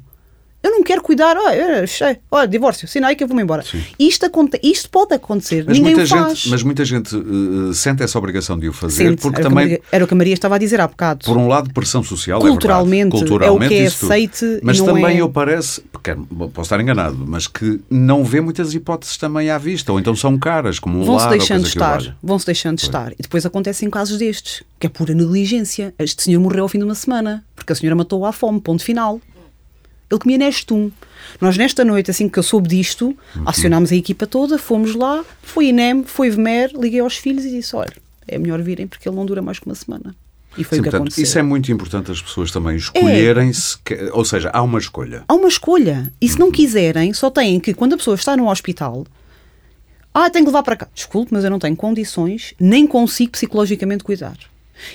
Eu 0.61 0.71
não 0.71 0.83
quero 0.83 1.01
cuidar, 1.01 1.37
olha, 1.37 1.85
olha, 2.01 2.19
olha 2.29 2.47
divórcio, 2.47 2.85
sinai 2.87 3.15
que 3.15 3.23
eu 3.23 3.27
vou-me 3.29 3.41
embora. 3.43 3.63
Isto, 3.97 4.29
isto 4.61 4.89
pode 4.89 5.13
acontecer, 5.13 5.63
Mas 5.65 5.77
ninguém 5.77 5.95
muita, 5.95 6.03
o 6.03 6.17
faz. 6.17 6.37
gente, 6.39 6.49
mas 6.49 6.63
muita 6.63 6.83
gente 6.85 7.15
eh, 7.15 7.73
sente 7.73 8.03
essa 8.03 8.17
obrigação 8.17 8.59
de 8.59 8.67
o 8.67 8.73
fazer, 8.73 9.07
Sente, 9.09 9.21
porque 9.21 9.39
era, 9.39 9.47
o 9.47 9.49
também, 9.49 9.65
Maria, 9.65 9.81
era 9.89 10.03
o 10.03 10.07
que 10.07 10.13
a 10.13 10.17
Maria 10.17 10.33
estava 10.33 10.55
a 10.55 10.57
dizer 10.57 10.81
há 10.81 10.87
bocado. 10.87 11.25
por 11.25 11.37
um 11.37 11.47
lado, 11.47 11.73
pressão 11.73 12.03
social, 12.03 12.41
Culturalmente, 12.41 13.15
é. 13.15 13.19
Culturalmente, 13.19 13.63
é 13.63 13.67
o 13.67 13.69
que 13.69 13.83
é 13.83 13.87
aceite 13.87 14.59
Mas 14.61 14.81
também 14.81 15.17
é- 15.17 15.21
eu 15.21 15.29
parece, 15.29 15.79
porque 15.93 16.13
posso 16.13 16.61
estar 16.61 16.81
enganado, 16.81 17.17
mas 17.25 17.47
que 17.47 17.79
não 17.89 18.25
vê 18.25 18.41
muitas 18.41 18.73
hipóteses 18.73 19.15
também 19.15 19.49
à 19.49 19.57
vista, 19.57 19.93
ou 19.93 19.99
então 19.99 20.13
são 20.13 20.37
caras, 20.37 20.77
como 20.77 20.99
um 20.99 21.03
Vão-se 21.05 21.29
deixando 21.29 21.63
o 21.63 21.67
estar, 21.67 22.17
vão-se 22.21 22.45
deixando 22.45 22.75
de 22.77 22.83
estar. 22.83 23.13
E 23.13 23.21
depois 23.21 23.45
acontecem 23.45 23.89
casos 23.89 24.17
destes, 24.17 24.61
que 24.77 24.87
é 24.87 24.89
pura 24.89 25.13
negligência. 25.13 25.93
Este 25.97 26.23
senhor 26.23 26.41
morreu 26.41 26.63
ao 26.63 26.67
fim 26.69 26.79
de 26.79 26.83
uma 26.83 26.95
semana, 26.95 27.45
porque 27.55 27.71
a 27.71 27.75
senhora 27.75 27.95
matou-o 27.95 28.25
à 28.25 28.33
fome, 28.33 28.59
ponto 28.59 28.83
final. 28.83 29.21
Ele 30.09 30.19
comia 30.19 30.37
nestum. 30.37 30.91
Nós, 31.39 31.57
nesta 31.57 31.85
noite, 31.85 32.09
assim 32.09 32.27
que 32.27 32.39
eu 32.39 32.43
soube 32.43 32.67
disto, 32.67 33.15
Uhum. 33.35 33.43
acionámos 33.45 33.91
a 33.91 33.95
equipa 33.95 34.25
toda, 34.25 34.57
fomos 34.57 34.95
lá, 34.95 35.23
foi 35.43 35.67
INEM, 35.67 36.03
foi 36.03 36.29
VMER, 36.31 36.71
liguei 36.75 36.99
aos 36.99 37.15
filhos 37.17 37.45
e 37.45 37.51
disse: 37.51 37.75
olha, 37.75 37.93
é 38.27 38.37
melhor 38.37 38.61
virem 38.61 38.87
porque 38.87 39.07
ele 39.07 39.15
não 39.15 39.25
dura 39.25 39.41
mais 39.41 39.59
que 39.59 39.65
uma 39.67 39.75
semana. 39.75 40.15
E 40.57 40.63
foi 40.63 40.77
Sim, 40.77 40.81
o 40.81 40.83
que 40.83 40.89
portanto, 40.89 40.95
aconteceu. 41.01 41.23
isso 41.23 41.37
é 41.37 41.43
muito 41.43 41.71
importante 41.71 42.11
as 42.11 42.21
pessoas 42.21 42.49
também 42.51 42.75
escolherem-se, 42.75 43.77
ou 44.13 44.25
seja, 44.25 44.49
há 44.51 44.63
uma 44.63 44.79
escolha. 44.79 45.23
Há 45.27 45.33
uma 45.35 45.47
escolha. 45.47 46.11
E 46.19 46.27
se 46.27 46.39
não 46.39 46.51
quiserem, 46.51 47.13
só 47.13 47.29
têm 47.29 47.59
que, 47.59 47.71
quando 47.73 47.93
a 47.93 47.97
pessoa 47.97 48.15
está 48.15 48.35
no 48.35 48.49
hospital, 48.49 49.05
ah, 50.13 50.29
tenho 50.29 50.45
que 50.45 50.49
levar 50.49 50.63
para 50.63 50.75
cá. 50.75 50.87
Desculpe, 50.93 51.31
mas 51.33 51.43
eu 51.43 51.51
não 51.51 51.59
tenho 51.59 51.75
condições, 51.75 52.53
nem 52.59 52.87
consigo 52.87 53.31
psicologicamente 53.33 54.03
cuidar. 54.03 54.37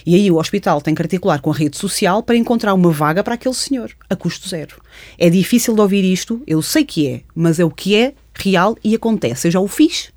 E 0.05 0.15
aí 0.17 0.31
o 0.31 0.37
hospital 0.39 0.81
tem 0.81 0.95
que 0.95 1.03
articular 1.03 1.41
com 1.41 1.53
a 1.53 1.55
rede 1.55 1.77
social 1.77 2.23
para 2.23 2.37
encontrar 2.37 2.75
uma 2.75 2.91
vaga 2.91 3.23
para 3.23 3.35
aquele 3.35 3.55
senhor, 3.55 3.93
a 4.11 4.17
custo 4.17 4.49
zero. 4.49 4.77
É 5.19 5.29
difícil 5.31 5.75
de 5.75 5.81
ouvir 5.81 6.05
isto, 6.05 6.43
eu 6.47 6.61
sei 6.63 6.85
que 6.85 7.07
é, 7.09 7.21
mas 7.35 7.59
é 7.59 7.65
o 7.65 7.71
que 7.71 7.95
é 7.95 8.15
real 8.35 8.77
e 8.83 8.95
acontece. 8.95 9.49
Eu 9.49 9.53
já 9.53 9.61
o 9.61 9.69
fiz. 9.69 10.13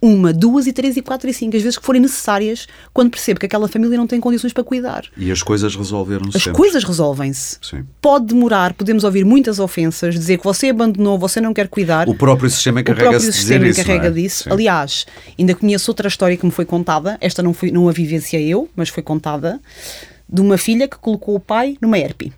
Uma, 0.00 0.32
duas 0.32 0.66
e 0.66 0.72
três 0.72 0.96
e 0.96 1.02
quatro 1.02 1.28
e 1.28 1.32
cinco, 1.32 1.56
as 1.56 1.62
vezes 1.62 1.78
que 1.78 1.84
forem 1.84 2.00
necessárias, 2.00 2.66
quando 2.92 3.10
percebo 3.10 3.40
que 3.40 3.46
aquela 3.46 3.66
família 3.66 3.96
não 3.96 4.06
tem 4.06 4.20
condições 4.20 4.52
para 4.52 4.62
cuidar. 4.62 5.04
E 5.16 5.30
as 5.30 5.42
coisas 5.42 5.74
resolveram-se 5.74 6.36
As 6.36 6.42
sempre. 6.44 6.56
coisas 6.56 6.84
resolvem-se. 6.84 7.58
Sim. 7.62 7.84
Pode 8.00 8.26
demorar, 8.26 8.72
podemos 8.74 9.04
ouvir 9.04 9.24
muitas 9.24 9.58
ofensas, 9.58 10.14
dizer 10.14 10.38
que 10.38 10.44
você 10.44 10.68
abandonou, 10.68 11.18
você 11.18 11.40
não 11.40 11.52
quer 11.52 11.68
cuidar. 11.68 12.08
O 12.08 12.14
próprio 12.14 12.48
sistema 12.48 12.80
O 12.80 12.84
próprio 12.84 13.02
encarrega-se 13.04 13.26
de 13.26 13.32
dizer 13.32 13.42
sistema 13.42 13.66
isso. 13.68 13.80
encarrega 13.80 14.06
é? 14.08 14.10
disso. 14.10 14.44
Sim. 14.44 14.50
Aliás, 14.50 15.06
ainda 15.38 15.54
conheço 15.54 15.90
outra 15.90 16.08
história 16.08 16.36
que 16.36 16.44
me 16.46 16.52
foi 16.52 16.64
contada, 16.64 17.18
esta 17.20 17.42
não, 17.42 17.52
foi, 17.52 17.70
não 17.70 17.88
a 17.88 17.92
vivenciei 17.92 18.48
eu, 18.48 18.68
mas 18.76 18.88
foi 18.88 19.02
contada, 19.02 19.60
de 20.28 20.40
uma 20.40 20.56
filha 20.58 20.86
que 20.88 20.96
colocou 20.98 21.34
o 21.34 21.40
pai 21.40 21.76
numa 21.80 21.98
herpes. 21.98 22.32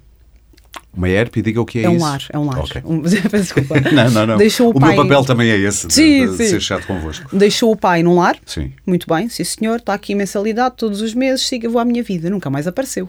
Uma 0.98 1.08
ERP, 1.08 1.36
diga 1.42 1.60
o 1.60 1.64
que 1.64 1.78
é, 1.78 1.82
É, 1.84 1.88
um 1.88 1.94
isso. 1.96 2.04
lar, 2.04 2.22
é 2.32 2.38
um 2.38 2.44
lar. 2.44 2.58
Ok. 2.58 2.82
Um- 2.84 3.00
desculpa. 3.30 3.80
Não, 3.92 4.10
não, 4.10 4.26
não. 4.26 4.36
Deixou 4.36 4.66
o, 4.66 4.70
o 4.70 4.80
pai, 4.80 4.94
meu 4.96 5.04
papel 5.04 5.24
também 5.24 5.48
é 5.48 5.56
esse, 5.56 5.86
de, 5.86 5.94
Sim, 5.94 6.26
de 6.26 6.36
sim. 6.36 6.48
ser 6.48 6.60
chato 6.60 6.86
convosco. 6.88 7.34
Deixou 7.36 7.70
o 7.70 7.76
pai 7.76 8.02
num 8.02 8.16
lar. 8.16 8.36
Sim. 8.44 8.72
Muito 8.84 9.06
bem, 9.08 9.28
sim 9.28 9.44
senhor, 9.44 9.76
está 9.76 9.94
aqui 9.94 10.12
mensalidade 10.14 10.74
todos 10.76 11.00
os 11.00 11.14
meses, 11.14 11.46
siga, 11.46 11.68
vou 11.68 11.80
à 11.80 11.84
minha 11.84 12.02
vida. 12.02 12.28
Nunca 12.28 12.50
mais 12.50 12.66
apareceu. 12.66 13.08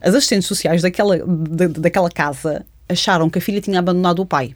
As 0.00 0.14
assistentes 0.14 0.48
sociais 0.48 0.82
daquela, 0.82 1.16
da, 1.24 1.68
daquela 1.68 2.10
casa 2.10 2.66
acharam 2.88 3.30
que 3.30 3.38
a 3.38 3.40
filha 3.40 3.60
tinha 3.60 3.78
abandonado 3.78 4.18
o 4.20 4.26
pai. 4.26 4.54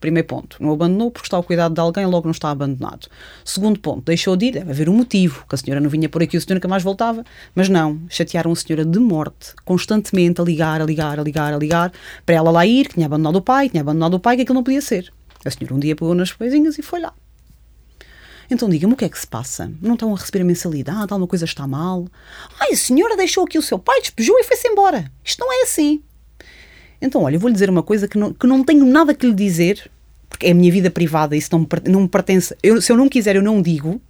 Primeiro 0.00 0.28
ponto, 0.28 0.56
não 0.60 0.72
abandonou 0.72 1.10
porque 1.10 1.26
está 1.26 1.36
ao 1.36 1.42
cuidado 1.42 1.74
de 1.74 1.80
alguém, 1.80 2.06
logo 2.06 2.26
não 2.26 2.32
está 2.32 2.50
abandonado. 2.50 3.08
Segundo 3.44 3.80
ponto, 3.80 4.02
deixou 4.02 4.36
de 4.36 4.46
ir, 4.46 4.52
deve 4.52 4.70
haver 4.70 4.88
um 4.88 4.94
motivo, 4.94 5.44
que 5.48 5.54
a 5.54 5.58
senhora 5.58 5.80
não 5.80 5.90
vinha 5.90 6.08
por 6.08 6.22
aqui, 6.22 6.36
o 6.36 6.40
senhor 6.40 6.54
nunca 6.54 6.68
mais 6.68 6.82
voltava, 6.84 7.24
mas 7.54 7.68
não, 7.68 8.00
chatearam 8.08 8.52
a 8.52 8.56
senhora 8.56 8.84
de 8.84 8.98
morte, 9.00 9.54
constantemente 9.64 10.40
a 10.40 10.44
ligar, 10.44 10.80
a 10.80 10.84
ligar, 10.84 11.18
a 11.18 11.22
ligar, 11.22 11.52
a 11.52 11.58
ligar, 11.58 11.92
para 12.24 12.36
ela 12.36 12.50
lá 12.50 12.64
ir, 12.64 12.88
que 12.88 12.94
tinha 12.94 13.06
abandonado 13.06 13.36
o 13.36 13.42
pai, 13.42 13.66
que 13.66 13.72
tinha 13.72 13.82
abandonado 13.82 14.14
o 14.14 14.20
pai, 14.20 14.36
que 14.36 14.42
aquilo 14.42 14.54
não 14.54 14.62
podia 14.62 14.80
ser. 14.80 15.12
A 15.44 15.50
senhora 15.50 15.74
um 15.74 15.80
dia 15.80 15.96
pegou 15.96 16.14
nas 16.14 16.30
coisinhas 16.30 16.78
e 16.78 16.82
foi 16.82 17.00
lá. 17.00 17.12
Então 18.50 18.68
diga-me 18.68 18.94
o 18.94 18.96
que 18.96 19.04
é 19.04 19.08
que 19.08 19.18
se 19.18 19.26
passa? 19.26 19.70
Não 19.80 19.94
estão 19.94 20.14
a 20.14 20.16
receber 20.16 20.40
a 20.40 20.44
mensalidade? 20.44 21.12
Alguma 21.12 21.26
coisa 21.26 21.44
está 21.44 21.66
mal? 21.66 22.06
Ai, 22.58 22.72
a 22.72 22.76
senhora 22.76 23.16
deixou 23.16 23.44
aqui 23.44 23.58
o 23.58 23.62
seu 23.62 23.78
pai, 23.78 24.00
despejou 24.00 24.38
e 24.38 24.44
foi-se 24.44 24.68
embora. 24.68 25.10
Isto 25.22 25.40
não 25.40 25.52
é 25.52 25.62
assim. 25.64 26.02
Então, 27.00 27.22
olha, 27.22 27.38
vou-lhe 27.38 27.52
dizer 27.52 27.70
uma 27.70 27.82
coisa 27.82 28.08
que 28.08 28.18
não, 28.18 28.32
que 28.32 28.46
não 28.46 28.64
tenho 28.64 28.84
nada 28.84 29.14
que 29.14 29.26
lhe 29.26 29.34
dizer, 29.34 29.90
porque 30.28 30.46
é 30.46 30.50
a 30.50 30.54
minha 30.54 30.70
vida 30.72 30.90
privada, 30.90 31.36
isso 31.36 31.48
não 31.52 31.60
me, 31.60 31.66
não 31.90 32.00
me 32.02 32.08
pertence. 32.08 32.56
Eu, 32.62 32.80
se 32.82 32.90
eu 32.90 32.96
não 32.96 33.08
quiser, 33.08 33.36
eu 33.36 33.42
não 33.42 33.62
digo. 33.62 34.00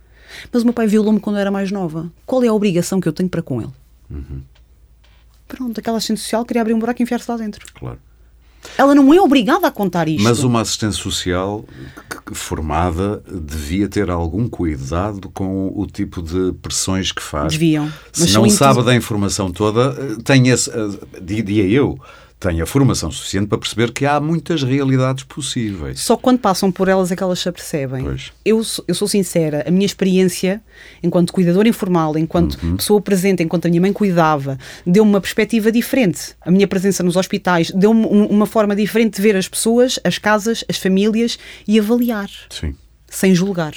Mas 0.53 0.63
o 0.63 0.67
meu 0.67 0.75
pai 0.75 0.87
violou-me 0.87 1.21
quando 1.21 1.37
eu 1.37 1.41
era 1.41 1.51
mais 1.51 1.71
nova. 1.71 2.11
Qual 2.27 2.43
é 2.45 2.49
a 2.49 2.53
obrigação 2.53 3.01
que 3.01 3.09
eu 3.09 3.13
tenho 3.13 3.29
para 3.29 3.43
com 3.43 3.61
ele? 3.61 3.73
Uhum. 4.11 4.43
Pronto, 5.47 5.81
aquela 5.81 5.97
assistente 5.97 6.21
social 6.21 6.45
queria 6.45 6.61
abrir 6.61 6.75
um 6.75 6.79
buraco 6.79 7.01
e 7.01 7.05
enfiar-se 7.05 7.31
lá 7.31 7.37
dentro. 7.37 7.65
Claro. 7.75 7.99
Ela 8.77 8.95
não 8.95 9.15
é 9.15 9.21
obrigada 9.21 9.67
a 9.67 9.71
contar 9.71 10.09
isto. 10.09 10.23
Mas 10.23 10.43
uma 10.43 10.61
assistente 10.61 10.97
social 10.97 11.65
formada 12.33 13.23
devia 13.33 13.89
ter 13.89 14.11
algum 14.11 14.49
cuidado 14.49 15.31
com 15.31 15.73
o 15.75 15.87
tipo 15.87 16.21
de 16.21 16.53
pressões 16.61 17.13
que 17.13 17.23
faz. 17.23 17.53
Deviam. 17.53 17.91
Se 18.13 18.33
não 18.35 18.51
sabe 18.51 18.83
da 18.83 18.95
informação 18.95 19.51
toda, 19.51 20.17
tem 20.23 20.49
esse, 20.49 20.71
eh, 20.71 21.21
diria 21.23 21.65
eu, 21.65 21.99
tem 22.39 22.61
a 22.61 22.67
formação 22.67 23.11
suficiente 23.11 23.49
para 23.49 23.59
perceber 23.59 23.93
que 23.93 24.07
há 24.07 24.21
muitas 24.21 24.63
realidades 24.63 25.25
possíveis. 25.25 26.01
Só 26.01 26.17
quando 26.17 26.39
passam 26.39 26.71
por 26.71 26.89
elas 26.89 27.11
é 27.11 27.17
que 27.17 27.23
elas 27.23 27.41
se 27.41 27.49
apercebem. 27.49 28.07
Eu, 28.45 28.63
eu 28.87 28.95
sou 28.95 29.09
sincera, 29.09 29.65
a 29.67 29.71
minha 29.71 29.87
experiência 29.87 30.63
enquanto 31.03 31.33
cuidadora 31.33 31.69
informal, 31.69 32.17
enquanto 32.17 32.55
uhum. 32.63 32.77
pessoa 32.77 33.01
presente, 33.01 33.43
enquanto 33.43 33.67
a 33.67 33.69
minha 33.69 33.81
mãe 33.81 33.93
cuidava, 33.93 34.57
deu-me 34.87 35.11
uma 35.11 35.21
perspectiva 35.21 35.73
diferente. 35.73 36.37
A 36.41 36.51
minha 36.51 36.69
presença 36.69 37.03
nos 37.03 37.17
hospitais 37.17 37.73
deu-me 37.73 38.07
uma 38.07 38.47
forma 38.47 38.77
diferente 38.77 39.17
de 39.17 39.23
ver 39.23 39.35
as 39.35 39.49
pessoas, 39.49 39.99
as 40.05 40.19
casas, 40.19 40.65
as 40.69 40.77
famílias 40.79 41.39
e 41.67 41.79
avaliar. 41.79 42.31
Sim. 42.51 42.77
Sem 43.09 43.35
julgar. 43.35 43.75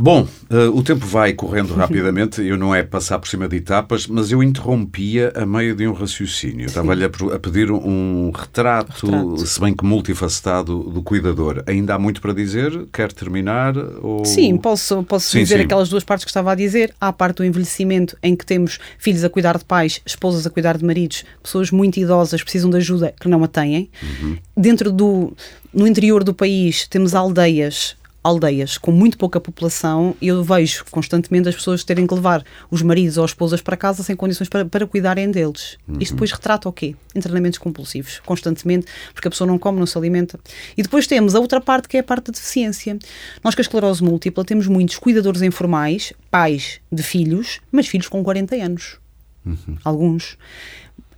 Bom, 0.00 0.28
uh, 0.48 0.78
o 0.78 0.80
tempo 0.80 1.04
vai 1.04 1.32
correndo 1.32 1.74
rapidamente, 1.74 2.40
eu 2.40 2.56
não 2.56 2.72
é 2.72 2.84
passar 2.84 3.18
por 3.18 3.26
cima 3.26 3.48
de 3.48 3.56
etapas, 3.56 4.06
mas 4.06 4.30
eu 4.30 4.40
interrompia 4.44 5.32
a 5.34 5.44
meio 5.44 5.74
de 5.74 5.88
um 5.88 5.92
raciocínio. 5.92 6.66
Estava-lhe 6.66 7.02
a, 7.02 7.08
a, 7.08 7.38
pedir 7.40 7.72
um 7.72 8.30
retrato, 8.30 9.06
retrato, 9.06 9.44
se 9.44 9.60
bem 9.60 9.74
que 9.74 9.84
multifacetado, 9.84 10.84
do 10.84 11.02
cuidador. 11.02 11.64
Ainda 11.66 11.96
há 11.96 11.98
muito 11.98 12.20
para 12.20 12.32
dizer? 12.32 12.86
Quer 12.92 13.12
terminar? 13.12 13.76
Ou... 14.00 14.24
Sim, 14.24 14.56
posso, 14.56 15.02
posso 15.02 15.32
sim, 15.32 15.40
dizer 15.40 15.56
sim. 15.56 15.64
aquelas 15.64 15.88
duas 15.88 16.04
partes 16.04 16.24
que 16.24 16.30
estava 16.30 16.52
a 16.52 16.54
dizer. 16.54 16.94
Há 17.00 17.08
a 17.08 17.12
parte 17.12 17.38
do 17.38 17.44
envelhecimento, 17.44 18.16
em 18.22 18.36
que 18.36 18.46
temos 18.46 18.78
filhos 19.00 19.24
a 19.24 19.28
cuidar 19.28 19.58
de 19.58 19.64
pais, 19.64 20.00
esposas 20.06 20.46
a 20.46 20.50
cuidar 20.50 20.78
de 20.78 20.84
maridos, 20.84 21.24
pessoas 21.42 21.72
muito 21.72 21.98
idosas 21.98 22.40
precisam 22.40 22.70
de 22.70 22.76
ajuda 22.76 23.12
que 23.20 23.28
não 23.28 23.42
a 23.42 23.48
têm. 23.48 23.90
Uhum. 24.00 24.36
Dentro 24.56 24.92
do. 24.92 25.32
No 25.74 25.88
interior 25.88 26.22
do 26.22 26.32
país 26.32 26.86
temos 26.86 27.16
aldeias 27.16 27.97
aldeias 28.28 28.78
com 28.78 28.92
muito 28.92 29.18
pouca 29.18 29.40
população, 29.40 30.14
eu 30.20 30.42
vejo 30.42 30.84
constantemente 30.90 31.48
as 31.48 31.54
pessoas 31.54 31.82
terem 31.82 32.06
que 32.06 32.14
levar 32.14 32.44
os 32.70 32.82
maridos 32.82 33.18
ou 33.18 33.24
as 33.24 33.30
esposas 33.30 33.60
para 33.60 33.76
casa 33.76 34.02
sem 34.02 34.14
condições 34.14 34.48
para, 34.48 34.64
para 34.64 34.86
cuidarem 34.86 35.30
deles. 35.30 35.76
Uhum. 35.86 35.96
Isto 36.00 36.14
depois 36.14 36.30
retrata 36.30 36.68
o 36.68 36.72
quê? 36.72 36.94
Internamentos 37.14 37.58
compulsivos, 37.58 38.20
constantemente, 38.24 38.86
porque 39.12 39.28
a 39.28 39.30
pessoa 39.30 39.46
não 39.46 39.58
come, 39.58 39.78
não 39.78 39.86
se 39.86 39.96
alimenta. 39.96 40.38
E 40.76 40.82
depois 40.82 41.06
temos 41.06 41.34
a 41.34 41.40
outra 41.40 41.60
parte 41.60 41.88
que 41.88 41.96
é 41.96 42.00
a 42.00 42.04
parte 42.04 42.26
da 42.26 42.32
deficiência. 42.32 42.98
Nós 43.42 43.54
com 43.54 43.60
a 43.60 43.62
esclerose 43.62 44.02
múltipla 44.02 44.44
temos 44.44 44.66
muitos 44.66 44.98
cuidadores 44.98 45.42
informais, 45.42 46.12
pais 46.30 46.80
de 46.92 47.02
filhos, 47.02 47.60
mas 47.72 47.86
filhos 47.86 48.08
com 48.08 48.22
40 48.22 48.56
anos. 48.56 48.98
Uhum. 49.44 49.76
Alguns. 49.84 50.36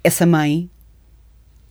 Essa 0.03 0.25
mãe, 0.25 0.71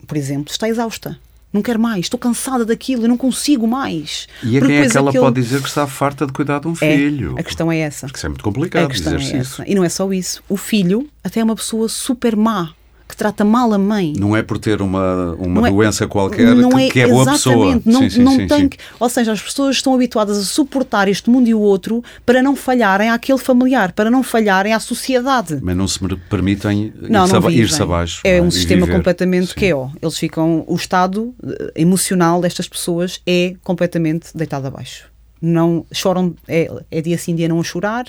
por 0.06 0.18
exemplo, 0.18 0.52
está 0.52 0.68
exausta 0.68 1.20
não 1.52 1.62
quero 1.62 1.80
mais, 1.80 2.06
estou 2.06 2.20
cansada 2.20 2.66
daquilo, 2.66 3.04
eu 3.04 3.10
não 3.10 3.18
consigo 3.18 3.68
mais. 3.68 4.28
E 4.44 4.58
a 4.58 4.62
quem 4.62 4.78
é 4.78 4.90
que 4.90 4.98
ela 4.98 5.10
aquele... 5.10 5.24
pode 5.24 5.42
dizer 5.42 5.62
que 5.62 5.68
está 5.68 5.88
farta 5.88 6.26
de 6.28 6.34
cuidar 6.34 6.60
de 6.60 6.68
um 6.68 6.74
é, 6.74 6.76
filho? 6.76 7.36
A 7.38 7.44
questão 7.44 7.72
é 7.72 7.80
essa. 7.80 8.06
Porque 8.06 8.18
isso 8.18 8.26
é 8.26 8.30
muito 8.30 8.44
complicado. 8.44 8.88
Questão 8.90 9.16
é 9.16 9.38
essa. 9.38 9.64
E 9.68 9.74
não 9.74 9.84
é 9.84 9.90
só 9.90 10.12
isso. 10.14 10.44
O 10.48 10.56
filho 10.56 11.10
até 11.24 11.40
é 11.40 11.44
uma 11.44 11.56
pessoa 11.56 11.90
super 11.90 12.36
má 12.36 12.74
que 13.10 13.18
trata 13.18 13.44
mal 13.44 13.74
a 13.74 13.78
mãe. 13.80 14.14
Não 14.16 14.38
é 14.38 14.44
por 14.44 14.60
ter 14.60 14.84
uma, 14.84 15.34
uma 15.40 15.68
é, 15.68 15.72
doença 15.72 16.08
qualquer 16.08 16.56
não 16.56 16.70
que, 16.70 16.84
é, 16.84 16.90
que 16.90 17.00
é 17.00 17.08
boa 17.08 17.26
pessoa. 17.26 17.82
Não, 17.84 18.02
sim, 18.02 18.10
sim, 18.12 18.22
não 18.22 18.36
sim, 18.36 18.48
tem 18.48 18.70
que, 18.70 18.78
ou 19.00 19.10
seja, 19.10 19.32
as 19.32 19.42
pessoas 19.42 19.78
estão 19.78 19.96
habituadas 19.96 20.38
a 20.38 20.44
suportar 20.44 21.08
este 21.08 21.28
mundo 21.28 21.48
e 21.48 21.54
o 21.56 21.60
outro 21.60 22.04
para 22.24 22.44
não 22.44 22.56
falharem 22.56 23.10
àquele 23.10 23.40
familiar, 23.40 23.94
para 23.94 24.12
não 24.12 24.22
falharem 24.22 24.74
à 24.74 24.80
sociedade. 24.80 25.58
Mas 25.60 25.76
não 25.76 25.88
se 25.88 26.00
permitem 26.30 26.94
não, 27.02 27.26
ir-se 27.50 27.80
ir 27.80 27.82
abaixo. 27.82 28.22
É, 28.24 28.38
é 28.38 28.42
um 28.44 28.52
sistema 28.52 28.86
viver. 28.86 28.98
completamente 28.98 29.56
que 29.56 29.66
Eles 29.66 30.18
ficam, 30.18 30.64
o 30.68 30.76
estado 30.76 31.34
eh, 31.44 31.72
emocional 31.78 32.40
destas 32.40 32.68
pessoas 32.68 33.20
é 33.26 33.56
completamente 33.64 34.30
deitado 34.36 34.68
abaixo 34.68 35.10
não 35.42 35.86
choram, 35.90 36.36
é, 36.50 36.70
é 36.92 37.02
dia 37.02 37.18
sim 37.18 37.34
dia 37.34 37.48
não 37.48 37.62
a 37.62 37.64
chorar, 37.64 38.04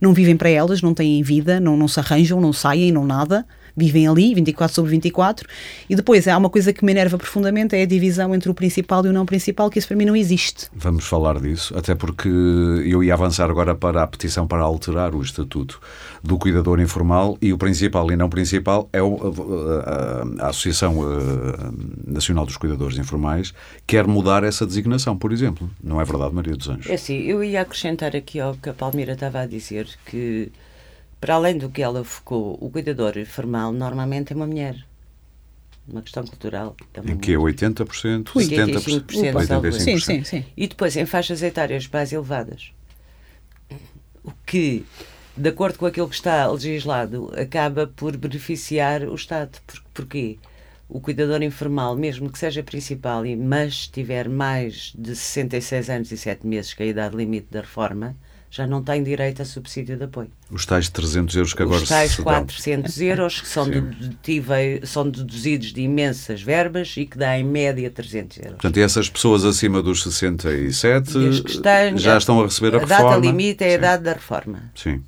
não 0.00 0.14
vivem 0.14 0.36
para 0.36 0.48
elas, 0.48 0.80
não 0.80 0.94
têm 0.94 1.20
vida, 1.20 1.58
não, 1.58 1.76
não 1.76 1.88
se 1.88 1.98
arranjam, 1.98 2.40
não 2.40 2.52
saem, 2.52 2.92
não 2.92 3.04
nada 3.04 3.44
vivem 3.76 4.08
ali, 4.08 4.34
24 4.34 4.74
sobre 4.74 4.90
24, 4.92 5.48
e 5.88 5.94
depois 5.94 6.26
há 6.26 6.36
uma 6.36 6.48
coisa 6.48 6.72
que 6.72 6.84
me 6.84 6.92
enerva 6.92 7.18
profundamente, 7.18 7.76
é 7.76 7.82
a 7.82 7.86
divisão 7.86 8.34
entre 8.34 8.50
o 8.50 8.54
principal 8.54 9.04
e 9.04 9.08
o 9.08 9.12
não 9.12 9.26
principal, 9.26 9.68
que 9.68 9.78
isso 9.78 9.88
para 9.88 9.96
mim 9.96 10.04
não 10.04 10.16
existe. 10.16 10.68
Vamos 10.74 11.04
falar 11.04 11.38
disso, 11.40 11.76
até 11.76 11.94
porque 11.94 12.28
eu 12.28 13.02
ia 13.02 13.14
avançar 13.14 13.50
agora 13.50 13.74
para 13.74 14.02
a 14.02 14.06
petição 14.06 14.46
para 14.46 14.62
alterar 14.62 15.14
o 15.14 15.22
estatuto 15.22 15.80
do 16.22 16.38
cuidador 16.38 16.80
informal 16.80 17.36
e 17.40 17.52
o 17.52 17.58
principal 17.58 18.10
e 18.10 18.16
não 18.16 18.28
principal 18.28 18.88
é 18.92 19.02
o, 19.02 19.16
a, 19.16 20.42
a, 20.42 20.46
a, 20.46 20.48
Associação 20.48 20.96
eh, 21.02 22.10
Nacional 22.10 22.46
dos 22.46 22.56
Cuidadores 22.56 22.98
Informais 22.98 23.52
quer 23.86 24.06
mudar 24.06 24.42
essa 24.42 24.66
designação, 24.66 25.16
por 25.16 25.32
exemplo. 25.32 25.70
Não 25.82 26.00
é 26.00 26.04
verdade, 26.04 26.34
Maria 26.34 26.56
dos 26.56 26.68
Anjos? 26.68 26.88
É 26.88 26.96
sim, 26.96 27.18
eu 27.22 27.44
ia 27.44 27.60
acrescentar 27.60 28.16
aqui 28.16 28.40
ao 28.40 28.54
que 28.54 28.68
a 28.68 28.74
Palmeira 28.74 29.12
estava 29.12 29.40
a 29.40 29.46
dizer, 29.46 29.88
que 30.06 30.50
para 31.20 31.34
além 31.34 31.56
do 31.56 31.68
que 31.70 31.82
ela 31.82 32.04
focou, 32.04 32.58
o 32.60 32.70
cuidador 32.70 33.16
informal 33.16 33.72
normalmente 33.72 34.32
é 34.32 34.36
uma 34.36 34.46
mulher. 34.46 34.86
Uma 35.88 36.02
questão 36.02 36.24
cultural. 36.26 36.76
É 36.94 37.10
em 37.10 37.16
que 37.16 37.32
é 37.32 37.36
80%, 37.36 38.24
75%, 38.24 39.04
75%. 39.06 39.72
Sim, 39.72 39.98
sim, 39.98 40.24
sim. 40.24 40.44
E 40.56 40.66
depois 40.66 40.96
em 40.96 41.06
faixas 41.06 41.42
etárias 41.42 41.88
mais 41.88 42.12
elevadas. 42.12 42.72
O 44.24 44.32
que, 44.44 44.84
de 45.36 45.48
acordo 45.48 45.78
com 45.78 45.86
aquilo 45.86 46.08
que 46.08 46.16
está 46.16 46.46
legislado, 46.48 47.32
acaba 47.40 47.86
por 47.86 48.16
beneficiar 48.16 49.04
o 49.04 49.14
Estado. 49.14 49.58
Por, 49.64 49.82
porquê? 49.94 50.38
O 50.88 51.00
cuidador 51.00 51.42
informal, 51.42 51.96
mesmo 51.96 52.30
que 52.30 52.38
seja 52.38 52.62
principal, 52.62 53.22
mas 53.38 53.86
tiver 53.86 54.28
mais 54.28 54.92
de 54.96 55.14
66 55.14 55.90
anos 55.90 56.12
e 56.12 56.16
7 56.16 56.46
meses, 56.46 56.74
que 56.74 56.82
é 56.82 56.86
a 56.86 56.88
idade 56.88 57.16
limite 57.16 57.48
da 57.50 57.60
reforma, 57.60 58.16
já 58.56 58.66
não 58.66 58.82
têm 58.82 59.02
direito 59.02 59.42
a 59.42 59.44
subsídio 59.44 59.98
de 59.98 60.04
apoio. 60.04 60.30
Os 60.50 60.64
tais 60.64 60.88
300 60.88 61.36
euros 61.36 61.52
que 61.52 61.62
agora 61.62 61.82
Os 61.82 61.88
tais 61.88 62.16
400 62.16 63.00
euros 63.02 63.40
que 63.40 63.48
são, 63.48 63.66
são 64.84 65.10
deduzidos 65.10 65.74
de 65.74 65.82
imensas 65.82 66.40
verbas 66.40 66.94
e 66.96 67.04
que 67.04 67.18
dá 67.18 67.38
em 67.38 67.44
média 67.44 67.90
300 67.90 68.38
euros. 68.38 68.52
Portanto, 68.52 68.78
essas 68.78 69.10
pessoas 69.10 69.44
acima 69.44 69.82
dos 69.82 70.02
67 70.02 71.10
já 71.96 72.16
estão 72.16 72.40
a 72.40 72.44
receber 72.44 72.74
a, 72.74 72.78
a 72.78 72.80
reforma. 72.80 73.08
A 73.08 73.10
data 73.10 73.20
limite 73.20 73.62
é 73.62 73.68
a 73.68 73.74
idade 73.74 74.04
da 74.04 74.14
reforma. 74.14 74.70
Sim. 74.74 75.02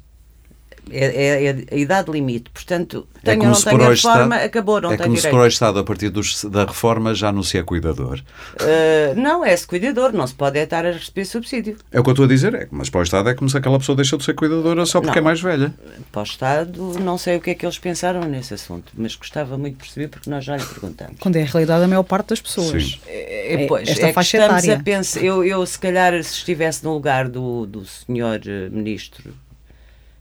É, 0.91 1.07
é, 1.07 1.45
é, 1.47 1.65
a 1.71 1.77
idade 1.77 2.11
limite. 2.11 2.51
Portanto, 2.51 3.07
é 3.23 3.31
tenho 3.31 3.45
é 3.45 3.47
ou 3.47 3.53
não 3.53 3.61
tenho 3.63 3.83
a 3.83 3.89
reforma, 3.91 4.35
Estado, 4.37 4.45
acabou, 4.45 4.81
não 4.81 4.93
é 4.93 4.97
como 4.97 5.09
direito. 5.09 5.23
se 5.23 5.31
para 5.31 5.39
o 5.41 5.47
Estado, 5.47 5.79
a 5.79 5.85
partir 5.85 6.09
dos, 6.11 6.45
da 6.45 6.65
reforma, 6.65 7.15
já 7.15 7.33
não 7.33 7.43
se 7.43 7.59
é 7.59 7.63
cuidador. 7.63 8.21
Uh, 8.55 9.19
não, 9.21 9.45
é-se 9.45 9.67
cuidador, 9.67 10.13
não 10.13 10.27
se 10.27 10.35
pode 10.35 10.59
estar 10.59 10.85
a 10.87 10.93
receber 10.93 11.25
subsídio. 11.25 11.77
É 11.93 12.01
o 12.01 12.03
que 12.03 12.11
eu 12.11 12.13
estou 12.13 12.25
a 12.25 12.29
dizer, 12.29 12.55
é, 12.55 12.69
mas 12.71 12.91
para 12.91 13.01
o 13.01 13.03
Estado 13.03 13.29
é 13.29 13.35
como 13.35 13.49
se 13.49 13.57
aquela 13.57 13.79
pessoa 13.79 13.97
deixou 13.97 14.19
de 14.19 14.25
ser 14.25 14.35
cuidadora 14.35 14.85
só 14.87 15.01
porque 15.01 15.21
não, 15.21 15.23
é 15.23 15.25
mais 15.25 15.41
velha. 15.41 15.75
Para 16.11 16.21
o 16.21 16.25
Estado, 16.25 16.99
não 17.01 17.19
sei 17.19 17.37
o 17.37 17.41
que 17.41 17.51
é 17.51 17.55
que 17.55 17.65
eles 17.65 17.79
pensaram 17.79 18.23
nesse 18.23 18.55
assunto, 18.55 18.93
mas 18.97 19.15
gostava 19.15 19.59
muito 19.59 19.75
de 19.75 19.85
perceber 19.85 20.09
porque 20.09 20.31
nós 20.31 20.45
já 20.45 20.57
lhe 20.57 20.65
perguntamos. 20.65 21.17
Quando 21.21 21.37
é 21.37 21.43
a 21.43 21.47
realidade 21.47 21.81
da 21.81 21.89
maior 21.89 22.03
parte 22.03 22.29
das 22.29 22.41
pessoas. 22.41 22.85
Sim. 22.85 23.01
É, 23.07 23.67
pois, 23.67 23.89
Esta 23.89 24.09
é 24.09 24.13
faixa 24.13 24.37
etária. 24.39 24.75
A 24.75 24.81
pensar, 24.81 25.23
eu, 25.23 25.45
eu, 25.45 25.65
se 25.65 25.79
calhar, 25.79 26.13
se 26.23 26.35
estivesse 26.35 26.85
no 26.85 26.93
lugar 26.95 27.29
do, 27.29 27.67
do 27.67 27.85
senhor 27.85 28.41
eh, 28.47 28.69
Ministro 28.71 29.35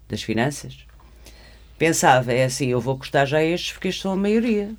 das 0.07 0.23
Finanças, 0.23 0.77
pensava, 1.77 2.33
é 2.33 2.45
assim, 2.45 2.67
eu 2.67 2.81
vou 2.81 2.97
custar 2.97 3.27
já 3.27 3.43
estes 3.43 3.73
porque 3.73 3.89
estes 3.89 4.01
são 4.01 4.11
a 4.11 4.15
maioria. 4.15 4.71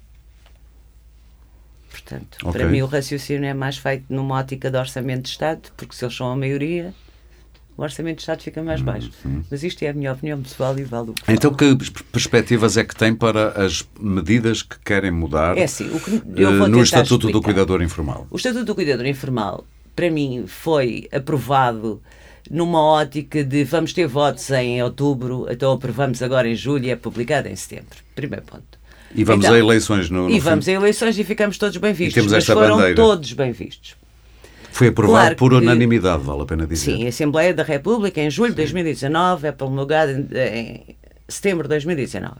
Portanto, 1.91 2.39
okay. 2.43 2.53
para 2.53 2.71
mim 2.71 2.83
o 2.83 2.87
raciocínio 2.87 3.45
é 3.45 3.55
mais 3.55 3.77
feito 3.79 4.05
numa 4.09 4.37
ótica 4.37 4.71
de 4.71 4.77
orçamento 4.77 5.23
de 5.23 5.31
Estado, 5.31 5.71
porque 5.77 5.95
se 5.95 6.05
eles 6.05 6.17
são 6.17 6.31
a 6.31 6.37
maioria, 6.37 6.95
o 7.79 7.83
Orçamento 7.83 8.17
de 8.17 8.23
Estado 8.23 8.43
fica 8.43 8.61
mais 8.61 8.81
baixo. 8.81 9.09
Mas 9.49 9.63
isto 9.63 9.85
é 9.85 9.89
a 9.89 9.93
minha 9.93 10.13
opinião 10.13 10.43
pessoal 10.43 10.77
e 10.77 10.83
vale 10.83 11.11
o 11.11 11.15
que 11.15 11.33
Então, 11.33 11.55
falo. 11.57 11.79
que 11.79 11.93
perspectivas 12.11 12.77
é 12.77 12.85
que 12.85 12.95
tem 12.95 13.15
para 13.15 13.51
as 13.65 13.89
medidas 14.01 14.63
que 14.63 14.77
querem 14.81 15.13
mudar 15.13 15.57
É 15.57 15.63
assim, 15.63 15.89
o 15.95 16.01
que 16.01 16.21
eu 16.35 16.59
vou 16.59 16.67
eh, 16.67 16.71
no 16.71 16.83
Estatuto 16.83 17.19
do 17.19 17.27
explicar. 17.29 17.45
Cuidador 17.45 17.81
Informal? 17.81 18.27
O 18.31 18.37
Estatuto 18.37 18.65
do 18.65 18.75
Cuidador 18.75 19.07
Informal, 19.07 19.65
para 19.95 20.11
mim, 20.11 20.45
foi 20.49 21.09
aprovado 21.13 22.03
numa 22.51 22.83
ótica 22.83 23.45
de 23.45 23.65
vamos 23.65 23.93
ter 23.93 24.07
votos 24.07 24.51
em 24.51 24.83
outubro, 24.83 25.47
então 25.51 25.73
aprovamos 25.73 26.23
agora 26.23 26.49
em 26.49 26.55
julho 26.55 26.85
e 26.87 26.91
é 26.91 26.97
publicado 26.97 27.49
em 27.49 27.57
setembro. 27.57 27.99
Primeiro 28.15 28.45
ponto. 28.45 28.79
E 29.15 29.25
vamos 29.25 29.45
Então, 29.45 29.57
a 29.57 29.59
eleições 29.59 30.11
no, 30.11 30.25
no 30.25 30.31
E 30.31 30.35
fim. 30.35 30.41
vamos 30.41 30.69
a 30.69 30.73
eleições 30.73 31.19
e 31.19 31.25
ficamos 31.25 31.57
todos 31.59 31.77
bem 31.79 31.93
vistos. 31.93 32.27
mas 32.27 32.45
foram 32.47 32.77
bandeira. 32.77 32.95
todos 32.95 33.33
bem 33.33 33.53
vistos. 33.53 33.97
Foi 34.71 34.89
aprovado 34.89 35.19
Claro 35.21 35.37
por 35.37 35.51
que- 35.51 35.57
unanimidade, 35.57 36.23
vale 36.23 36.43
a 36.43 36.45
pena 36.45 36.67
dizer. 36.67 36.93
Sim, 36.93 37.07
a 37.07 37.09
Assembleia 37.09 37.55
da 37.55 37.63
República, 37.63 38.21
em 38.21 38.31
julho 38.31 38.51
de 38.51 38.57
2019, 38.57 39.49
é 39.49 39.53
promulgada 39.53 40.13
em, 40.13 40.29
em 40.59 40.97
setembro 41.27 41.65
de 41.65 41.71
2019. 41.71 42.35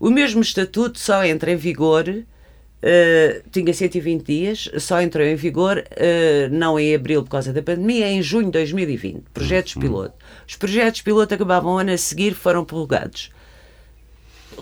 O 0.00 0.10
mesmo 0.10 0.40
estatuto 0.40 0.98
só 0.98 1.24
entra 1.24 1.52
em 1.52 1.56
vigor, 1.56 2.04
eh, 2.88 3.42
tinha 3.50 3.74
120 3.74 4.24
dias, 4.24 4.70
só 4.78 5.02
entrou 5.02 5.26
em 5.26 5.34
vigor 5.34 5.82
eh, 5.90 6.48
não 6.52 6.78
em 6.78 6.94
abril 6.94 7.24
por 7.24 7.30
causa 7.30 7.52
da 7.52 7.60
pandemia, 7.60 8.08
em 8.08 8.22
junho 8.22 8.44
de 8.44 8.52
2020. 8.52 9.24
Projetos 9.34 9.74
piloto. 9.74 10.14
Os 10.46 10.54
projetos 10.54 11.00
piloto 11.00 11.34
acabavam 11.34 11.74
o 11.74 11.78
ano 11.78 11.90
a 11.90 11.98
seguir, 11.98 12.32
foram 12.32 12.64
prorrogados. 12.64 13.32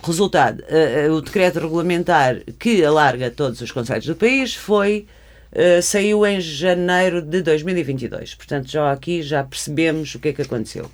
Resultado, 0.03 0.65
eh, 0.69 1.11
o 1.11 1.21
decreto 1.21 1.61
regulamentar 1.61 2.41
que 2.59 2.83
alarga 2.83 3.31
todos 3.31 3.61
os 3.61 3.71
conselhos 3.71 4.07
do 4.07 4.17
país 4.17 4.55
foi 4.55 5.07
saiu 5.85 6.27
em 6.27 6.41
janeiro 6.41 7.23
de 7.23 7.41
2022. 7.41 8.35
Portanto, 8.35 8.69
já 8.69 8.91
aqui 8.91 9.23
já 9.23 9.45
percebemos 9.45 10.13
o 10.17 10.19
que 10.19 10.31
é 10.31 10.33
que 10.33 10.43
aconteceu. 10.43 10.91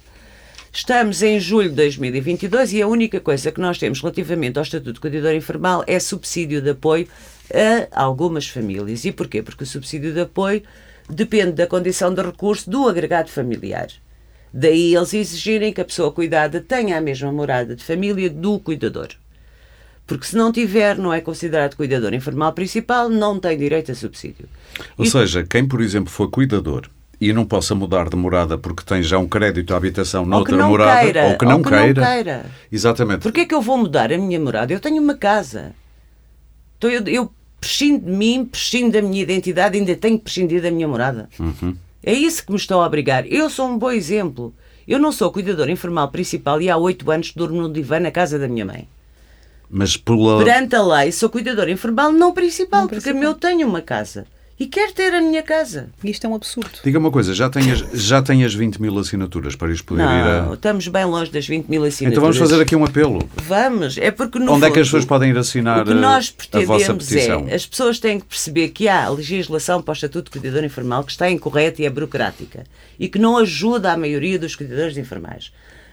Estamos 0.73 1.21
em 1.23 1.41
julho 1.41 1.69
de 1.71 1.75
2022 1.75 2.73
e 2.75 2.83
a 2.83 2.87
única 2.87 3.19
coisa 3.21 3.51
que 3.51 3.61
nós 3.61 3.77
temos 3.79 4.01
relativamente 4.01 4.57
ao 4.57 4.63
Estatuto 4.63 4.93
de 4.95 5.01
Cuidador 5.01 5.35
Informal 5.35 5.83
é 5.87 5.99
subsídio 5.99 6.63
de 6.63 6.71
apoio 6.71 7.09
a 7.93 8.03
algumas 8.05 8.47
famílias. 8.49 9.05
E 9.05 9.11
porquê? 9.11 9.43
Porque 9.43 9.65
o 9.65 9.67
subsídio 9.67 10.13
de 10.15 10.21
apoio 10.21 10.63
depende 11.09 11.53
da 11.53 11.67
condição 11.67 12.15
de 12.15 12.23
recurso 12.23 12.71
do 12.71 12.89
agregado 12.89 13.29
familiar. 13.31 13.89
Daí 14.53 14.95
eles 14.95 15.13
exigirem 15.13 15.73
que 15.73 15.81
a 15.81 15.85
pessoa 15.85 16.13
cuidada 16.13 16.61
tenha 16.61 16.97
a 16.97 17.01
mesma 17.01 17.33
morada 17.33 17.75
de 17.75 17.83
família 17.85 18.31
do 18.31 18.59
cuidador. 18.61 19.09
Porque 20.07 20.27
se 20.27 20.37
não 20.37 20.51
tiver, 20.53 20.97
não 20.99 21.13
é 21.13 21.21
considerado 21.21 21.77
cuidador 21.77 22.15
informal 22.15 22.53
principal, 22.53 23.09
não 23.09 23.39
tem 23.41 23.57
direito 23.59 23.91
a 23.93 23.95
subsídio. 23.95 24.49
Ou 24.97 25.05
E- 25.05 25.11
seja, 25.11 25.45
quem, 25.45 25.67
por 25.67 25.81
exemplo, 25.81 26.11
for 26.11 26.29
cuidador 26.31 26.89
e 27.21 27.33
não 27.33 27.45
possa 27.45 27.75
mudar 27.75 28.09
de 28.09 28.17
morada 28.17 28.57
porque 28.57 28.83
tem 28.83 29.03
já 29.03 29.19
um 29.19 29.29
crédito 29.29 29.75
à 29.75 29.77
habitação 29.77 30.25
noutra 30.25 30.57
não 30.57 30.69
morada, 30.69 31.01
queira, 31.03 31.25
ou 31.27 31.37
que 31.37 31.45
não 31.45 31.59
ou 31.59 31.63
que 31.63 31.71
não 31.71 31.79
queira. 31.79 32.07
queira. 32.07 32.47
Exatamente. 32.73 33.21
Porquê 33.21 33.41
é 33.43 33.45
que 33.45 33.55
eu 33.55 33.61
vou 33.61 33.77
mudar 33.77 34.11
a 34.11 34.17
minha 34.17 34.41
morada? 34.41 34.73
Eu 34.73 34.81
tenho 34.81 35.03
uma 35.03 35.15
casa. 35.15 35.73
Então 36.79 36.89
eu, 36.89 37.05
eu 37.05 37.31
prescindo 37.61 38.07
de 38.07 38.11
mim, 38.11 38.47
prescindo 38.47 38.93
da 38.93 39.03
minha 39.03 39.23
identidade, 39.23 39.77
ainda 39.77 39.95
tenho 39.95 40.17
que 40.17 40.25
prescindir 40.25 40.63
da 40.63 40.71
minha 40.71 40.89
morada. 40.89 41.29
Uhum. 41.39 41.77
É 42.03 42.15
isso 42.15 42.45
que 42.45 42.53
me 42.53 42.57
estão 42.57 42.81
a 42.81 42.87
obrigar. 42.87 43.27
Eu 43.27 43.51
sou 43.51 43.69
um 43.69 43.79
bom 43.79 43.91
exemplo. 43.91 44.55
Eu 44.89 44.99
não 44.99 45.13
sou 45.13 45.31
cuidador 45.31 45.69
informal 45.69 46.09
principal 46.09 46.61
e 46.63 46.71
há 46.71 46.77
oito 46.79 47.11
anos 47.11 47.33
durmo 47.35 47.61
no 47.61 47.71
divã 47.71 48.01
na 48.01 48.11
casa 48.11 48.39
da 48.39 48.49
minha 48.49 48.65
mãe. 48.65 48.89
Mas 49.69 49.97
pela... 49.97 50.43
Perante 50.43 50.75
a 50.75 50.83
lei, 50.83 51.13
sou 51.13 51.29
cuidador 51.29 51.69
informal 51.69 52.11
não 52.11 52.33
principal, 52.33 52.89
porque 52.89 53.11
eu 53.11 53.35
tenho 53.35 53.69
uma 53.69 53.83
casa. 53.83 54.27
E 54.61 54.67
quero 54.67 54.93
ter 54.93 55.15
a 55.15 55.23
minha 55.23 55.43
casa. 55.43 55.89
Isto 56.05 56.27
é 56.27 56.29
um 56.29 56.35
absurdo. 56.35 56.81
Diga 56.85 56.99
uma 56.99 57.11
coisa, 57.11 57.33
já 57.33 57.49
tem, 57.49 57.73
as, 57.73 57.79
já 57.95 58.21
tem 58.21 58.45
as 58.45 58.53
20 58.53 58.79
mil 58.79 58.99
assinaturas 58.99 59.57
para 59.57 59.73
isto 59.73 59.87
poder 59.87 60.03
ir 60.03 60.05
Não, 60.05 60.51
a... 60.51 60.55
estamos 60.55 60.87
bem 60.87 61.07
longe 61.07 61.31
das 61.31 61.49
20 61.49 61.67
mil 61.67 61.83
assinaturas. 61.83 62.13
Então 62.13 62.21
vamos 62.21 62.37
fazer 62.37 62.61
aqui 62.61 62.77
um 62.77 62.85
apelo. 62.85 63.27
Vamos, 63.37 63.97
é 63.97 64.11
porque 64.11 64.39
no 64.39 64.53
Onde 64.53 64.67
é 64.67 64.71
que 64.71 64.79
as 64.79 64.87
fundo, 64.87 64.99
pessoas 64.99 65.05
podem 65.07 65.31
ir 65.31 65.39
assinar 65.39 65.81
O 65.81 65.85
que 65.87 65.95
nós 65.95 66.35
a, 66.53 66.59
a 66.59 66.61
vossa 66.67 66.93
pretendemos 66.93 67.07
petição? 67.07 67.47
é, 67.49 67.55
as 67.55 67.65
pessoas 67.65 67.99
têm 67.99 68.21
que 68.21 68.27
perceber 68.27 68.69
que 68.69 68.87
há 68.87 69.09
legislação 69.09 69.81
para 69.81 69.93
o 69.93 69.95
Estatuto 69.95 70.25
de 70.31 70.39
Cuidador 70.39 70.63
Informal 70.63 71.05
que 71.05 71.13
está 71.13 71.31
incorreta 71.31 71.81
e 71.81 71.87
é 71.87 71.91
burocrática 71.91 72.65
e 72.99 73.09
que 73.09 73.19
não 73.19 73.39
ajuda 73.39 73.91
a 73.93 73.97
maioria 73.97 74.39
dos 74.39 74.55
cuidadores 74.55 74.99
informais. 74.99 75.51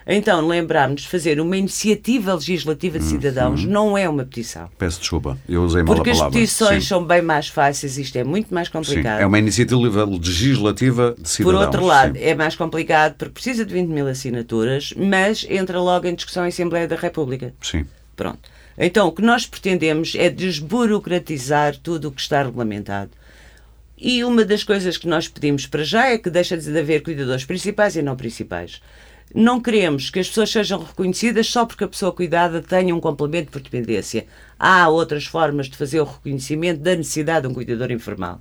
Então, 0.10 0.48
lembrarmos 0.48 1.02
de 1.02 1.08
fazer 1.10 1.38
uma 1.42 1.58
iniciativa 1.58 2.34
legislativa 2.34 2.98
de 2.98 3.04
Uhum. 3.04 3.12
cidadãos 3.12 3.66
não 3.66 3.98
é 3.98 4.08
uma 4.08 4.24
petição. 4.24 4.70
Peço 4.78 5.02
desculpa, 5.02 5.38
eu 5.50 5.62
usei 5.64 5.84
mal 5.84 5.96
Porque 5.96 6.12
a 6.12 6.14
as 6.14 6.18
palavra. 6.20 6.40
petições 6.40 6.84
Sim. 6.84 6.88
são 6.90 7.04
bem 7.06 7.22
mais 7.22 7.50
fáceis, 7.50 7.98
isto 7.98 8.16
é 8.16 8.24
muito 8.24 8.54
mais 8.54 8.68
Sim, 8.68 8.74
complicado. 8.74 9.20
é 9.20 9.26
uma 9.26 9.38
iniciativa 9.38 10.06
legislativa 10.06 11.12
de 11.18 11.24
Por 11.24 11.28
cidadãos. 11.28 11.62
outro 11.66 11.86
lado, 11.86 12.18
sim. 12.18 12.24
é 12.24 12.34
mais 12.34 12.56
complicado 12.56 13.16
porque 13.18 13.34
precisa 13.34 13.66
de 13.66 13.74
20 13.74 13.90
mil 13.90 14.08
assinaturas, 14.08 14.94
mas 14.96 15.46
entra 15.50 15.78
logo 15.82 16.08
em 16.08 16.16
discussão 16.16 16.46
em 16.46 16.50
Assembleia 16.50 16.88
da 16.88 16.96
República. 16.96 17.54
Sim. 17.62 17.86
Pronto. 18.16 18.40
Então, 18.78 19.08
o 19.08 19.12
que 19.12 19.22
nós 19.22 19.46
pretendemos 19.46 20.14
é 20.16 20.30
desburocratizar 20.30 21.76
tudo 21.78 22.08
o 22.08 22.12
que 22.12 22.22
está 22.22 22.44
regulamentado. 22.44 23.12
E 23.98 24.24
uma 24.24 24.46
das 24.46 24.64
coisas 24.64 24.98
que 24.98 25.08
nós 25.08 25.28
pedimos 25.28 25.66
para 25.66 25.84
já 25.84 26.08
é 26.10 26.18
que 26.18 26.30
deixa 26.30 26.56
de 26.56 26.78
haver 26.80 27.02
cuidadores 27.02 27.44
principais 27.44 27.96
e 27.96 28.02
não 28.02 28.16
principais. 28.16 28.82
Não 29.40 29.62
queremos 29.62 30.10
que 30.10 30.18
as 30.18 30.28
pessoas 30.28 30.50
sejam 30.50 30.82
reconhecidas 30.82 31.46
só 31.46 31.64
porque 31.64 31.84
a 31.84 31.88
pessoa 31.88 32.12
cuidada 32.12 32.60
tenha 32.60 32.96
um 32.96 33.00
complemento 33.00 33.52
por 33.52 33.62
dependência. 33.62 34.26
Há 34.58 34.90
outras 34.90 35.28
formas 35.28 35.70
de 35.70 35.78
fazer 35.78 36.02
o 36.02 36.06
reconhecimento 36.06 36.82
da 36.82 36.96
necessidade 36.96 37.44
de 37.44 37.48
um 37.48 37.54
cuidador 37.54 37.92
informal. 37.92 38.40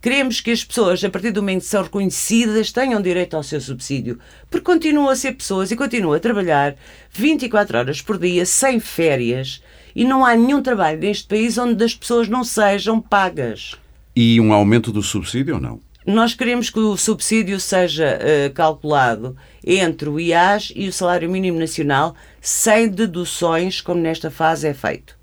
Queremos 0.00 0.40
que 0.40 0.52
as 0.52 0.62
pessoas, 0.62 1.02
a 1.02 1.10
partir 1.10 1.32
do 1.32 1.42
momento 1.42 1.62
que 1.62 1.66
são 1.66 1.82
reconhecidas, 1.82 2.70
tenham 2.70 3.02
direito 3.02 3.34
ao 3.34 3.42
seu 3.42 3.60
subsídio, 3.60 4.20
porque 4.48 4.64
continuam 4.64 5.08
a 5.08 5.16
ser 5.16 5.32
pessoas 5.32 5.72
e 5.72 5.76
continuam 5.76 6.14
a 6.14 6.20
trabalhar 6.20 6.76
24 7.10 7.78
horas 7.78 8.00
por 8.00 8.16
dia, 8.16 8.46
sem 8.46 8.78
férias, 8.78 9.60
e 9.96 10.04
não 10.04 10.24
há 10.24 10.36
nenhum 10.36 10.62
trabalho 10.62 11.00
neste 11.00 11.26
país 11.26 11.58
onde 11.58 11.82
as 11.82 11.92
pessoas 11.92 12.28
não 12.28 12.44
sejam 12.44 13.00
pagas. 13.00 13.74
E 14.14 14.40
um 14.40 14.52
aumento 14.52 14.92
do 14.92 15.02
subsídio 15.02 15.56
ou 15.56 15.60
não? 15.60 15.89
Nós 16.06 16.32
queremos 16.34 16.70
que 16.70 16.78
o 16.78 16.96
subsídio 16.96 17.60
seja 17.60 18.18
eh, 18.20 18.48
calculado 18.54 19.36
entre 19.64 20.08
o 20.08 20.18
IAS 20.18 20.72
e 20.74 20.88
o 20.88 20.92
salário 20.92 21.30
mínimo 21.30 21.58
nacional, 21.58 22.16
sem 22.40 22.88
deduções, 22.88 23.82
como 23.82 24.00
nesta 24.00 24.30
fase 24.30 24.66
é 24.66 24.72
feito. 24.72 25.14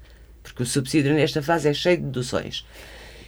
Porque 0.44 0.62
o 0.62 0.66
subsídio 0.66 1.14
nesta 1.16 1.42
fase 1.42 1.68
é 1.68 1.74
cheio 1.74 1.98
de 1.98 2.04
deduções. 2.04 2.64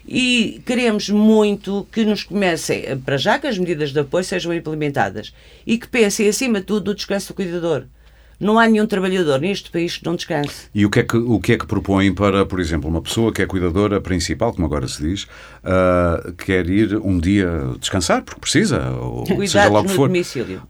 E 0.08 0.62
queremos 0.64 1.10
muito 1.10 1.88
que 1.92 2.06
nos 2.06 2.24
comecem, 2.24 2.84
eh, 2.86 2.96
para 2.96 3.18
já 3.18 3.40
que 3.40 3.48
as 3.48 3.58
medidas 3.58 3.92
de 3.92 4.00
apoio 4.00 4.24
sejam 4.24 4.54
implementadas 4.54 5.34
e 5.66 5.78
que 5.80 5.88
pensem, 5.88 6.30
acima 6.30 6.60
de 6.60 6.68
tudo, 6.68 6.92
no 6.92 6.96
descanso 6.96 7.30
do 7.30 7.34
cuidador. 7.34 7.86
Não 8.40 8.58
há 8.58 8.68
nenhum 8.68 8.86
trabalhador 8.88 9.40
neste 9.42 9.70
país 9.70 9.98
que 9.98 10.06
não 10.06 10.16
descanse. 10.16 10.68
E 10.74 10.86
o 10.86 10.90
que, 10.90 11.00
é 11.02 11.04
que, 11.04 11.18
o 11.18 11.40
que 11.40 11.52
é 11.54 11.58
que 11.58 11.66
propõem 11.68 12.14
para, 12.14 12.46
por 12.46 12.60
exemplo, 12.60 12.90
uma 12.90 13.02
pessoa 13.02 13.34
que 13.34 13.42
é 13.42 13.46
cuidadora 13.46 14.00
principal, 14.00 14.54
como 14.54 14.66
agora 14.66 14.88
se 14.88 15.02
diz, 15.04 15.28
ah, 15.64 16.32
quer 16.46 16.70
ir 16.70 16.96
um 16.98 17.20
dia 17.20 17.50
descansar, 17.80 18.22
porque 18.24 18.40
precisa, 18.42 18.90
ou 18.92 19.26
seja 19.26 19.36
Cuidados 19.36 19.74
lá 19.74 19.80
o 19.80 19.84
que 19.84 19.90
no 19.90 19.96
for. 19.96 20.08
domicílio. 20.08 20.62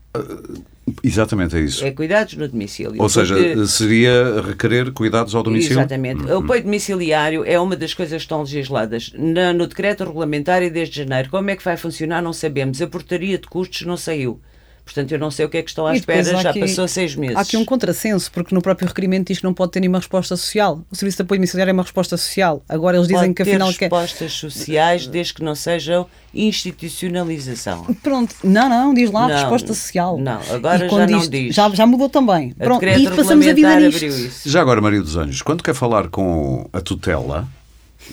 Exatamente, 1.03 1.55
é 1.55 1.59
isso. 1.59 1.85
É 1.85 1.91
cuidados 1.91 2.33
no 2.33 2.47
domicílio. 2.47 2.95
Ou 2.99 3.07
seja, 3.07 3.35
porque- 3.35 3.67
seria 3.67 4.41
requerer 4.41 4.91
cuidados 4.91 5.35
ao 5.35 5.43
domicílio? 5.43 5.77
Exatamente. 5.79 6.23
O 6.23 6.39
apoio 6.39 6.63
domiciliário 6.63 7.43
é 7.45 7.59
uma 7.59 7.75
das 7.75 7.93
coisas 7.93 8.15
que 8.17 8.23
estão 8.25 8.39
legisladas 8.41 9.11
Na- 9.15 9.53
no 9.53 9.67
decreto 9.67 10.03
regulamentar 10.03 10.67
desde 10.71 10.95
janeiro. 11.03 11.29
Como 11.29 11.47
é 11.51 11.55
que 11.55 11.63
vai 11.63 11.77
funcionar, 11.77 12.23
não 12.23 12.33
sabemos. 12.33 12.81
A 12.81 12.87
portaria 12.87 13.37
de 13.37 13.47
custos 13.47 13.83
não 13.85 13.95
saiu. 13.95 14.41
Portanto, 14.89 15.11
eu 15.11 15.19
não 15.19 15.29
sei 15.29 15.45
o 15.45 15.49
que 15.49 15.57
é 15.57 15.61
que 15.61 15.69
estão 15.69 15.85
à 15.85 15.95
espera, 15.95 16.23
já 16.41 16.49
aqui- 16.49 16.61
passou 16.61 16.87
seis 16.87 17.15
meses. 17.15 17.35
Há 17.37 17.41
aqui 17.41 17.55
um 17.55 17.63
contrassenso, 17.63 18.31
porque 18.31 18.55
no 18.55 18.61
próprio 18.61 18.87
requerimento 18.87 19.27
diz 19.27 19.37
que 19.37 19.43
não 19.43 19.53
pode 19.53 19.71
ter 19.71 19.79
nenhuma 19.81 19.99
resposta 19.99 20.35
social. 20.35 20.81
O 20.91 20.95
Serviço 20.95 21.17
de 21.17 21.21
Apoio 21.21 21.37
Domiciliário 21.39 21.69
é 21.69 21.73
uma 21.73 21.83
resposta 21.83 22.17
social. 22.17 22.63
Agora 22.67 22.97
eles 22.97 23.07
dizem 23.07 23.21
Pode 23.31 23.33
que 23.35 23.43
ter 23.43 23.49
afinal. 23.51 23.69
Que... 23.73 23.85
é- 23.85 23.87
respostas 23.87 24.31
sociais 24.33 25.05
desde 25.05 25.35
que 25.35 25.43
não 25.43 25.53
sejam 25.53 26.07
institucionalização. 26.33 27.85
Pronto, 28.01 28.35
não, 28.43 28.67
não, 28.69 28.93
diz 28.93 29.11
lá 29.11 29.27
Não, 29.27 29.35
resposta 29.35 29.67
social. 29.73 30.17
não, 30.17 30.39
agora 30.51 30.89
já 30.89 31.07
não 31.07 31.19
isto- 31.19 31.29
diz. 31.29 31.55
Já, 31.55 31.69
já 31.69 31.85
mudou 31.85 32.09
também. 32.09 32.51
Pronto, 32.53 32.83
e 32.85 33.09
passamos 33.09 33.45
a 33.47 33.53
vida 33.53 33.79
nisto. 33.79 34.49
Já 34.49 34.61
agora, 34.61 34.81
Maria 34.81 35.01
dos 35.01 35.15
Anjos, 35.15 35.41
quando 35.41 35.63
quer 35.63 35.73
falar 35.73 36.07
com 36.09 36.67
a 36.73 36.81
tutela 36.81 37.47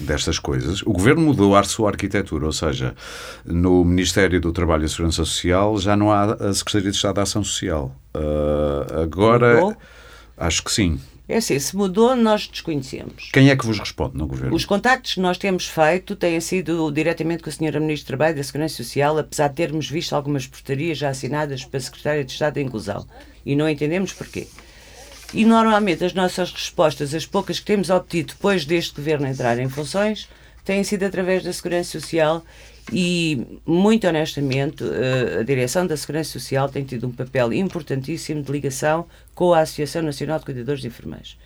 destas 0.01 0.38
coisas, 0.38 0.82
o 0.82 0.92
Governo 0.92 1.22
mudou 1.22 1.57
a 1.57 1.62
sua 1.62 1.90
arquitetura, 1.90 2.47
ou 2.47 2.53
seja, 2.53 2.94
no 3.44 3.84
Ministério 3.84 4.40
do 4.40 4.53
Trabalho 4.53 4.84
e 4.84 4.88
Segurança 4.88 5.24
Social 5.24 5.78
já 5.78 5.97
não 5.97 6.11
há 6.11 6.34
a 6.34 6.55
Secretaria 6.55 6.90
de 6.90 6.97
Estado 6.97 7.16
da 7.16 7.22
Ação 7.22 7.42
Social. 7.42 7.94
Ah, 8.14 9.03
agora, 9.03 9.55
Mudou? 9.55 9.76
acho 10.36 10.62
que 10.62 10.72
sim. 10.72 11.01
É 11.28 11.38
assim, 11.38 11.59
se 11.59 11.74
mudou, 11.76 12.14
nós 12.14 12.47
desconhecemos. 12.47 13.30
Quem 13.32 13.51
é 13.51 13.57
que 13.57 13.66
vos 13.66 13.80
responde 13.80 14.16
no 14.16 14.28
Governo? 14.28 14.55
Os 14.55 14.64
contactos 14.64 15.14
que 15.14 15.20
nós 15.20 15.36
temos 15.36 15.66
feito 15.66 16.14
têm 16.14 16.40
sido 16.40 16.88
diretamente 16.92 17.42
com 17.42 17.51
a 17.51 17.53
Sra. 17.53 17.80
Ministra 17.80 18.05
do 18.05 18.07
Trabalho 18.07 18.34
e 18.34 18.36
da 18.36 18.44
Segurança 18.44 18.76
Social, 18.76 19.18
apesar 19.18 19.49
de 19.49 19.57
termos 19.57 19.90
visto 19.90 20.14
algumas 20.14 20.47
portarias 20.47 20.99
já 20.99 21.09
assinadas 21.09 21.64
pela 21.64 21.82
Secretária 21.82 22.24
de 22.24 22.30
Estado 22.30 22.55
da 22.55 22.61
Inclusão. 22.61 23.05
E 23.44 23.57
não 23.57 23.68
entendemos 23.68 24.12
porquê. 24.12 24.47
E 25.37 25.45
normalmente 25.45 26.03
as 26.03 26.14
nossas 26.14 26.51
respostas, 26.51 27.12
as 27.12 27.26
poucas 27.26 27.61
que 27.61 27.66
temos 27.66 27.91
obtido 27.91 28.32
depois 28.32 28.64
deste 28.64 28.95
governo 28.95 29.26
entrar 29.26 29.59
em 29.59 29.68
funções, 29.68 30.30
têm 30.64 30.82
sido 30.82 31.03
através 31.03 31.45
da 31.45 31.53
Segurança 31.53 32.01
Social 32.01 32.43
E, 32.91 33.47
muito 33.66 34.07
honestamente, 34.07 34.82
eh, 34.82 35.41
a 35.41 35.43
Direção 35.43 35.87
da 35.87 35.95
Segurança 35.95 36.30
Social 36.30 36.70
tem 36.70 36.84
tido 36.84 37.07
um 37.07 37.12
papel 37.12 37.53
importantíssimo 37.53 38.43
de 38.43 38.51
ligação 38.51 39.05
com 39.34 39.53
a 39.53 39.61
Associação 39.61 40.01
Nacional 40.01 40.39
de 40.39 40.47
Cuidadores 40.47 40.80
de 40.80 40.87
Enfermeiros. 40.87 41.37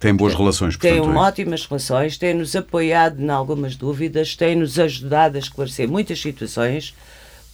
Tem 0.00 0.14
boas 0.14 0.34
relações, 0.34 0.76
portanto. 0.76 1.02
Tem 1.02 1.14
é 1.14 1.18
ótimas 1.18 1.66
relações, 1.66 2.16
tem-nos 2.16 2.56
apoiado 2.56 3.20
em 3.20 3.28
algumas 3.28 3.76
dúvidas, 3.76 4.34
tem-nos 4.34 4.78
ajudado 4.78 5.36
a 5.36 5.38
esclarecer 5.40 5.86
muitas 5.86 6.18
situações, 6.18 6.94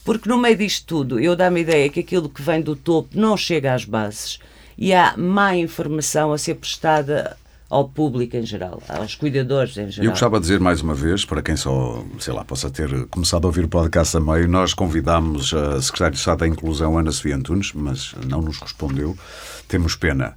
porque 0.04 0.28
no 0.28 0.38
meio 0.38 0.56
disto 0.56 0.86
tudo, 0.86 1.18
eu 1.18 1.34
dá-me 1.34 1.60
a 1.60 1.62
ideia 1.62 1.88
que 1.88 1.98
aquilo 1.98 2.28
que 2.28 2.42
vem 2.42 2.60
do 2.60 2.76
topo 2.76 3.18
não 3.18 3.36
chega 3.36 3.74
às 3.74 3.84
bases 3.84 4.38
e 4.78 4.94
há 4.94 5.14
má 5.16 5.56
informação 5.56 6.32
a 6.32 6.38
ser 6.38 6.54
prestada 6.54 7.36
ao 7.68 7.86
público 7.86 8.34
em 8.36 8.46
geral, 8.46 8.82
aos 8.88 9.14
cuidadores 9.14 9.76
em 9.76 9.90
geral. 9.90 10.06
Eu 10.06 10.10
gostava 10.12 10.38
de 10.38 10.42
dizer 10.42 10.58
mais 10.58 10.80
uma 10.80 10.94
vez, 10.94 11.26
para 11.26 11.42
quem 11.42 11.54
só, 11.54 12.02
sei 12.18 12.32
lá, 12.32 12.42
possa 12.44 12.70
ter 12.70 13.06
começado 13.08 13.44
a 13.44 13.48
ouvir 13.48 13.64
o 13.64 13.68
podcast 13.68 14.16
a 14.16 14.20
meio, 14.20 14.48
nós 14.48 14.72
convidámos 14.72 15.52
a 15.52 15.82
Secretária 15.82 16.12
de 16.12 16.18
Estado 16.18 16.38
da 16.38 16.48
Inclusão, 16.48 16.96
Ana 16.96 17.12
Sofia 17.12 17.36
Antunes, 17.36 17.72
mas 17.74 18.14
não 18.26 18.40
nos 18.40 18.58
respondeu. 18.58 19.18
Temos 19.66 19.94
pena. 19.96 20.34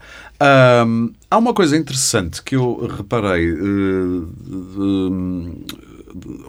Há 1.29 1.37
uma 1.37 1.53
coisa 1.53 1.77
interessante 1.77 2.43
que 2.43 2.55
eu 2.55 2.85
reparei. 2.97 3.53
Uh, 3.53 4.27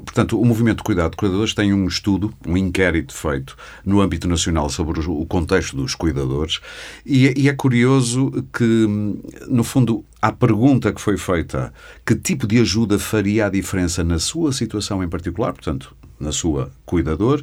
portanto, 0.04 0.40
o 0.40 0.44
Movimento 0.44 0.78
de 0.78 0.84
Cuidado 0.84 1.12
de 1.12 1.16
Cuidadores 1.16 1.54
tem 1.54 1.72
um 1.72 1.86
estudo, 1.86 2.32
um 2.46 2.56
inquérito 2.56 3.14
feito 3.14 3.56
no 3.84 4.00
âmbito 4.00 4.28
nacional 4.28 4.68
sobre 4.68 5.00
o 5.00 5.26
contexto 5.26 5.76
dos 5.76 5.94
cuidadores 5.94 6.60
e, 7.04 7.42
e 7.42 7.48
é 7.48 7.52
curioso 7.52 8.30
que, 8.52 8.86
no 9.48 9.64
fundo, 9.64 10.04
a 10.20 10.32
pergunta 10.32 10.92
que 10.92 11.00
foi 11.00 11.16
feita, 11.16 11.72
que 12.06 12.14
tipo 12.14 12.46
de 12.46 12.60
ajuda 12.60 12.98
faria 12.98 13.46
a 13.46 13.50
diferença 13.50 14.04
na 14.04 14.18
sua 14.18 14.52
situação 14.52 15.02
em 15.02 15.08
particular, 15.08 15.52
portanto, 15.52 15.94
na 16.18 16.32
sua 16.32 16.70
cuidador, 16.86 17.42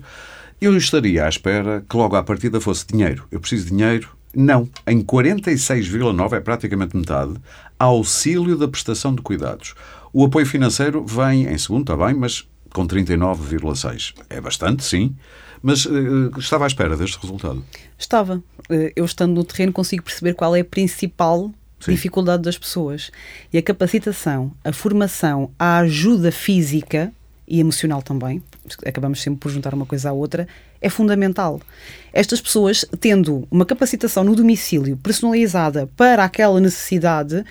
eu 0.61 0.76
estaria 0.76 1.26
à 1.26 1.30
espera 1.30 1.84
que 1.88 1.95
logo 1.95 2.15
à 2.15 2.24
partida 2.24 2.59
fosse 2.59 2.86
dinheiro. 2.88 3.26
Eu 3.32 3.39
preciso 3.39 3.65
de 3.65 3.72
dinheiro, 3.72 4.09
não. 4.36 4.70
Em 4.86 5.01
46,9, 5.01 6.34
é 6.34 6.39
praticamente 6.39 6.95
metade, 6.95 7.34
auxílio 7.78 8.57
da 8.57 8.67
prestação 8.67 9.15
de 9.15 9.22
cuidados. 9.22 9.74
O 10.12 10.26
apoio 10.26 10.45
financeiro 10.45 11.03
vem 11.05 11.45
em 11.45 11.57
segundo, 11.57 11.91
está 11.91 12.05
bem, 12.05 12.16
mas 12.16 12.47
com 12.74 12.86
39,6. 12.88 14.14
É 14.30 14.39
bastante, 14.41 14.84
sim, 14.84 15.16
mas 15.62 15.86
uh, 15.86 16.32
estava 16.38 16.66
à 16.66 16.68
espera 16.68 16.95
deste 16.95 17.20
resultado. 17.20 17.64
Estava. 17.97 18.38
Uh, 18.70 18.91
eu 18.95 19.05
estando 19.05 19.34
no 19.34 19.43
terreno 19.43 19.74
consigo 19.74 20.03
perceber 20.03 20.34
qual 20.34 20.55
é 20.55 20.62
a 20.62 20.66
principal 20.66 21.51
Sim. 21.80 21.91
dificuldade 21.91 22.43
das 22.43 22.57
pessoas. 22.57 23.12
E 23.51 23.57
a 23.57 23.62
capacitação, 23.62 24.51
a 24.64 24.72
formação, 24.72 25.51
a 25.57 25.80
ajuda 25.80 26.32
física 26.32 27.12
e 27.47 27.60
emocional 27.60 28.01
também, 28.03 28.43
acabamos 28.86 29.22
sempre 29.22 29.39
por 29.39 29.49
juntar 29.49 29.74
uma 29.74 29.86
coisa 29.86 30.10
à 30.12 30.14
outra, 30.14 30.47
é 30.80 30.88
fundamental. 30.88 31.60
Estas 32.14 32.39
pessoas, 32.39 32.86
tendo 32.99 33.47
uma 33.49 33.66
capacitação 33.66 34.24
no 34.24 34.36
domicílio 34.36 34.95
personalizada 34.97 35.89
para 35.97 36.24
aquela 36.24 36.60
necessidade, 36.62 37.43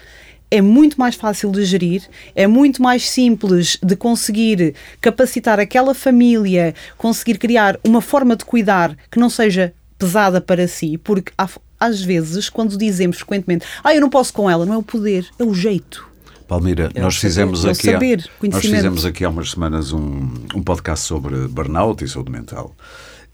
é 0.50 0.60
muito 0.60 0.98
mais 0.98 1.14
fácil 1.14 1.50
de 1.50 1.64
gerir, 1.64 2.02
é 2.34 2.46
muito 2.46 2.82
mais 2.82 3.08
simples 3.08 3.78
de 3.82 3.96
conseguir 3.96 4.74
capacitar 5.00 5.60
aquela 5.60 5.94
família, 5.94 6.74
conseguir 6.96 7.38
criar 7.38 7.78
uma 7.84 8.00
forma 8.00 8.36
de 8.36 8.44
cuidar 8.44 8.96
que 9.10 9.18
não 9.18 9.28
seja 9.28 9.72
pesada 9.98 10.40
para 10.40 10.66
si, 10.68 10.96
porque 10.98 11.32
há, 11.36 11.48
às 11.78 12.00
vezes, 12.00 12.48
quando 12.48 12.76
dizemos 12.76 13.18
frequentemente, 13.18 13.66
ah, 13.82 13.94
eu 13.94 14.00
não 14.00 14.10
posso 14.10 14.32
com 14.32 14.48
ela, 14.48 14.64
não 14.64 14.74
é 14.74 14.78
o 14.78 14.82
poder, 14.82 15.26
é 15.38 15.44
o 15.44 15.52
jeito. 15.52 16.08
Palmeira, 16.46 16.90
é 16.94 17.00
nós 17.00 17.16
fizemos 17.16 17.60
saber, 17.60 17.72
aqui, 17.72 17.90
saber, 17.90 18.30
há, 18.40 18.46
nós 18.48 18.60
fizemos 18.62 19.04
aqui 19.04 19.24
há 19.24 19.28
umas 19.28 19.50
semanas 19.50 19.92
um, 19.92 20.30
um 20.54 20.62
podcast 20.62 21.06
sobre 21.06 21.46
burnout 21.46 22.02
e 22.02 22.08
saúde 22.08 22.32
mental. 22.32 22.74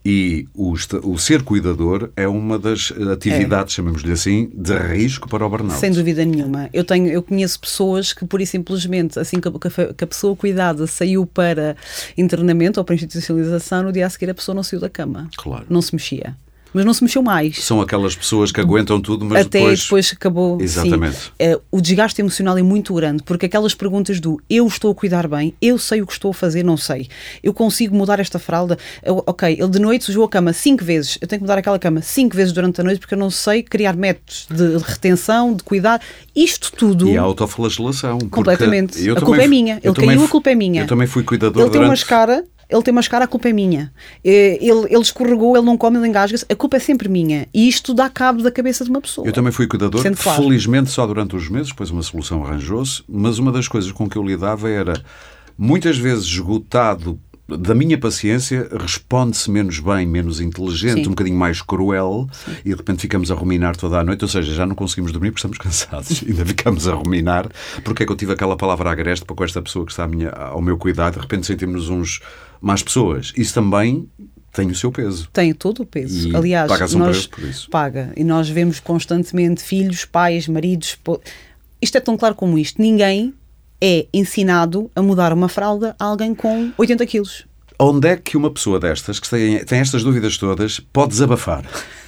E 0.05 0.47
o, 0.55 0.73
o, 0.73 1.19
ser 1.19 1.43
cuidador 1.43 2.11
é 2.15 2.29
uma 2.29 2.59
das 2.59 2.93
atividades, 3.11 3.73
é. 3.73 3.77
chamemos-lhe 3.77 4.13
assim, 4.13 4.51
de 4.55 4.77
risco 4.77 5.27
para 5.29 5.47
o 5.47 5.49
burnout. 5.49 5.81
Sem 5.81 5.91
dúvida 5.91 6.23
nenhuma. 6.25 6.69
Eu, 6.75 6.85
tenho, 6.85 7.09
eu 7.09 7.23
conheço 7.23 7.59
pessoas 7.59 8.13
que, 8.13 8.27
pura 8.27 8.43
e 8.43 8.47
simplesmente, 8.47 9.19
assim 9.19 9.41
que 9.41 9.49
a, 9.49 9.53
que 9.95 10.05
a 10.05 10.07
pessoa 10.07 10.37
cuidada 10.37 10.87
saiu 10.87 11.25
para 11.25 11.75
internamento 12.19 12.79
ou 12.79 12.85
para 12.85 12.95
institucionalização, 12.95 13.85
no 13.85 13.93
dia 13.93 14.07
a 14.07 14.11
seguir 14.11 14.29
a 14.29 14.35
pessoa 14.35 14.55
não 14.55 14.63
saiu 14.63 14.81
da 14.81 14.91
cama. 14.91 15.29
Claro. 15.37 15.65
Não 15.71 15.81
se 15.81 15.95
mexia 15.95 16.37
mas 16.75 16.85
não 16.85 16.93
se 16.93 17.03
mexeu 17.05 17.23
mais. 17.23 17.65
São 17.65 17.81
aquelas 17.81 18.17
pessoas 18.17 18.51
que 18.51 18.61
aguentam 18.61 19.01
tudo, 19.01 19.25
mas 19.25 19.47
Até 19.47 19.61
depois... 19.61 19.83
depois 19.85 20.13
acabou. 20.13 20.61
Exatamente. 20.61 21.33
Uh, 21.41 21.61
o 21.71 21.81
desgaste 21.81 22.21
emocional 22.21 22.59
é 22.59 22.63
muito 22.63 22.93
grande, 22.93 23.23
porque 23.23 23.47
aquelas 23.47 23.75
perguntas 23.75 24.19
do 24.19 24.43
eu 24.51 24.67
estou 24.67 24.91
a 24.91 24.95
cuidar 24.95 25.29
bem, 25.29 25.55
eu 25.63 25.79
sei 25.79 26.03
o 26.03 26.07
que 26.07 26.13
estou 26.13 26.33
a 26.33 26.35
fazer, 26.35 26.65
não 26.65 26.77
sei. 26.77 27.09
Eu 27.43 27.55
consigo 27.55 27.95
mudar 27.95 28.19
esta 28.19 28.39
fralda. 28.39 28.77
Eu, 29.03 29.23
ok, 29.25 29.57
ele 29.59 29.69
de 29.69 29.79
noite 29.79 30.05
sujou 30.05 30.25
a 30.25 30.29
cama 30.29 30.53
cinco 30.53 30.85
vezes. 30.85 31.17
Eu 31.21 31.29
tenho 31.29 31.41
que 31.41 31.45
mudar 31.45 31.59
aquela 31.59 31.79
cama 31.79 32.03
cinco 32.03 32.35
vezes 32.35 32.53
durante 32.53 32.81
a 32.81 32.85
noite 32.85 32.99
porque 32.99 33.15
eu 33.15 33.19
não 33.19 33.31
sei 33.31 33.63
criar 33.63 33.97
métodos 33.97 34.47
de 34.51 34.77
retenção, 34.79 35.55
de 35.55 35.63
cuidar. 35.63 36.01
Isto 36.35 36.73
tudo. 36.73 37.09
E 37.09 37.17
a 37.17 37.23
autoflagelação. 37.23 38.19
Completamente. 38.19 39.09
A 39.11 39.21
culpa 39.21 39.43
é 39.43 39.47
minha. 39.47 39.81
Ele 39.83 39.95
caiu, 39.95 40.25
a 40.25 40.29
culpa 40.29 40.51
é 40.51 40.55
minha. 40.55 40.83
Eu 40.83 40.87
também 40.87 41.07
fui 41.07 41.23
cuidador 41.23 41.63
Ele 41.63 41.71
durante... 41.71 41.79
tem 41.79 41.89
uma 41.89 41.95
escara 41.95 42.45
ele 42.69 42.83
tem 42.83 42.93
uma 42.93 43.01
escara, 43.01 43.25
a 43.25 43.29
culpa 43.29 43.49
é 43.49 43.53
minha. 43.53 43.93
Eh, 44.25 44.59
ele, 44.61 44.87
ele 44.91 45.03
escorregou, 45.03 45.57
ele 45.57 45.67
não 45.67 45.77
come, 45.77 45.99
ele 45.99 46.09
engasga-se, 46.09 46.45
a 46.49 46.55
culpa 46.55 46.77
é 46.77 46.81
sempre 46.81 47.09
minha. 47.09 47.47
E 47.53 47.69
isto 47.69 47.95
dá 47.95 48.09
cabo 48.09 48.43
da 48.43 48.51
cabeça 48.51 48.85
de 48.85 48.91
uma 48.91 49.01
pessoa. 49.01 49.27
Eu 49.27 49.33
também 49.33 49.53
fui 49.53 49.67
cuidador, 49.67 50.03
claro. 50.17 50.43
felizmente 50.43 50.91
só 50.91 51.07
durante 51.07 51.37
os 51.37 51.49
meses, 51.49 51.69
depois 51.69 51.91
uma 51.91 52.03
solução 52.03 52.45
arranjou-se, 52.45 53.03
mas 53.09 53.39
uma 53.39 53.53
das 53.53 53.69
coisas 53.69 53.91
com 53.93 54.09
que 54.09 54.17
eu 54.17 54.23
lidava 54.23 54.69
era 54.71 55.03
muitas 55.57 55.97
vezes 55.97 56.25
esgotado 56.25 57.19
da 57.47 57.75
minha 57.75 57.99
paciência, 57.99 58.67
responde-se 58.81 59.51
menos 59.51 59.79
bem, 59.79 60.07
menos 60.07 60.41
inteligente, 60.41 61.03
Sim. 61.03 61.07
um 61.09 61.11
bocadinho 61.11 61.37
mais 61.37 61.61
cruel, 61.61 62.27
Sim. 62.33 62.53
e 62.65 62.71
de 62.71 62.75
repente 62.75 63.03
ficamos 63.03 63.31
a 63.31 63.35
ruminar 63.35 63.77
toda 63.77 63.99
a 63.99 64.05
noite, 64.05 64.23
ou 64.23 64.29
seja, 64.29 64.55
já 64.55 64.65
não 64.65 64.75
conseguimos 64.75 65.13
dormir 65.13 65.31
porque 65.31 65.47
estamos 65.47 65.59
cansados, 65.63 66.25
ainda 66.27 66.45
ficamos 66.47 66.89
a 66.89 66.95
ruminar, 66.95 67.49
porque 67.85 68.03
é 68.03 68.07
que 68.07 68.13
eu 68.13 68.17
tive 68.17 68.33
aquela 68.33 68.57
palavra 68.57 68.91
agreste 68.91 69.27
para 69.27 69.37
com 69.37 69.45
esta 69.45 69.61
pessoa 69.61 69.85
que 69.85 69.93
está 69.93 70.07
minha, 70.09 70.31
ao 70.31 70.63
meu 70.63 70.79
cuidado, 70.79 71.15
de 71.15 71.21
repente 71.21 71.47
sentimos-nos 71.47 71.91
uns 71.91 72.21
mais 72.65 72.83
pessoas. 72.83 73.33
Isso 73.37 73.53
também 73.53 74.09
tem 74.53 74.71
o 74.71 74.75
seu 74.75 74.91
peso. 74.91 75.29
Tem 75.33 75.53
todo 75.53 75.83
o 75.83 75.87
peso. 75.87 76.31
E 76.31 76.35
Aliás, 76.35 76.69
pagas 76.69 76.95
um 76.95 77.01
nós 77.01 77.27
por 77.27 77.45
isso. 77.45 77.69
paga. 77.69 78.13
E 78.17 78.25
nós 78.25 78.49
vemos 78.49 78.81
constantemente 78.81 79.63
filhos, 79.63 80.05
pais, 80.05 80.49
maridos. 80.49 80.97
Po... 81.03 81.21
Isto 81.83 81.99
é 81.99 82.01
tão 82.01 82.17
claro 82.17 82.35
como 82.35 82.59
isto. 82.59 82.81
Ninguém 82.81 83.35
é 83.81 84.07
ensinado 84.15 84.91
a 84.97 85.03
mudar 85.03 85.33
uma 85.33 85.49
fralda 85.49 85.95
a 85.99 86.05
alguém 86.05 86.35
com 86.35 86.73
80 86.79 87.05
quilos. 87.07 87.45
Onde 87.79 88.09
é 88.09 88.17
que 88.17 88.37
uma 88.37 88.51
pessoa 88.51 88.79
destas, 88.79 89.19
que 89.19 89.29
tem, 89.29 89.63
tem 89.65 89.81
estas 89.81 90.03
dúvidas 90.05 90.39
todas, 90.39 90.79
pode 90.79 91.11
desabafar? 91.11 91.65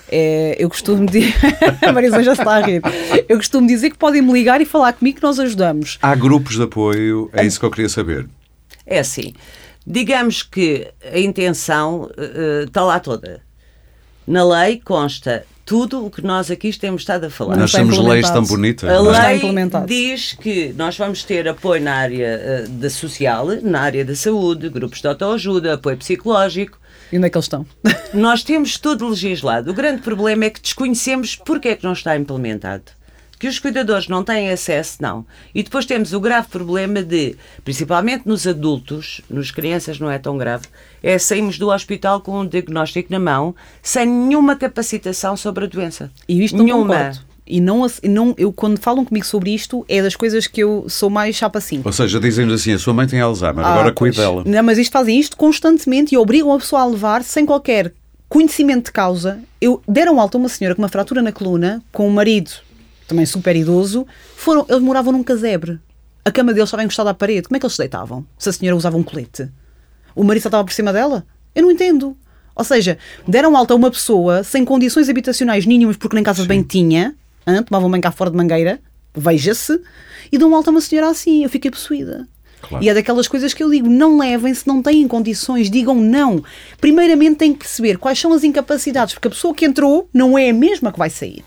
É, 0.08 0.54
eu 0.58 0.68
costumo 0.70 1.04
dizer. 1.04 1.34
a 1.84 1.92
Marisa 1.92 2.22
já 2.22 2.32
está 2.32 2.56
a 2.56 2.60
rir. 2.60 2.80
Eu 3.28 3.36
costumo 3.36 3.66
dizer 3.66 3.90
que 3.90 3.98
podem 3.98 4.22
me 4.22 4.32
ligar 4.32 4.60
e 4.60 4.64
falar 4.64 4.92
comigo 4.92 5.16
que 5.16 5.22
nós 5.22 5.38
ajudamos. 5.40 5.98
Há 6.00 6.14
grupos 6.14 6.54
de 6.54 6.62
apoio, 6.62 7.28
é 7.32 7.44
isso 7.44 7.58
que 7.58 7.66
eu 7.66 7.70
queria 7.70 7.88
saber. 7.88 8.26
É 8.86 9.00
assim. 9.00 9.34
Digamos 9.86 10.42
que 10.42 10.88
a 11.12 11.18
intenção 11.18 12.10
uh, 12.18 12.64
está 12.64 12.82
lá 12.82 12.98
toda. 12.98 13.40
Na 14.26 14.44
lei 14.44 14.80
consta 14.84 15.46
tudo 15.64 16.04
o 16.04 16.10
que 16.10 16.22
nós 16.22 16.50
aqui 16.50 16.76
temos 16.76 17.02
estado 17.02 17.24
a 17.24 17.30
falar. 17.30 17.56
Nós 17.56 17.70
temos 17.70 17.96
leis 17.98 18.28
tão 18.28 18.42
bonitas. 18.42 18.88
A 18.90 19.00
lei 19.00 19.40
diz 19.86 20.32
que 20.32 20.72
nós 20.72 20.96
vamos 20.96 21.22
ter 21.22 21.46
apoio 21.48 21.82
na 21.82 21.94
área 21.94 22.64
uh, 22.66 22.68
da 22.68 22.90
social, 22.90 23.46
na 23.62 23.80
área 23.80 24.04
da 24.04 24.16
saúde, 24.16 24.68
grupos 24.68 25.00
de 25.00 25.06
autoajuda, 25.06 25.74
apoio 25.74 25.96
psicológico. 25.96 26.78
E 27.12 27.16
onde 27.16 27.26
é 27.26 27.30
que 27.30 27.36
eles 27.36 27.44
estão? 27.44 27.64
nós 28.12 28.42
temos 28.42 28.78
tudo 28.78 29.08
legislado. 29.08 29.70
O 29.70 29.74
grande 29.74 30.02
problema 30.02 30.46
é 30.46 30.50
que 30.50 30.60
desconhecemos 30.60 31.36
porque 31.36 31.68
é 31.68 31.76
que 31.76 31.84
não 31.84 31.92
está 31.92 32.16
implementado. 32.16 32.95
Que 33.38 33.48
os 33.48 33.58
cuidadores 33.58 34.08
não 34.08 34.24
têm 34.24 34.50
acesso, 34.50 34.96
não. 35.00 35.26
E 35.54 35.62
depois 35.62 35.84
temos 35.84 36.12
o 36.12 36.20
grave 36.20 36.48
problema 36.48 37.02
de, 37.02 37.36
principalmente 37.64 38.26
nos 38.26 38.46
adultos, 38.46 39.20
nos 39.28 39.50
crianças 39.50 39.98
não 39.98 40.10
é 40.10 40.18
tão 40.18 40.38
grave, 40.38 40.66
é 41.02 41.18
saímos 41.18 41.58
do 41.58 41.68
hospital 41.68 42.20
com 42.20 42.40
um 42.40 42.46
diagnóstico 42.46 43.12
na 43.12 43.20
mão, 43.20 43.54
sem 43.82 44.06
nenhuma 44.06 44.56
capacitação 44.56 45.36
sobre 45.36 45.64
a 45.64 45.68
doença. 45.68 46.10
E 46.26 46.42
isto 46.42 46.62
nenhuma. 46.62 47.12
E 47.46 47.60
não, 47.60 47.86
não, 48.02 48.34
eu, 48.36 48.52
quando 48.52 48.78
falam 48.78 49.04
comigo 49.04 49.24
sobre 49.24 49.54
isto, 49.54 49.84
é 49.88 50.02
das 50.02 50.16
coisas 50.16 50.48
que 50.48 50.60
eu 50.60 50.86
sou 50.88 51.08
mais 51.08 51.36
chapa 51.36 51.58
assim. 51.58 51.80
Ou 51.84 51.92
seja, 51.92 52.18
dizem 52.18 52.50
assim: 52.52 52.72
a 52.72 52.78
sua 52.78 52.92
mãe 52.92 53.06
tem 53.06 53.20
Alzheimer, 53.20 53.64
ah, 53.64 53.72
agora 53.74 53.92
cuide 53.92 54.16
dela. 54.16 54.42
Não, 54.44 54.62
mas 54.64 54.78
isto 54.78 54.90
fazem 54.90 55.20
isto 55.20 55.36
constantemente 55.36 56.14
e 56.14 56.18
obrigam 56.18 56.52
a 56.52 56.58
pessoa 56.58 56.82
a 56.82 56.86
levar 56.86 57.22
sem 57.22 57.46
qualquer 57.46 57.92
conhecimento 58.28 58.86
de 58.86 58.92
causa. 58.92 59.38
Eu 59.60 59.80
deram 59.86 60.20
alta 60.20 60.36
a 60.36 60.40
uma 60.40 60.48
senhora 60.48 60.74
com 60.74 60.82
uma 60.82 60.88
fratura 60.88 61.22
na 61.22 61.30
coluna, 61.30 61.80
com 61.92 62.08
um 62.08 62.10
marido 62.10 62.50
também 63.06 63.26
super 63.26 63.54
idoso, 63.54 64.06
foram, 64.36 64.66
eles 64.68 64.82
moravam 64.82 65.12
num 65.12 65.22
casebre. 65.22 65.78
A 66.24 66.30
cama 66.30 66.52
deles 66.52 66.68
estava 66.68 66.82
encostada 66.82 67.10
à 67.10 67.14
parede. 67.14 67.46
Como 67.46 67.56
é 67.56 67.60
que 67.60 67.66
eles 67.66 67.74
se 67.74 67.78
deitavam? 67.78 68.26
Se 68.38 68.48
a 68.48 68.52
senhora 68.52 68.76
usava 68.76 68.96
um 68.96 69.02
colete? 69.02 69.48
O 70.14 70.24
marido 70.24 70.46
estava 70.46 70.64
por 70.64 70.72
cima 70.72 70.92
dela? 70.92 71.24
Eu 71.54 71.62
não 71.62 71.70
entendo. 71.70 72.16
Ou 72.54 72.64
seja, 72.64 72.98
deram 73.28 73.56
alta 73.56 73.74
a 73.74 73.76
uma 73.76 73.90
pessoa 73.90 74.42
sem 74.42 74.64
condições 74.64 75.08
habitacionais 75.08 75.66
nenhumas, 75.66 75.96
porque 75.96 76.14
nem 76.14 76.24
casa 76.24 76.42
de 76.42 76.48
bem 76.48 76.62
tinha, 76.62 77.14
hein? 77.46 77.62
tomavam 77.62 77.90
bem 77.90 78.00
cá 78.00 78.10
fora 78.10 78.30
de 78.30 78.36
mangueira, 78.36 78.80
veja-se, 79.14 79.80
e 80.32 80.38
dão 80.38 80.54
alta 80.54 80.70
a 80.70 80.72
uma 80.72 80.80
senhora 80.80 81.10
assim. 81.10 81.44
Eu 81.44 81.50
fiquei 81.50 81.70
possuída. 81.70 82.26
Claro. 82.62 82.82
E 82.82 82.88
é 82.88 82.94
daquelas 82.94 83.28
coisas 83.28 83.54
que 83.54 83.62
eu 83.62 83.70
digo, 83.70 83.88
não 83.88 84.18
levem 84.18 84.52
se 84.52 84.66
não 84.66 84.82
têm 84.82 85.06
condições, 85.06 85.70
digam 85.70 85.94
não. 85.94 86.42
Primeiramente 86.80 87.36
têm 87.36 87.52
que 87.52 87.60
perceber 87.60 87.98
quais 87.98 88.18
são 88.18 88.32
as 88.32 88.42
incapacidades, 88.42 89.14
porque 89.14 89.28
a 89.28 89.30
pessoa 89.30 89.54
que 89.54 89.64
entrou 89.64 90.08
não 90.12 90.36
é 90.36 90.50
a 90.50 90.54
mesma 90.54 90.90
que 90.90 90.98
vai 90.98 91.10
sair. 91.10 91.44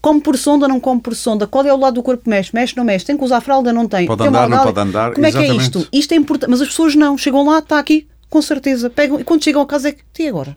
Come 0.00 0.20
por 0.20 0.36
sonda, 0.38 0.66
não 0.66 0.80
come 0.80 1.00
por 1.00 1.14
sonda. 1.14 1.46
Qual 1.46 1.64
é 1.64 1.72
o 1.72 1.76
lado 1.76 1.94
do 1.94 2.02
corpo 2.02 2.24
que 2.24 2.30
mexe? 2.30 2.50
Mexe, 2.54 2.76
não 2.76 2.84
mexe. 2.84 3.04
Tem 3.04 3.16
que 3.16 3.24
usar 3.24 3.40
fralda, 3.40 3.72
não 3.72 3.86
tem. 3.86 4.06
Pode 4.06 4.18
tem 4.18 4.28
andar, 4.28 4.48
não 4.48 4.62
pode 4.62 4.80
andar. 4.80 5.12
Como 5.12 5.26
é 5.26 5.30
que 5.30 5.36
é 5.36 5.40
Exatamente. 5.42 5.62
isto? 5.62 5.88
Isto 5.92 6.12
é 6.12 6.16
importante. 6.16 6.50
Mas 6.50 6.60
as 6.62 6.68
pessoas 6.68 6.94
não. 6.94 7.18
Chegam 7.18 7.44
lá, 7.44 7.58
está 7.58 7.78
aqui, 7.78 8.08
com 8.30 8.40
certeza. 8.40 8.88
Pegam, 8.88 9.20
e 9.20 9.24
quando 9.24 9.44
chegam 9.44 9.60
a 9.60 9.66
casa 9.66 9.90
é 9.90 9.92
que, 9.92 10.22
e 10.22 10.28
agora? 10.28 10.56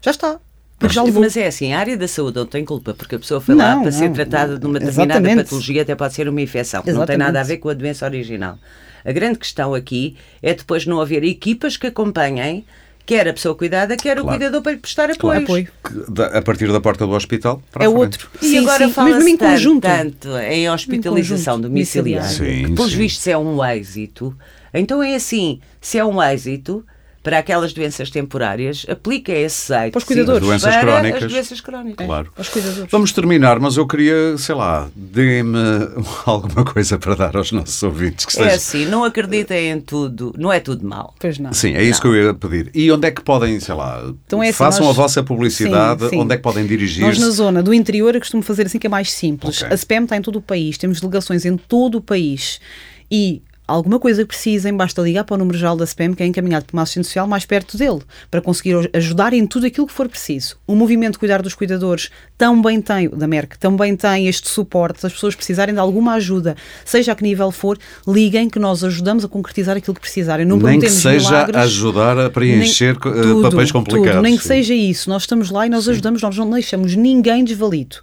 Já 0.00 0.12
está. 0.12 0.38
Levou. 0.80 1.22
Mas 1.22 1.36
é 1.36 1.46
assim, 1.46 1.72
a 1.72 1.78
área 1.78 1.96
da 1.96 2.06
saúde 2.06 2.36
não 2.36 2.44
tem 2.46 2.64
culpa, 2.64 2.92
porque 2.92 3.14
a 3.14 3.18
pessoa 3.18 3.40
foi 3.40 3.54
lá 3.54 3.74
Não, 3.74 3.82
para 3.82 3.92
ser 3.92 4.08
não. 4.08 4.12
tratada 4.12 4.58
de 4.58 4.66
uma 4.66 4.78
determinada 4.78 5.20
Exatamente. 5.20 5.44
patologia, 5.44 5.82
até 5.82 5.94
pode 5.94 6.12
ser 6.14 6.28
uma 6.28 6.40
infecção. 6.40 6.80
Não 6.80 6.84
tem 6.84 6.94
Exatamente. 6.94 7.18
nada 7.26 7.40
a 7.40 7.42
ver 7.42 7.56
com 7.56 7.70
a 7.70 7.74
doença 7.74 8.04
original. 8.04 8.58
A 9.02 9.10
grande 9.10 9.38
questão 9.38 9.74
aqui 9.74 10.16
é 10.42 10.52
depois 10.52 10.84
não 10.84 11.00
haver 11.00 11.24
equipas 11.24 11.76
que 11.78 11.86
acompanhem 11.86 12.64
quer 13.06 13.28
a 13.28 13.32
pessoa 13.32 13.54
cuidada, 13.54 13.96
quer 13.96 14.18
o 14.18 14.22
Claro. 14.22 14.36
cuidador 14.38 14.62
para 14.62 14.72
lhe 14.72 14.78
prestar 14.78 15.10
apoio. 15.10 15.40
Apoio. 15.44 15.68
Que 15.84 16.10
da- 16.12 16.26
A 16.38 16.42
partir 16.42 16.70
da 16.72 16.80
porta 16.80 17.06
do 17.06 17.12
hospital 17.12 17.62
para 17.70 17.84
É 17.84 17.88
outro. 17.88 18.28
E 18.42 18.46
Sim, 18.48 18.58
agora 18.58 18.88
fala-se 18.90 19.36
tanto, 19.38 19.80
tanto 19.80 20.36
em 20.38 20.68
hospitalização 20.68 21.60
domiciliar. 21.60 22.24
Sim, 22.28 22.74
pelos 22.74 22.90
sim. 22.92 22.98
vistos 22.98 23.26
é 23.28 23.38
um 23.38 23.64
êxito. 23.64 24.36
Então 24.74 25.02
é 25.02 25.14
assim, 25.14 25.60
se 25.80 25.96
é 25.96 26.04
um 26.04 26.20
êxito 26.22 26.84
para 27.26 27.38
aquelas 27.38 27.72
doenças 27.72 28.08
temporárias, 28.08 28.86
aplica 28.88 29.32
esse 29.32 29.72
êxito 29.74 29.90
Para 29.90 29.98
os 29.98 30.04
cuidadores. 30.04 30.42
As 30.42 30.48
doenças 30.48 30.72
para 30.76 30.80
crónicas. 30.92 31.22
as 31.24 31.32
doenças 31.32 31.60
crónicas. 31.60 32.06
Claro. 32.06 32.32
Aos 32.38 32.48
cuidadores. 32.48 32.88
Vamos 32.88 33.12
terminar, 33.12 33.58
mas 33.58 33.76
eu 33.76 33.84
queria, 33.84 34.38
sei 34.38 34.54
lá, 34.54 34.88
dê-me 34.94 35.58
alguma 36.24 36.64
coisa 36.64 36.96
para 36.98 37.16
dar 37.16 37.36
aos 37.36 37.50
nossos 37.50 37.82
ouvintes. 37.82 38.24
Que 38.26 38.32
É 38.40 38.44
seja... 38.44 38.54
assim, 38.54 38.86
não 38.86 39.02
acreditem 39.02 39.72
em 39.72 39.80
tudo, 39.80 40.32
não 40.38 40.52
é 40.52 40.60
tudo 40.60 40.86
mau. 40.86 41.14
Pois 41.18 41.36
não. 41.40 41.52
Sim, 41.52 41.74
é 41.74 41.82
isso 41.82 42.00
que 42.00 42.06
eu 42.06 42.14
ia 42.14 42.32
pedir. 42.32 42.70
E 42.72 42.92
onde 42.92 43.08
é 43.08 43.10
que 43.10 43.20
podem, 43.22 43.58
sei 43.58 43.74
lá, 43.74 44.04
Então 44.24 44.40
é 44.40 44.50
assim, 44.50 44.58
façam 44.58 44.86
nós- 44.86 44.96
a 44.96 45.02
vossa 45.02 45.22
publicidade, 45.24 46.04
Sim, 46.04 46.10
sim. 46.10 46.18
onde 46.20 46.32
é 46.32 46.36
que 46.36 46.42
podem 46.44 46.62
Nós 46.62 46.70
na 46.70 46.76
dirigir-se? 46.76 47.30
zona 47.32 47.60
do 47.60 47.74
interior 47.74 48.14
eu 48.14 48.20
costumo 48.20 48.44
fazer 48.44 48.66
assim 48.66 48.78
que 48.78 48.86
é 48.86 48.90
mais 48.90 49.10
simples. 49.10 49.62
Ok. 49.62 49.74
A 49.74 49.76
SPEM 49.76 50.04
está 50.04 50.16
em 50.16 50.22
todo 50.22 50.36
o 50.36 50.40
país, 50.40 50.78
temos 50.78 51.00
delegações 51.00 51.44
em 51.44 51.56
todo 51.56 51.96
o 51.98 52.00
país 52.00 52.60
e 53.10 53.42
alguma 53.66 53.98
coisa 53.98 54.22
que 54.22 54.28
precisem, 54.28 54.74
basta 54.76 55.02
ligar 55.02 55.24
para 55.24 55.34
o 55.34 55.38
número 55.38 55.56
geral 55.58 55.76
da 55.76 55.84
SPEM, 55.86 56.14
que 56.14 56.22
é 56.22 56.26
encaminhado 56.26 56.64
para 56.66 56.74
uma 56.74 56.82
assistente 56.82 57.06
social 57.06 57.26
mais 57.26 57.44
perto 57.44 57.76
dele, 57.76 58.00
para 58.30 58.40
conseguir 58.40 58.90
ajudar 58.92 59.32
em 59.32 59.46
tudo 59.46 59.66
aquilo 59.66 59.86
que 59.86 59.92
for 59.92 60.08
preciso. 60.08 60.56
O 60.66 60.74
movimento 60.74 61.18
Cuidar 61.18 61.42
dos 61.42 61.54
Cuidadores 61.54 62.10
também 62.38 62.80
tem, 62.80 63.08
da 63.08 63.26
MERC, 63.26 63.58
também 63.58 63.96
tem 63.96 64.28
este 64.28 64.48
suporte. 64.48 65.00
Se 65.00 65.06
as 65.06 65.12
pessoas 65.12 65.34
precisarem 65.34 65.74
de 65.74 65.80
alguma 65.80 66.14
ajuda, 66.14 66.56
seja 66.84 67.12
a 67.12 67.14
que 67.14 67.22
nível 67.22 67.50
for, 67.50 67.78
liguem 68.06 68.48
que 68.48 68.58
nós 68.58 68.84
ajudamos 68.84 69.24
a 69.24 69.28
concretizar 69.28 69.76
aquilo 69.76 69.94
que 69.94 70.00
precisarem. 70.00 70.46
Não 70.46 70.56
Nem 70.58 70.78
que 70.80 70.88
seja 70.88 71.28
milagres. 71.30 71.56
ajudar 71.62 72.18
a 72.18 72.30
preencher 72.30 72.96
Nem- 73.04 73.12
eh, 73.18 73.22
tudo, 73.22 73.42
papéis 73.50 73.72
complicados. 73.72 74.12
tudo, 74.12 74.22
nem 74.22 74.36
que 74.36 74.42
Sim. 74.42 74.48
seja 74.48 74.74
isso. 74.74 75.08
Nós 75.10 75.22
estamos 75.22 75.50
lá 75.50 75.66
e 75.66 75.70
nós 75.70 75.88
ajudamos, 75.88 76.22
nós 76.22 76.36
não 76.36 76.48
deixamos 76.50 76.94
ninguém 76.94 77.44
desvalido. 77.44 77.96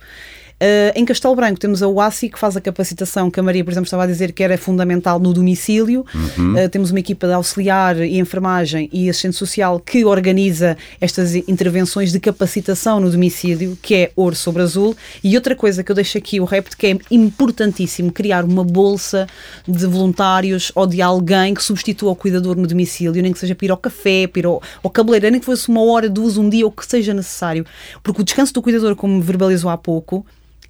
Uh, 0.64 0.96
em 0.96 1.04
Castelo 1.04 1.36
Branco 1.36 1.60
temos 1.60 1.84
a 1.84 1.90
UASI 1.90 2.30
que 2.30 2.40
faz 2.40 2.56
a 2.56 2.62
capacitação 2.62 3.30
que 3.30 3.38
a 3.38 3.44
Maria, 3.44 3.66
por 3.66 3.72
exemplo, 3.72 3.86
estava 3.86 4.06
a 4.06 4.08
dizer 4.08 4.32
que 4.32 4.42
era 4.42 4.58
fundamental 4.58 5.20
no 5.20 5.34
domicílio. 5.34 6.06
Uhum. 6.16 6.54
Uh, 6.54 6.70
temos 6.70 6.90
uma 6.90 7.00
equipa 7.00 7.28
de 7.28 7.34
auxiliar 7.34 8.00
e 8.00 8.18
enfermagem 8.18 8.90
e 8.94 9.10
assistente 9.10 9.36
social 9.36 9.78
que 9.78 10.06
organiza 10.06 10.78
estas 11.02 11.36
intervenções 11.36 12.14
de 12.14 12.20
capacitação 12.22 13.02
no 13.02 13.12
domicílio, 13.12 13.78
que 13.82 13.94
é 13.94 14.12
ouro 14.16 14.38
sobre 14.38 14.62
azul. 14.62 14.96
E 15.22 15.36
outra 15.36 15.54
coisa 15.54 15.84
que 15.84 15.92
eu 15.92 15.96
deixo 15.96 16.18
aqui 16.18 16.40
o 16.40 16.46
repto 16.46 16.78
que 16.78 16.88
é 16.88 16.98
importantíssimo 17.12 18.10
criar 18.10 18.46
uma 18.46 18.64
bolsa 18.64 19.28
de 19.68 19.86
voluntários 19.86 20.72
ou 20.76 20.88
de 20.88 21.02
alguém 21.02 21.54
que 21.54 21.62
substitua 21.62 22.12
o 22.12 22.16
cuidador 22.16 22.56
no 22.56 22.66
domicílio, 22.66 23.22
nem 23.22 23.34
que 23.34 23.40
seja 23.40 23.54
para 23.54 23.66
ir 23.66 23.72
ao 23.72 23.78
café, 23.78 24.28
para 24.28 24.40
ir 24.40 24.46
ao, 24.46 24.64
ao 24.82 24.90
cabeleireiro, 24.90 25.34
nem 25.34 25.40
que 25.42 25.46
fosse 25.46 25.68
uma 25.68 25.84
hora, 25.84 26.10
duas, 26.10 26.38
um 26.38 26.48
dia, 26.48 26.64
ou 26.64 26.72
que 26.72 26.86
seja 26.86 27.14
necessário. 27.14 27.66
Porque 28.02 28.22
o 28.22 28.24
descanso 28.24 28.54
do 28.54 28.62
cuidador, 28.62 28.96
como 28.96 29.22
verbalizou 29.22 29.70
há 29.70 29.78
pouco, 29.78 30.26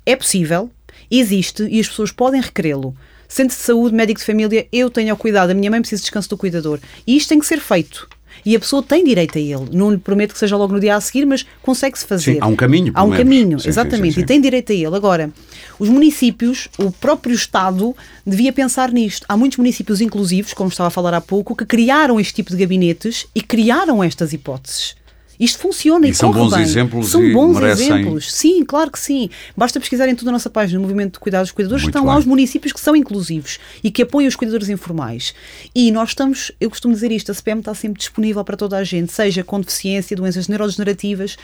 é 0.06 0.16
possível, 0.16 0.70
existe 1.10 1.64
e 1.70 1.80
as 1.80 1.88
pessoas 1.88 2.12
podem 2.12 2.42
requerê-lo. 2.42 2.96
Centro 3.28 3.56
de 3.58 3.64
saúde, 3.64 3.96
médico 3.96 4.20
de 4.20 4.26
família, 4.26 4.68
eu 4.72 4.90
tenho 4.90 5.10
ao 5.12 5.18
cuidado, 5.18 5.50
a 5.50 5.54
minha 5.54 5.72
mãe 5.72 5.80
precisa 5.82 6.00
de 6.00 6.04
descanso 6.04 6.30
do 6.30 6.38
cuidador. 6.38 6.80
E 7.08 7.18
isto 7.18 7.30
tem 7.30 7.40
que 7.40 7.46
ser 7.46 7.60
feito. 7.60 8.08
E 8.46 8.56
a 8.56 8.60
pessoa 8.60 8.84
tem 8.84 9.04
direito 9.06 9.38
a 9.38 9.42
ele. 9.42 9.70
Não 9.72 9.92
lhe 9.92 9.98
prometo 9.98 10.34
que 10.34 10.40
seja 10.40 10.58
logo 10.58 10.74
no 10.74 10.80
dia 10.80 10.96
a 10.96 11.02
seguir, 11.02 11.26
mas 11.26 11.46
consegue-se 11.62 12.06
fazer. 12.06 12.34
Sim, 12.34 12.38
há 12.42 12.48
um 12.48 12.56
caminho, 12.56 12.92
Há 12.96 13.04
um 13.04 13.08
menos. 13.08 13.18
caminho, 13.24 13.60
Sim, 13.60 13.70
exatamente. 13.70 14.16
sim. 14.16 14.22
E 14.22 14.26
tem 14.26 14.42
direito 14.42 14.72
a 14.72 14.76
ele. 14.76 14.96
Agora, 14.96 15.32
os 15.80 15.88
municípios, 15.88 16.68
o 16.78 16.92
próprio 16.92 17.34
Estado, 17.36 17.96
devia 18.26 18.52
pensar 18.52 18.92
nisto. 18.92 19.26
Há 19.30 19.38
muitos 19.38 19.58
municípios 19.58 20.02
inclusivos, 20.02 20.54
como 20.54 20.70
estava 20.70 20.88
a 20.88 20.92
falar 20.92 21.14
há 21.14 21.22
pouco, 21.22 21.56
que 21.56 21.66
criaram 21.66 22.20
este 22.20 22.34
tipo 22.34 22.52
de 22.52 22.58
gabinetes 22.58 23.26
e 23.34 23.42
criaram 23.42 24.04
estas 24.04 24.34
hipóteses. 24.34 24.96
Isto 25.40 25.60
funciona 25.60 26.08
e, 26.08 26.12
E 26.12 26.14
são 26.14 26.32
bons 26.32 26.52
bem. 26.52 26.62
exemplos 26.62 27.10
São 27.10 27.34
bons 27.34 27.56
merecem- 27.60 27.88
exemplos. 27.92 28.32
Sim, 28.34 28.64
claro 28.64 28.92
que 28.92 29.00
sim. 29.00 29.30
Basta 29.58 29.80
pesquisar 29.80 30.08
em 30.08 30.16
toda 30.16 30.30
a 30.30 30.34
nossa 30.34 30.50
página, 30.50 30.78
no 30.80 30.84
Movimento 30.84 31.14
de 31.14 31.20
Cuidados 31.20 31.50
dos 31.50 31.56
Cuidadores, 31.56 31.84
Muito 31.84 31.96
estão 31.96 32.06
lá 32.06 32.14
bem. 32.14 32.20
os 32.20 32.26
municípios 32.26 32.72
que 32.74 32.80
são 32.80 32.96
inclusivos 32.96 33.60
e 33.84 33.90
que 33.92 34.04
apoiam 34.04 34.28
os 34.28 34.36
cuidadores 34.36 34.70
informais. 34.70 35.34
E 35.74 35.92
nós 35.92 36.10
estamos, 36.10 36.52
eu 36.62 36.70
costumo 36.70 36.94
dizer 36.94 37.12
isto, 37.12 37.32
a 37.32 37.34
CPM 37.36 37.60
está 37.62 37.74
sempre 37.74 38.00
disponível 38.00 38.44
para 38.44 38.56
toda 38.58 38.78
a 38.78 38.84
gente, 38.84 39.12
seja 39.12 39.44
com 39.44 39.60
deficiência, 39.60 40.16
doenças 40.16 40.48
neurodegenerativas, 40.48 41.36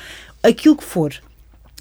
aquilo 0.44 0.76
que 0.76 0.84
for. 0.84 1.14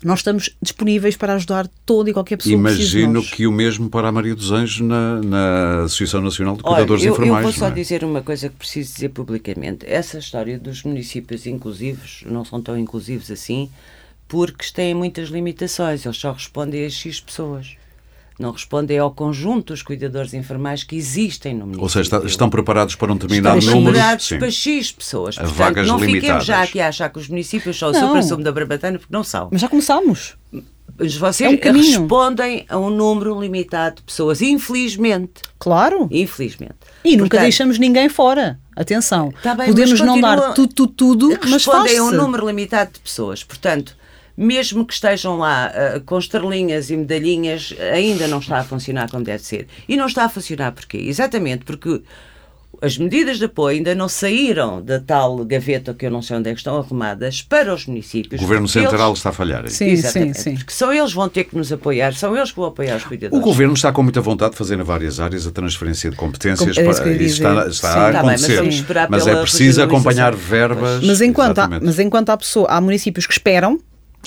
Nós 0.05 0.20
estamos 0.20 0.51
disponíveis 0.62 1.16
para 1.16 1.34
ajudar 1.34 1.68
toda 1.84 2.11
e 2.11 2.12
qualquer 2.12 2.36
pessoa 2.36 2.53
que 2.53 2.59
Imagino 2.59 3.14
nós. 3.14 3.30
que 3.30 3.46
o 3.46 3.53
mesmo 3.53 3.90
para 3.90 4.09
a 4.09 4.12
Maria 4.12 4.34
dos 4.34 4.53
Anjos 4.53 4.80
na, 4.80 5.20
na 5.20 5.82
Associação 5.84 6.20
Nacional 6.20 6.57
de 6.57 6.62
Olha, 6.64 6.76
Cuidadores 6.76 7.05
eu, 7.05 7.14
eu 7.14 7.14
Informais. 7.14 7.42
vou 7.42 7.53
só 7.53 7.66
é? 7.66 7.70
dizer 7.72 8.05
uma 8.05 8.22
coisa 8.22 8.49
que 8.49 8.55
preciso 8.57 8.94
dizer 8.94 9.09
publicamente. 9.09 9.84
Essa 9.86 10.18
história 10.18 10.59
dos 10.59 10.84
municípios 10.84 11.46
inclusivos 11.46 12.22
não 12.26 12.44
são 12.44 12.62
tão 12.62 12.78
inclusivos 12.78 13.30
assim 13.30 13.68
porque 14.28 14.66
têm 14.72 14.94
muitas 14.94 15.30
limitações. 15.30 16.05
Eles 16.05 16.18
só 16.18 16.32
respondem 16.32 16.84
a 16.84 16.90
X 16.90 17.20
pessoas. 17.20 17.76
Não 18.39 18.53
respondem 18.53 18.99
ao 18.99 19.11
conjunto 19.11 19.72
dos 19.72 19.82
cuidadores 19.82 20.32
informais 20.32 20.84
que 20.84 20.95
existem 20.97 21.53
no 21.55 21.61
município. 21.61 21.82
Ou 21.82 21.89
seja, 21.89 22.03
está- 22.16 22.26
estão 22.26 22.49
preparados 22.49 22.95
para 22.95 23.11
um 23.12 23.16
determinado 23.16 23.59
Estão 23.59 23.74
número. 23.74 23.95
preparados 23.95 24.26
Sim. 24.26 24.39
para 24.39 24.51
X 24.51 24.93
pessoas. 24.93 25.34
Portanto, 25.34 25.55
vagas 25.57 25.86
não 25.89 25.99
fiquemos 25.99 26.14
limitadas. 26.22 26.45
já 26.47 26.62
aqui 26.62 26.80
a 26.80 26.89
achar 26.89 27.09
que 27.11 27.18
os 27.18 27.28
municípios 27.28 27.76
são 27.76 27.91
o 27.91 27.95
supra-sumo 27.95 28.45
da 28.45 28.53
Barbatana, 28.53 28.99
porque 28.99 29.12
não 29.12 29.24
são. 29.24 29.49
Mas 29.51 29.61
já 29.61 29.68
começámos. 29.68 30.36
Mas 31.01 31.16
vocês 31.16 31.53
É 31.62 31.70
um 31.70 31.72
respondem 31.74 32.64
a 32.68 32.78
um 32.78 32.91
número 32.91 33.41
limitado 33.41 33.97
de 33.97 34.03
pessoas, 34.03 34.41
infelizmente. 34.43 35.43
Claro. 35.59 36.09
Infelizmente. 36.11 36.74
E 37.05 37.11
nunca 37.12 37.22
Portanto, 37.30 37.41
deixamos 37.43 37.78
ninguém 37.78 38.09
fora. 38.09 38.59
Atenção. 38.76 39.32
Tá 39.43 39.55
bem, 39.55 39.66
Podemos 39.68 40.01
não 40.01 40.20
dar 40.20 40.55
tudo, 40.55 40.72
tudo, 40.72 40.93
tudo, 40.93 41.28
mas 41.43 41.53
respondem 41.53 41.99
a 41.99 42.05
um 42.05 42.12
número 42.12 42.47
limitado 42.47 42.93
de 42.95 43.01
pessoas. 43.01 43.43
Portanto, 43.43 43.97
mesmo 44.41 44.86
que 44.86 44.95
estejam 44.95 45.36
lá 45.39 45.66
ah, 45.74 46.01
com 46.07 46.16
estrelinhas 46.16 46.91
e 46.91 46.97
medalhinhas, 46.97 47.74
ainda 47.93 48.28
não 48.28 48.39
está 48.39 48.59
a 48.61 48.64
funcionar 48.64 49.11
como 49.11 49.24
deve 49.24 49.43
ser. 49.43 49.66
E 49.89 49.97
não 49.97 50.07
está 50.07 50.24
a 50.24 50.28
funcionar 50.28 50.70
porquê? 50.70 50.97
Exatamente 50.99 51.64
porque 51.64 52.01
as 52.80 52.97
medidas 52.97 53.39
de 53.39 53.47
apoio 53.47 53.76
ainda 53.78 53.93
não 53.97 54.09
saíram 54.09 54.80
da 54.80 55.01
tal 55.01 55.45
gaveta 55.45 55.93
que 55.93 56.07
eu 56.07 56.11
não 56.12 56.22
sei 56.22 56.36
onde 56.36 56.49
é 56.49 56.53
que 56.53 56.59
estão 56.61 56.76
arrumadas 56.76 57.43
para 57.43 57.74
os 57.74 57.86
municípios. 57.86 58.41
O 58.41 58.45
Governo 58.45 58.68
Central 58.68 59.09
eles- 59.09 59.18
está 59.18 59.30
a 59.30 59.32
falhar. 59.32 59.64
aí. 59.64 59.70
Sim, 59.70 59.86
Exatamente, 59.89 60.36
sim, 60.39 60.51
sim. 60.51 60.55
Porque 60.57 60.72
são 60.72 60.93
eles 60.93 61.11
que 61.11 61.16
vão 61.16 61.28
ter 61.28 61.43
que 61.43 61.57
nos 61.57 61.72
apoiar, 61.72 62.14
são 62.14 62.36
eles 62.36 62.51
que 62.53 62.57
vão 62.57 62.66
apoiar 62.68 62.97
os 62.99 63.05
O 63.05 63.09
cuidadores. 63.09 63.45
Governo 63.45 63.74
está 63.74 63.91
com 63.91 64.05
muita 64.05 64.20
vontade 64.20 64.53
de 64.53 64.59
fazer 64.59 64.78
em 64.78 64.82
várias 64.84 65.18
áreas 65.18 65.45
a 65.45 65.51
transferência 65.51 66.09
de 66.11 66.14
competências. 66.16 66.76
Com- 66.76 66.82
era 66.82 66.91
isso 66.93 67.03
para, 67.03 67.12
isso 67.16 67.34
está, 67.34 67.66
está 67.66 67.93
Sim. 67.93 67.99
a 67.99 68.12
Tá 68.12 68.12
bem, 68.12 68.22
mas 68.22 68.41
acontecer. 68.45 68.57
vamos 68.59 68.74
esperar 68.76 69.09
Mas 69.11 69.26
é 69.26 69.41
preciso 69.41 69.82
acompanhar 69.82 70.36
verbas. 70.36 71.03
Mas 71.05 71.20
enquanto, 71.20 71.59
há, 71.59 71.68
mas 71.82 71.99
enquanto 71.99 72.30
há, 72.30 72.36
pessoa, 72.36 72.68
há 72.68 72.80
municípios 72.80 73.26
que 73.26 73.32
esperam, 73.32 73.80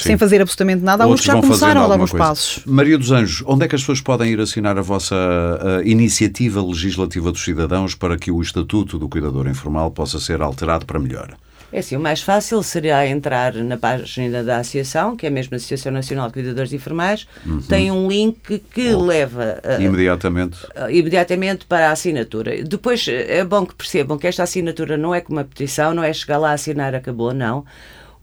Sim. 0.04 0.10
sem 0.10 0.18
fazer 0.18 0.42
absolutamente 0.42 0.84
nada, 0.84 1.04
há 1.04 1.08
outros 1.08 1.26
já 1.26 1.40
começaram 1.40 1.84
a 1.84 1.88
dar 1.88 1.98
coisa. 1.98 2.18
passos. 2.18 2.64
Maria 2.66 2.98
dos 2.98 3.12
Anjos, 3.12 3.44
onde 3.48 3.66
é 3.66 3.68
que 3.68 3.76
as 3.76 3.82
pessoas 3.82 4.02
podem 4.02 4.32
ir 4.32 4.40
assinar 4.40 4.78
a 4.78 4.82
vossa 4.82 5.16
uh, 5.16 5.88
iniciativa 5.88 6.62
legislativa 6.62 7.32
dos 7.32 7.44
cidadãos 7.44 7.96
para 7.96 8.18
que 8.18 8.32
o 8.32 8.42
Estatuto 8.42 8.98
do 8.98 9.08
Cuidador 9.10 9.48
Informal 9.48 9.92
possa 9.92 10.20
ser 10.20 10.42
alterado 10.42 10.86
para 10.86 11.00
melhor? 11.00 11.36
É 11.74 11.80
assim, 11.80 11.96
o 11.96 12.02
mais 12.02 12.22
fácil 12.22 12.62
seria 12.64 13.08
entrar 13.08 13.54
na 13.54 13.78
página 13.78 14.44
da 14.44 14.58
Associação, 14.58 15.16
que 15.16 15.26
é 15.26 15.30
a 15.30 15.56
Associação 15.56 15.90
Nacional 15.90 16.28
de 16.28 16.34
Cuidadores 16.34 16.74
Informais, 16.74 17.26
Uhum. 17.46 17.62
tem 17.62 17.90
um 17.90 18.10
link 18.10 18.62
que 18.74 18.94
leva 18.94 19.58
a- 19.64 19.82
Imediatamente. 19.82 20.58
a- 20.76 20.92
imediatamente 20.92 21.66
para 21.66 21.88
a 21.88 21.92
assinatura. 21.94 22.62
Depois 22.62 23.06
é 23.08 23.46
bom 23.46 23.66
que 23.66 23.74
percebam 23.74 24.18
que 24.18 24.28
esta 24.28 24.44
assinatura 24.44 24.98
não 24.98 25.16
é 25.16 25.22
como 25.22 25.38
uma 25.40 25.46
petição, 25.46 25.94
não 25.94 26.04
é 26.04 26.12
chegar 26.12 26.40
lá, 26.40 26.52
assinar, 26.52 26.94
acabou, 26.94 27.34
não. 27.34 27.64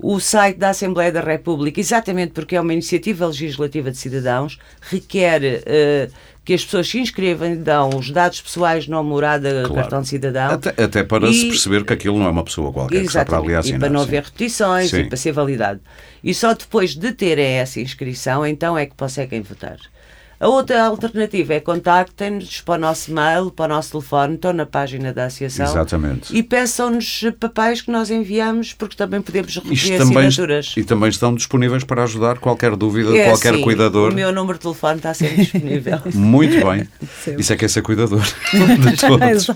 O 0.01 0.21
site 0.21 0.59
da 0.59 0.71
Assembleia 0.71 1.11
da 1.11 1.21
República, 1.21 1.81
exatamente 1.81 2.31
porque 2.33 2.55
é 2.55 2.61
uma 2.61 2.73
iniciativa 2.73 3.27
legislativa 3.27 3.91
de 3.91 3.97
cidadãos, 3.97 4.57
requer 4.81 5.63
eh, 5.67 6.09
que 6.45 6.55
as 6.55 6.65
pessoas 6.65 6.89
se 6.89 7.01
inscrevam, 7.01 7.57
dão 7.57 7.91
os 7.91 8.09
dados 8.11 8.41
pessoais, 8.41 8.87
nome, 8.87 9.09
morada, 9.09 9.51
Claro. 9.67 9.75
cartão 9.75 10.01
de 10.03 10.09
cidadão. 10.09 10.53
Até, 10.53 10.83
até 10.83 11.03
para 11.03 11.27
se 11.33 11.47
E- 11.47 11.49
perceber 11.51 11.85
que 11.85 11.93
aquilo 11.93 12.17
não 12.19 12.27
é 12.27 12.31
uma 12.31 12.45
pessoa 12.45 12.73
qualquer 12.73 13.01
que 13.01 13.07
está 13.07 13.25
para 13.25 13.39
ali 13.39 13.55
assinar. 13.57 13.77
E 13.77 13.81
para 13.81 13.89
não 13.91 14.01
haver 14.03 14.23
repetições 14.23 14.89
Sim. 14.91 15.01
e 15.01 15.05
para 15.09 15.17
ser 15.17 15.33
validado. 15.33 15.81
E 16.23 16.33
só 16.33 16.55
depois 16.55 16.95
de 16.95 17.11
terem 17.13 17.55
essa 17.59 17.81
inscrição, 17.81 18.47
então 18.47 18.79
é 18.79 18.87
que 18.87 18.95
conseguem 18.97 19.43
votar. 19.43 19.79
A 20.41 20.47
outra 20.47 20.85
alternativa 20.85 21.55
é 21.55 21.61
contactem-nos 21.61 22.61
para 22.61 22.75
o 22.75 22.79
nosso 22.79 23.13
mail, 23.13 23.51
para 23.51 23.65
o 23.65 23.69
nosso 23.77 23.91
telefone, 23.91 24.35
estão 24.37 24.53
na 24.53 24.65
página 24.65 25.13
da 25.13 25.25
Associação. 25.25 25.67
Exatamente. 25.67 26.37
E 26.37 26.45
peçam-nos 26.45 27.25
papéis 27.41 27.81
que 27.83 27.91
nós 27.91 28.09
enviamos, 28.09 28.73
porque 28.73 28.95
também 28.95 29.21
podemos 29.21 29.51
Isto 29.51 29.69
recolher 29.69 29.99
também, 29.99 30.27
assinaturas. 30.29 30.75
e 30.77 30.85
também 30.85 31.09
estão 31.09 31.35
disponíveis 31.35 31.83
para 31.83 32.05
ajudar 32.05 32.39
qualquer 32.39 32.77
dúvida 32.77 33.11
de 33.11 33.19
É 33.19 33.25
qualquer 33.31 33.55
assim, 33.55 33.63
cuidador. 33.63 34.13
O 34.13 34.15
meu 34.15 34.33
número 34.33 34.59
de 34.59 34.63
telefone 34.63 34.99
está 34.99 35.13
sempre 35.13 35.37
disponível. 35.39 35.99
Muito 36.15 36.65
bem. 36.65 36.89
Sempre. 37.25 37.41
Isso 37.41 37.53
é 37.53 37.57
que 37.57 37.65
é 37.65 37.69
ser 37.69 37.83
cuidador 37.83 38.23
de 38.53 38.97
todos. 38.97 39.51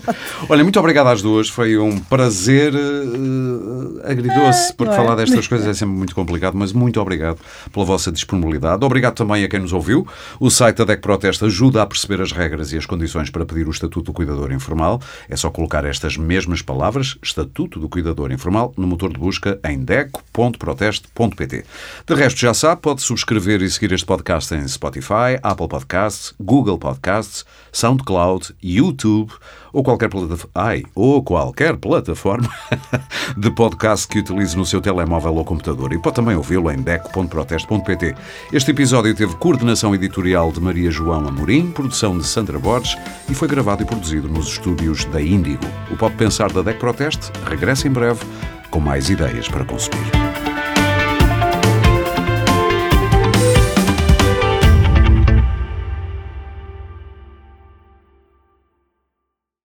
Olha, 0.49 0.63
muito 0.63 0.79
obrigado 0.79 1.07
às 1.07 1.21
duas. 1.21 1.47
Foi 1.47 1.77
um 1.77 1.97
prazer 1.97 2.73
uh, 2.73 4.01
agridoce, 4.03 4.73
porque 4.73 4.91
não 4.91 4.93
é? 4.93 4.97
falar 4.97 5.15
destas 5.15 5.47
coisas 5.47 5.67
é 5.67 5.73
sempre 5.73 5.95
muito 5.95 6.13
complicado, 6.13 6.55
mas 6.55 6.73
muito 6.73 6.99
obrigado 6.99 7.37
pela 7.71 7.85
vossa 7.85 8.11
disponibilidade. 8.11 8.83
Obrigado 8.83 9.15
também 9.15 9.43
a 9.43 9.47
quem 9.47 9.59
nos 9.59 9.71
ouviu. 9.71 10.05
O 10.39 10.49
site 10.49 10.72
da 10.77 10.85
DEC 10.85 11.01
Protesta 11.01 11.45
ajuda 11.45 11.81
a 11.81 11.85
perceber 11.85 12.21
as 12.21 12.31
regras 12.31 12.71
e 12.71 12.77
as 12.77 12.85
condições 12.85 13.29
para 13.29 13.45
pedir 13.45 13.67
o 13.67 13.71
Estatuto 13.71 14.11
do 14.11 14.13
Cuidador 14.13 14.51
Informal. 14.51 15.01
É 15.29 15.35
só 15.35 15.49
colocar 15.49 15.85
estas 15.85 16.17
mesmas 16.17 16.61
palavras, 16.61 17.17
Estatuto 17.21 17.79
do 17.79 17.89
Cuidador 17.89 18.31
Informal, 18.31 18.73
no 18.77 18.87
motor 18.87 19.11
de 19.11 19.19
busca 19.19 19.59
em 19.63 19.79
deco.proteste.pt. 19.79 21.65
De 22.07 22.15
resto, 22.15 22.39
já 22.39 22.53
sabe, 22.53 22.81
pode 22.81 23.01
subscrever 23.01 23.61
e 23.61 23.69
seguir 23.69 23.91
este 23.91 24.05
podcast 24.05 24.53
em 24.53 24.67
Spotify, 24.67 25.39
Apple 25.41 25.67
Podcasts, 25.67 26.33
Google 26.39 26.77
Podcasts, 26.77 27.45
SoundCloud, 27.71 28.55
YouTube 28.61 29.31
ou 29.73 29.83
qualquer, 29.83 30.07
plataforma, 30.07 30.51
ai, 30.53 30.83
ou 30.93 31.23
qualquer 31.23 31.75
plataforma 31.77 32.47
de 33.35 33.49
podcast 33.51 34.07
que 34.07 34.19
utilize 34.19 34.55
no 34.55 34.65
seu 34.65 34.79
telemóvel 34.79 35.33
ou 35.35 35.43
computador. 35.43 35.91
E 35.91 35.99
pode 35.99 36.15
também 36.15 36.35
ouvi-lo 36.35 36.71
em 36.71 36.77
deco.proteste.pt. 36.77 38.15
Este 38.53 38.71
episódio 38.71 39.15
teve 39.15 39.35
coordenação 39.35 39.95
editorial 39.95 40.51
de 40.51 40.61
Maria 40.61 40.91
João 40.91 41.27
Amorim, 41.27 41.71
produção 41.71 42.17
de 42.17 42.25
Sandra 42.25 42.59
Borges 42.59 42.95
e 43.27 43.33
foi 43.33 43.47
gravado 43.47 43.81
e 43.81 43.85
produzido 43.85 44.29
nos 44.29 44.47
estúdios 44.47 45.05
da 45.05 45.19
Índigo. 45.19 45.65
O 45.91 45.97
Pode 45.97 46.15
Pensar 46.15 46.53
da 46.53 46.61
DEC 46.61 46.79
Proteste 46.79 47.31
regressa 47.49 47.87
em 47.87 47.91
breve 47.91 48.21
com 48.69 48.79
mais 48.79 49.09
ideias 49.09 49.47
para 49.47 49.65
consumir. 49.65 50.52